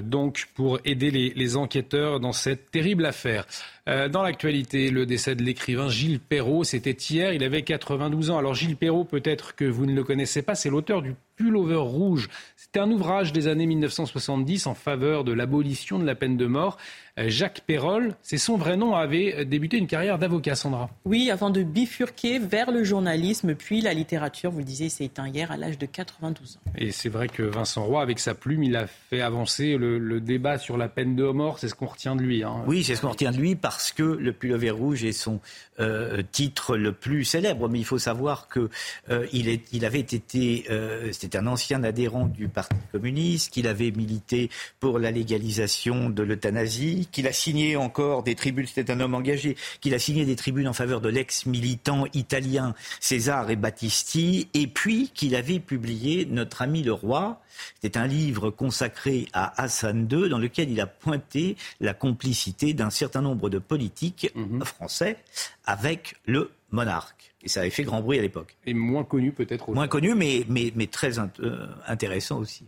[0.01, 3.45] donc pour aider les, enquêteurs dans cette terrible affaire.
[3.90, 8.38] Euh, dans l'actualité, le décès de l'écrivain Gilles Perrault, c'était hier, il avait 92 ans.
[8.38, 12.30] Alors Gilles Perrault, peut-être que vous ne le connaissez pas, c'est l'auteur du Pullover rouge.
[12.56, 16.77] C'était un ouvrage des années 1970 en faveur de l'abolition de la peine de mort.
[17.19, 20.90] Euh, Jacques Perrol, c'est son vrai nom, avait débuté une carrière d'avocat, Sandra.
[21.06, 24.51] Oui, avant de bifurquer vers le journalisme, puis la littérature.
[24.51, 26.72] Vous le disiez, c'est éteint hier à l'âge de 92 ans.
[26.77, 30.58] Et c'est vrai que Vincent Roy, avec sa plume, il a fait avancer le, débat
[30.58, 31.59] sur la peine de mort.
[31.59, 32.43] C'est ce qu'on retient de lui.
[32.43, 32.64] Hein.
[32.67, 35.40] Oui, c'est ce qu'on retient de lui parce que le pullover rouge est son
[35.80, 37.69] euh, titre le plus célèbre.
[37.69, 38.69] Mais il faut savoir que
[39.09, 43.67] euh, il, est, il, avait été, euh, c'était un ancien adhérent du Parti communiste, qu'il
[43.67, 48.67] avait milité pour la légalisation de l'euthanasie, qu'il a signé encore des tribunes.
[48.67, 53.49] C'était un homme engagé, qu'il a signé des tribunes en faveur de l'ex-militant italien César
[53.49, 57.41] et Battisti, et puis qu'il avait publié Notre ami le roi.
[57.82, 62.90] C'était un livre consacré à Hassan II dans lequel il a pointé la complicité d'un
[62.90, 64.64] certain nombre de politiques mhm.
[64.64, 65.17] français
[65.65, 67.33] avec le monarque.
[67.43, 68.56] Et ça avait fait grand bruit à l'époque.
[68.65, 69.72] Et moins connu peut-être.
[69.72, 72.65] Moins connu, mais, mais, mais très euh, intéressant aussi.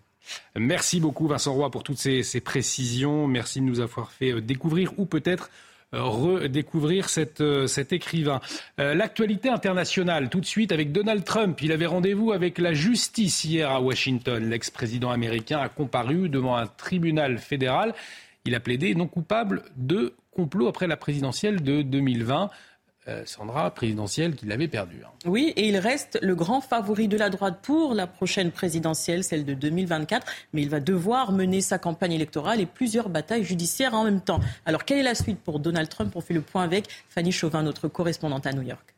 [0.55, 3.27] Merci beaucoup Vincent Roy pour toutes ces, précisions.
[3.27, 5.49] Merci de nous avoir fait euh, découvrir ou peut-être
[5.91, 7.07] redécouvrir
[7.39, 8.41] euh, cet écrivain.
[8.79, 11.61] Euh, l'actualité internationale, tout de suite avec Donald Trump.
[11.61, 14.49] Il avait rendez-vous avec la justice hier à Washington.
[14.49, 17.93] L'ex-président américain a comparu devant un tribunal fédéral.
[18.45, 22.49] Il a plaidé non coupable de complot après la présidentielle de 2020.
[23.07, 25.01] Euh, Sandra, présidentielle, qu'il avait perdue.
[25.05, 25.11] Hein.
[25.25, 29.45] Oui, et il reste le grand favori de la droite pour la prochaine présidentielle, celle
[29.45, 30.25] de 2024.
[30.53, 34.39] Mais il va devoir mener sa campagne électorale et plusieurs batailles judiciaires en même temps.
[34.65, 36.15] Alors, quelle est la suite pour Donald Trump?
[36.15, 38.94] On fait le point avec Fanny Chauvin, notre correspondante à New York.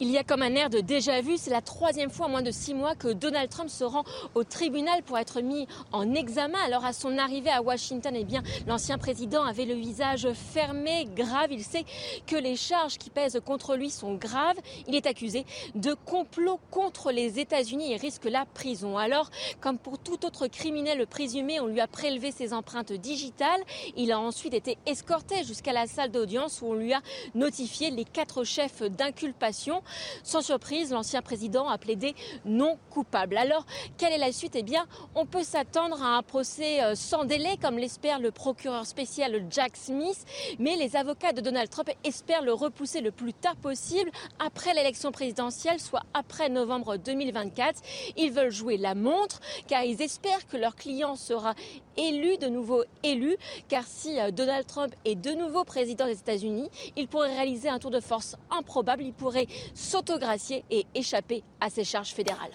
[0.00, 1.36] Il y a comme un air de déjà-vu.
[1.36, 4.04] C'est la troisième fois en moins de six mois que Donald Trump se rend
[4.34, 6.58] au tribunal pour être mis en examen.
[6.64, 11.52] Alors à son arrivée à Washington, eh bien, l'ancien président avait le visage fermé, grave.
[11.52, 11.84] Il sait
[12.26, 14.58] que les charges qui pèsent contre lui sont graves.
[14.88, 18.98] Il est accusé de complot contre les États-Unis et risque la prison.
[18.98, 19.30] Alors,
[19.60, 23.62] comme pour tout autre criminel présumé, on lui a prélevé ses empreintes digitales.
[23.96, 27.00] Il a ensuite été escorté jusqu'à la salle d'audience où on lui a
[27.34, 29.82] notifié les quatre chefs d'inculpation.
[30.22, 32.14] Sans surprise, l'ancien président a plaidé
[32.44, 33.36] non coupable.
[33.36, 33.66] Alors,
[33.98, 34.56] quelle est la suite?
[34.56, 38.86] Eh bien, on peut s'attendre à un procès euh, sans délai, comme l'espère le procureur
[38.86, 40.24] spécial Jack Smith.
[40.58, 45.12] Mais les avocats de Donald Trump espèrent le repousser le plus tard possible après l'élection
[45.12, 47.80] présidentielle, soit après novembre 2024.
[48.16, 51.54] Ils veulent jouer la montre car ils espèrent que leur client sera
[51.96, 53.36] élu, de nouveau élu,
[53.68, 57.78] car si euh, Donald Trump est de nouveau président des États-Unis, il pourrait réaliser un
[57.78, 62.52] tour de force improbable, il pourrait s'autogracier et échapper à ses charges fédérales.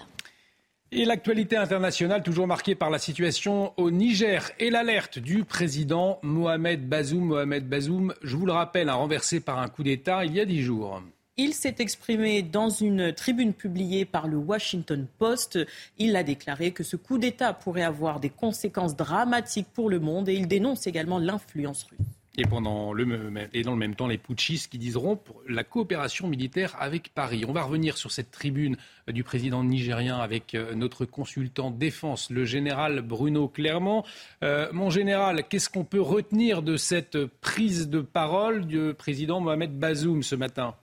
[0.92, 6.88] Et l'actualité internationale, toujours marquée par la situation au Niger et l'alerte du président Mohamed
[6.88, 7.26] Bazoum.
[7.26, 10.46] Mohamed Bazoum, je vous le rappelle, a renversé par un coup d'État il y a
[10.46, 11.02] dix jours.
[11.36, 15.60] Il s'est exprimé dans une tribune publiée par le Washington Post.
[15.98, 20.30] Il a déclaré que ce coup d'État pourrait avoir des conséquences dramatiques pour le monde
[20.30, 22.17] et il dénonce également l'influence russe.
[22.38, 23.06] Et, pendant le,
[23.54, 27.46] et dans le même temps, les putschistes qui diseront pour la coopération militaire avec Paris.
[27.48, 32.46] On va revenir sur cette tribune du président nigérien avec euh, notre consultant défense, le
[32.46, 34.04] général Bruno Clermont.
[34.44, 39.78] Euh, mon général, qu'est-ce qu'on peut retenir de cette prise de parole du président Mohamed
[39.78, 40.76] Bazoum ce matin?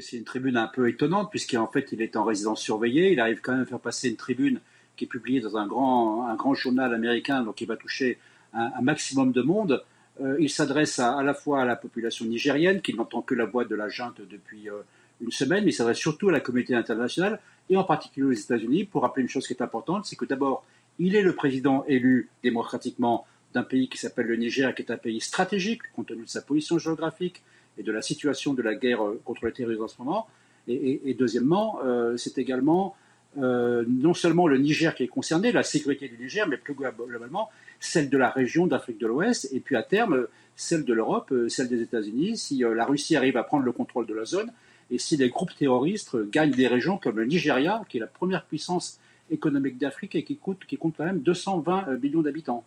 [0.00, 3.12] C'est une tribune un peu étonnante, puisqu'en fait, il est en résidence surveillée.
[3.12, 4.60] Il arrive quand même à faire passer une tribune
[4.96, 8.18] qui est publiée dans un grand, un grand journal américain, donc il va toucher
[8.52, 9.84] un, maximum de monde.
[10.20, 13.64] Euh, il s'adresse à, la fois à la population nigérienne, qui n'entend que la voix
[13.64, 14.82] de la junte depuis euh,
[15.20, 18.84] une semaine, mais il s'adresse surtout à la communauté internationale, et en particulier aux États-Unis,
[18.84, 20.64] pour rappeler une chose qui est importante, c'est que d'abord,
[20.98, 24.96] il est le président élu démocratiquement d'un pays qui s'appelle le Niger, qui est un
[24.96, 27.42] pays stratégique, compte tenu de sa position géographique,
[27.76, 30.28] et de la situation de la guerre euh, contre le terrorisme en ce moment.
[30.66, 31.78] Et, deuxièmement,
[32.16, 32.96] c'est également
[33.42, 37.50] euh, non seulement le Niger qui est concerné, la sécurité du Niger, mais plus globalement
[37.80, 41.68] celle de la région d'Afrique de l'Ouest, et puis à terme celle de l'Europe, celle
[41.68, 44.50] des États-Unis, si la Russie arrive à prendre le contrôle de la zone,
[44.90, 48.44] et si les groupes terroristes gagnent des régions comme le Nigeria, qui est la première
[48.44, 50.60] puissance économique d'Afrique et qui, compte
[50.96, 52.64] quand même 220 millions d'habitants.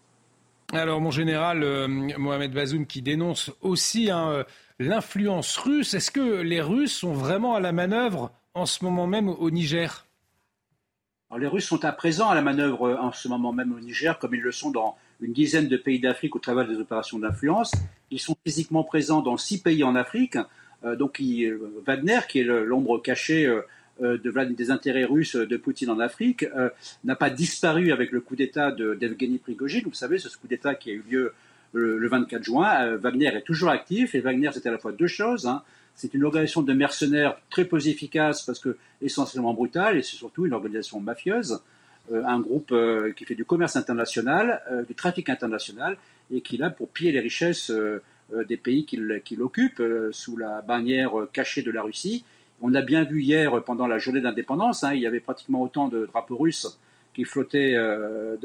[0.74, 1.88] Alors, mon général
[2.18, 4.44] Mohamed Bazoum, qui dénonce aussi un
[4.80, 5.94] l'influence russe.
[5.94, 10.07] Est-ce que les Russes sont vraiment à la manœuvre en ce moment même au Niger?
[11.36, 14.18] Les Russes sont à présent à la manœuvre euh, en ce moment même au Niger,
[14.18, 17.74] comme ils le sont dans une dizaine de pays d'Afrique au travers des opérations d'influence.
[18.12, 20.38] Ils sont physiquement présents dans six pays en Afrique.
[20.86, 23.52] Euh, donc euh, Wagner, qui est l'ombre cachée
[24.00, 26.46] des intérêts russes de Poutine en Afrique,
[27.04, 29.82] n'a pas disparu avec le coup d'État d'Evgeny Prigogine.
[29.86, 31.34] Vous savez, ce coup d'État qui a eu lieu
[31.74, 32.86] le, 24 juin.
[32.86, 35.48] Euh, Wagner est toujours actif et Wagner, c'est à la fois deux choses.
[35.48, 35.64] Hein.
[35.98, 40.46] C'est une organisation de mercenaires très peu efficace parce que essentiellement brutale et c'est surtout
[40.46, 41.60] une organisation mafieuse,
[42.14, 45.98] euh, un groupe euh, qui fait du commerce international, du trafic international
[46.32, 47.72] et qui là pour piller les richesses
[48.48, 52.24] des pays qu'il occupe sous la bannière cachée de la Russie.
[52.62, 55.90] On a bien vu hier pendant la journée d'indépendance, hein, il y avait pratiquement autant
[55.90, 56.80] de drapeaux russes
[57.18, 58.38] qui flottait euh,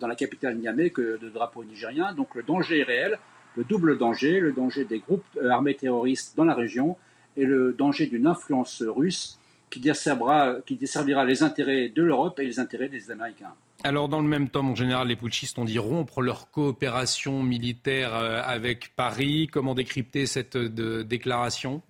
[0.00, 2.12] dans la capitale Niamey que de drapeaux nigériens.
[2.12, 3.18] Donc le danger est réel,
[3.56, 6.96] le double danger, le danger des groupes euh, armés terroristes dans la région
[7.36, 9.38] et le danger d'une influence russe
[9.70, 13.52] qui desservira, qui desservira les intérêts de l'Europe et les intérêts des Américains.
[13.84, 18.14] Alors, dans le même temps, mon général, les putschistes ont dit rompre leur coopération militaire
[18.14, 19.48] euh, avec Paris.
[19.52, 21.82] Comment décrypter cette déclaration?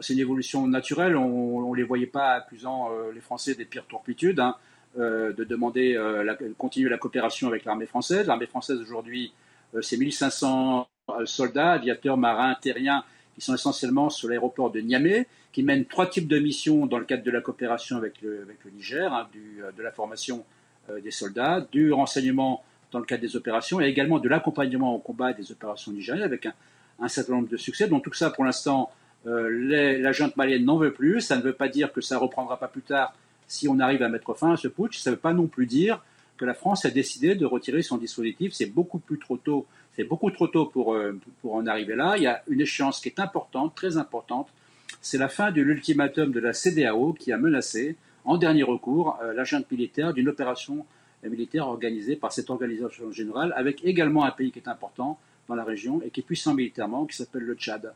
[0.00, 1.16] C'est une évolution naturelle.
[1.16, 4.40] On ne les voyait pas accusant les Français des pires turpitudes.
[4.40, 4.56] Hein.
[4.96, 8.28] Euh, de demander euh, la, continuer la coopération avec l'armée française.
[8.28, 9.43] L'armée française aujourd'hui, euh,
[9.82, 10.88] c'est 1500
[11.24, 13.04] soldats, aviateurs, marins, terriens,
[13.34, 17.04] qui sont essentiellement sur l'aéroport de Niamey, qui mènent trois types de missions dans le
[17.04, 20.44] cadre de la coopération avec le, Niger, hein, du, de la formation
[21.02, 22.62] des soldats, du renseignement
[22.92, 26.46] dans le cadre des opérations et également de l'accompagnement au combat des opérations nigériennes avec
[27.00, 27.88] un, certain nombre de succès.
[27.88, 28.90] Donc tout ça, pour l'instant,
[29.24, 31.20] junte malienne n'en veut plus.
[31.20, 33.14] Ça ne veut pas dire que ça reprendra pas plus tard
[33.46, 35.66] si on arrive à mettre fin à ce putsch, ça ne veut pas non plus
[35.66, 36.02] dire
[36.36, 38.52] que la France a décidé de retirer son dispositif.
[38.52, 39.66] C'est beaucoup plus trop tôt.
[39.96, 42.14] C'est beaucoup trop tôt pour, euh, pour en arriver là.
[42.16, 44.48] Il y a une échéance qui est importante, très importante.
[45.00, 49.32] C'est la fin de l'ultimatum de la CDAO qui a menacé, en dernier recours, euh,
[49.32, 50.84] l'agent militaire d'une opération
[51.22, 55.64] militaire organisée par cette organisation générale, avec également un pays qui est important dans la
[55.64, 57.92] région et qui est puissant militairement, qui s'appelle le Tchad.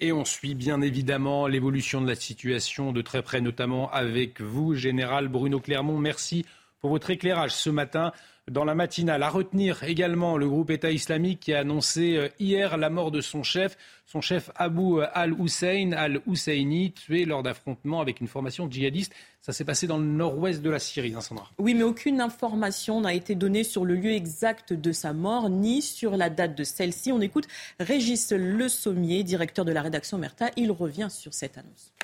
[0.00, 4.74] Et on suit bien évidemment l'évolution de la situation de très près, notamment avec vous,
[4.74, 5.98] Général Bruno Clermont.
[5.98, 6.44] Merci
[6.84, 8.12] pour votre éclairage ce matin
[8.50, 9.22] dans la matinale.
[9.22, 13.22] À retenir également le groupe État islamique qui a annoncé euh, hier la mort de
[13.22, 19.14] son chef, son chef Abu al-Hussein al-Husseini, tué lors d'affrontements avec une formation djihadiste.
[19.40, 21.48] Ça s'est passé dans le nord-ouest de la Syrie, hein, Sandra.
[21.56, 25.80] Oui, mais aucune information n'a été donnée sur le lieu exact de sa mort, ni
[25.80, 27.12] sur la date de celle-ci.
[27.12, 27.48] On écoute
[27.80, 30.50] Régis Le Sommier, directeur de la rédaction Merta.
[30.58, 31.94] Il revient sur cette annonce.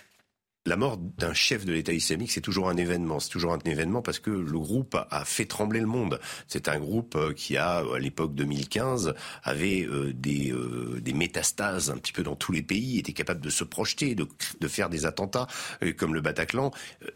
[0.66, 3.18] La mort d'un chef de l'État islamique, c'est toujours un événement.
[3.18, 6.20] C'est toujours un événement parce que le groupe a fait trembler le monde.
[6.48, 11.88] C'est un groupe euh, qui a, à l'époque 2015, avait euh, des, euh, des métastases
[11.88, 14.28] un petit peu dans tous les pays, était capable de se projeter, de,
[14.68, 15.46] faire des attentats
[15.96, 16.72] comme le Bataclan.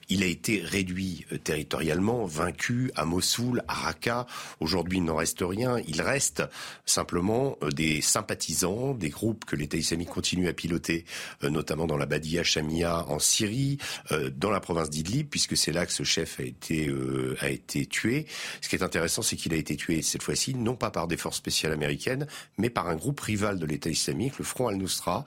[0.09, 4.27] Il a été réduit territorialement, vaincu à Mossoul, à Raqqa.
[4.61, 5.77] Aujourd'hui, il n'en reste rien.
[5.87, 6.43] Il reste
[6.87, 11.05] simplement des sympathisants, des groupes que l'État islamique continue à piloter,
[11.43, 13.79] notamment dans la Badia Shamia en Syrie,
[14.13, 17.51] euh, dans la province d'Idlib, puisque c'est là que ce chef a été, euh, a
[17.51, 18.27] été tué.
[18.61, 21.17] Ce qui est intéressant, c'est qu'il a été tué cette fois-ci, non pas par des
[21.17, 22.27] forces spéciales américaines,
[22.59, 25.25] mais par un groupe rival de l'État islamique, le Front al-Nusra,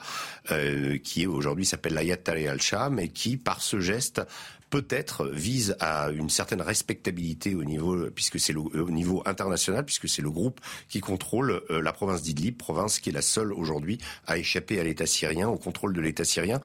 [0.52, 4.22] euh, qui aujourd'hui s'appelle l'Ayat Taleh al-Sham, et qui, par ce geste,
[4.70, 10.22] peut-être vise à une certaine respectabilité au niveau, puisque c'est au niveau international, puisque c'est
[10.22, 14.78] le groupe qui contrôle la province d'Idlib, province qui est la seule aujourd'hui à échapper
[14.80, 16.60] à l'État syrien, au contrôle de l'État syrien.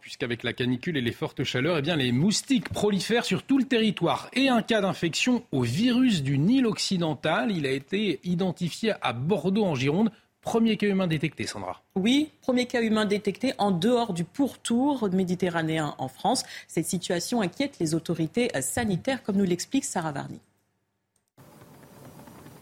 [0.00, 3.64] Puisqu'avec la canicule et les fortes chaleurs, eh bien, les moustiques prolifèrent sur tout le
[3.64, 4.28] territoire.
[4.32, 9.64] Et un cas d'infection au virus du Nil occidental, il a été identifié à Bordeaux
[9.64, 10.10] en Gironde.
[10.40, 11.82] Premier cas humain détecté, Sandra.
[11.94, 16.44] Oui, premier cas humain détecté en dehors du pourtour méditerranéen en France.
[16.66, 20.40] Cette situation inquiète les autorités sanitaires, comme nous l'explique Sarah Varny.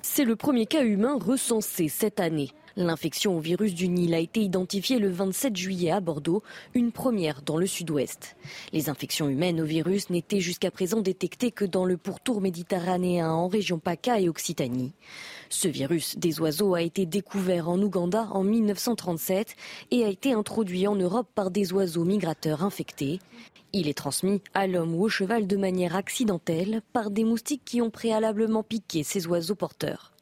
[0.03, 2.51] C'est le premier cas humain recensé cette année.
[2.79, 6.43] L'infection au virus du Nil a été identifiée le 27 juillet à Bordeaux,
[6.75, 8.37] une première dans le sud-ouest.
[8.75, 13.49] Les infections humaines au virus n'étaient jusqu'à présent détectées que dans le pourtour méditerranéen en
[13.49, 14.93] région PACA et Occitanie.
[15.49, 19.57] Ce virus des oiseaux a été découvert en Ouganda en 1937
[19.91, 23.21] et a été introduit en Europe par des oiseaux migrateurs infectés.
[23.73, 27.81] Il est transmis à l'homme ou au cheval de manière accidentelle par des moustiques qui
[27.81, 30.13] ont préalablement piqué ces oiseaux porteurs.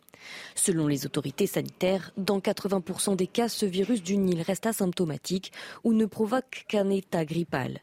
[0.55, 5.93] Selon les autorités sanitaires, dans 80% des cas, ce virus du Nil reste asymptomatique ou
[5.93, 7.81] ne provoque qu'un état grippal.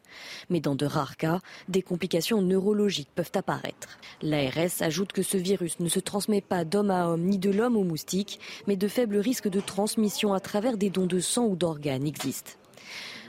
[0.50, 4.00] Mais dans de rares cas, des complications neurologiques peuvent apparaître.
[4.22, 7.78] L'ARS ajoute que ce virus ne se transmet pas d'homme à homme ni de l'homme
[7.78, 11.56] au moustique, mais de faibles risques de transmission à travers des dons de sang ou
[11.56, 12.52] d'organes existent.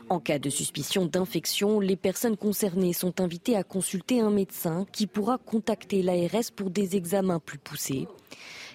[0.08, 5.06] En cas de suspicion d'infection, les personnes concernées sont invitées à consulter un médecin qui
[5.06, 8.06] pourra contacter l'ARS pour des examens plus poussés.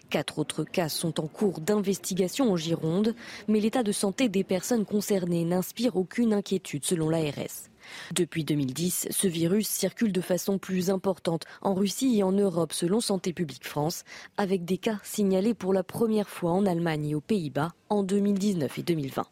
[0.09, 3.13] Quatre autres cas sont en cours d'investigation en Gironde,
[3.49, 7.69] mais l'état de santé des personnes concernées n'inspire aucune inquiétude selon l'ARS.
[8.13, 13.01] Depuis 2010, ce virus circule de façon plus importante en Russie et en Europe selon
[13.01, 14.05] Santé publique France,
[14.37, 18.79] avec des cas signalés pour la première fois en Allemagne et aux Pays-Bas en 2019
[18.79, 19.25] et 2020.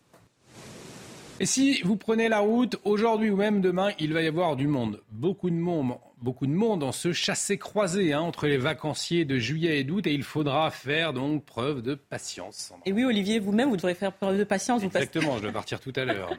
[1.39, 4.67] Et si vous prenez la route aujourd'hui ou même demain, il va y avoir du
[4.67, 5.01] monde.
[5.11, 9.79] Beaucoup de monde beaucoup de monde en ce chassé-croisé hein, entre les vacanciers de juillet
[9.79, 12.71] et d'août et il faudra faire donc preuve de patience.
[12.85, 14.83] Et oui, Olivier, vous-même, vous devrez faire preuve de patience.
[14.83, 16.31] Exactement, je vais partir tout à l'heure.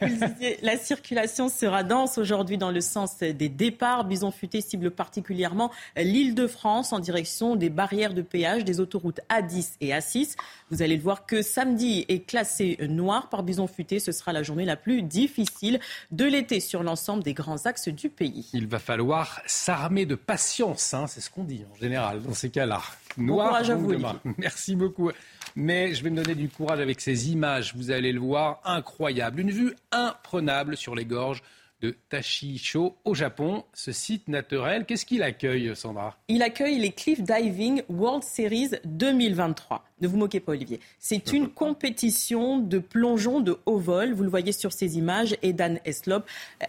[0.62, 4.04] la circulation sera dense aujourd'hui dans le sens des départs.
[4.04, 9.20] Bison Futé cible particulièrement l'île de France en direction des barrières de péage des autoroutes
[9.30, 10.36] A10 et A6.
[10.70, 14.00] Vous allez le voir que samedi est classé noir par Bison Futé.
[14.00, 15.78] Ce sera la journée la plus difficile
[16.10, 18.50] de l'été sur l'ensemble des grands axes du pays.
[18.52, 22.32] Il va falloir falloir s'armer de patience, hein, c'est ce qu'on dit en général dans
[22.32, 22.80] ces cas-là.
[23.18, 23.94] Noir, bon courage à vous,
[24.38, 25.10] Merci beaucoup.
[25.54, 29.40] Mais je vais me donner du courage avec ces images, vous allez le voir, incroyable.
[29.40, 31.42] Une vue imprenable sur les gorges
[31.86, 33.64] de Tachicho au Japon.
[33.72, 36.16] Ce site naturel, qu'est-ce qu'il accueille, Sandra?
[36.28, 39.84] Il accueille les Cliff Diving World Series 2023.
[39.98, 40.80] Ne vous moquez pas, Olivier.
[40.98, 44.12] C'est une compétition de plongeon de haut vol.
[44.12, 45.36] Vous le voyez sur ces images.
[45.42, 46.24] Edan Eslop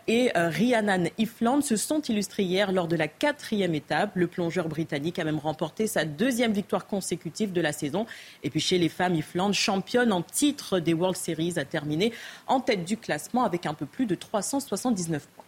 [0.08, 4.12] et euh, Rhiannon Ifland se sont illustrés hier lors de la quatrième étape.
[4.16, 8.06] Le plongeur britannique a même remporté sa deuxième victoire consécutive de la saison.
[8.44, 12.14] Et puis chez les femmes, Ifland, championne en titre des World Series, a terminé
[12.48, 15.47] en tête du classement avec un peu plus de 370 19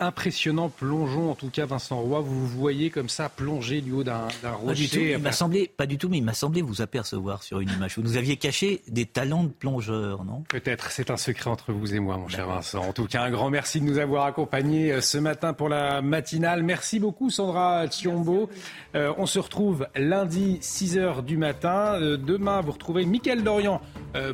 [0.00, 2.20] impressionnant plongeon, en tout cas Vincent Roy.
[2.20, 4.28] Vous vous voyez comme ça plonger du haut d'un
[4.62, 5.12] rocher.
[5.12, 7.96] Il m'a semblé, pas du tout, mais il m'a semblé vous apercevoir sur une image.
[7.96, 10.42] Vous nous aviez caché des talents de plongeur, non?
[10.48, 12.80] Peut-être, c'est un secret entre vous et moi, mon cher Vincent.
[12.80, 16.02] En tout cas, un grand merci de nous avoir accompagnés euh, ce matin pour la
[16.02, 16.62] matinale.
[16.62, 18.48] Merci beaucoup Sandra Chiombo.
[18.94, 21.98] Euh, on se retrouve lundi 6h du matin.
[22.00, 23.80] Euh, demain, vous retrouvez Mickaël Dorian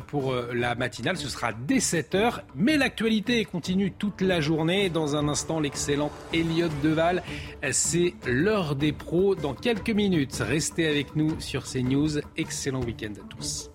[0.07, 1.17] pour la matinale.
[1.17, 2.41] Ce sera dès 7h.
[2.55, 4.89] Mais l'actualité continue toute la journée.
[4.89, 7.23] Dans un instant, l'excellente Elliot Deval.
[7.71, 10.35] C'est l'heure des pros dans quelques minutes.
[10.39, 12.19] Restez avec nous sur CNews.
[12.37, 13.71] Excellent week-end à tous.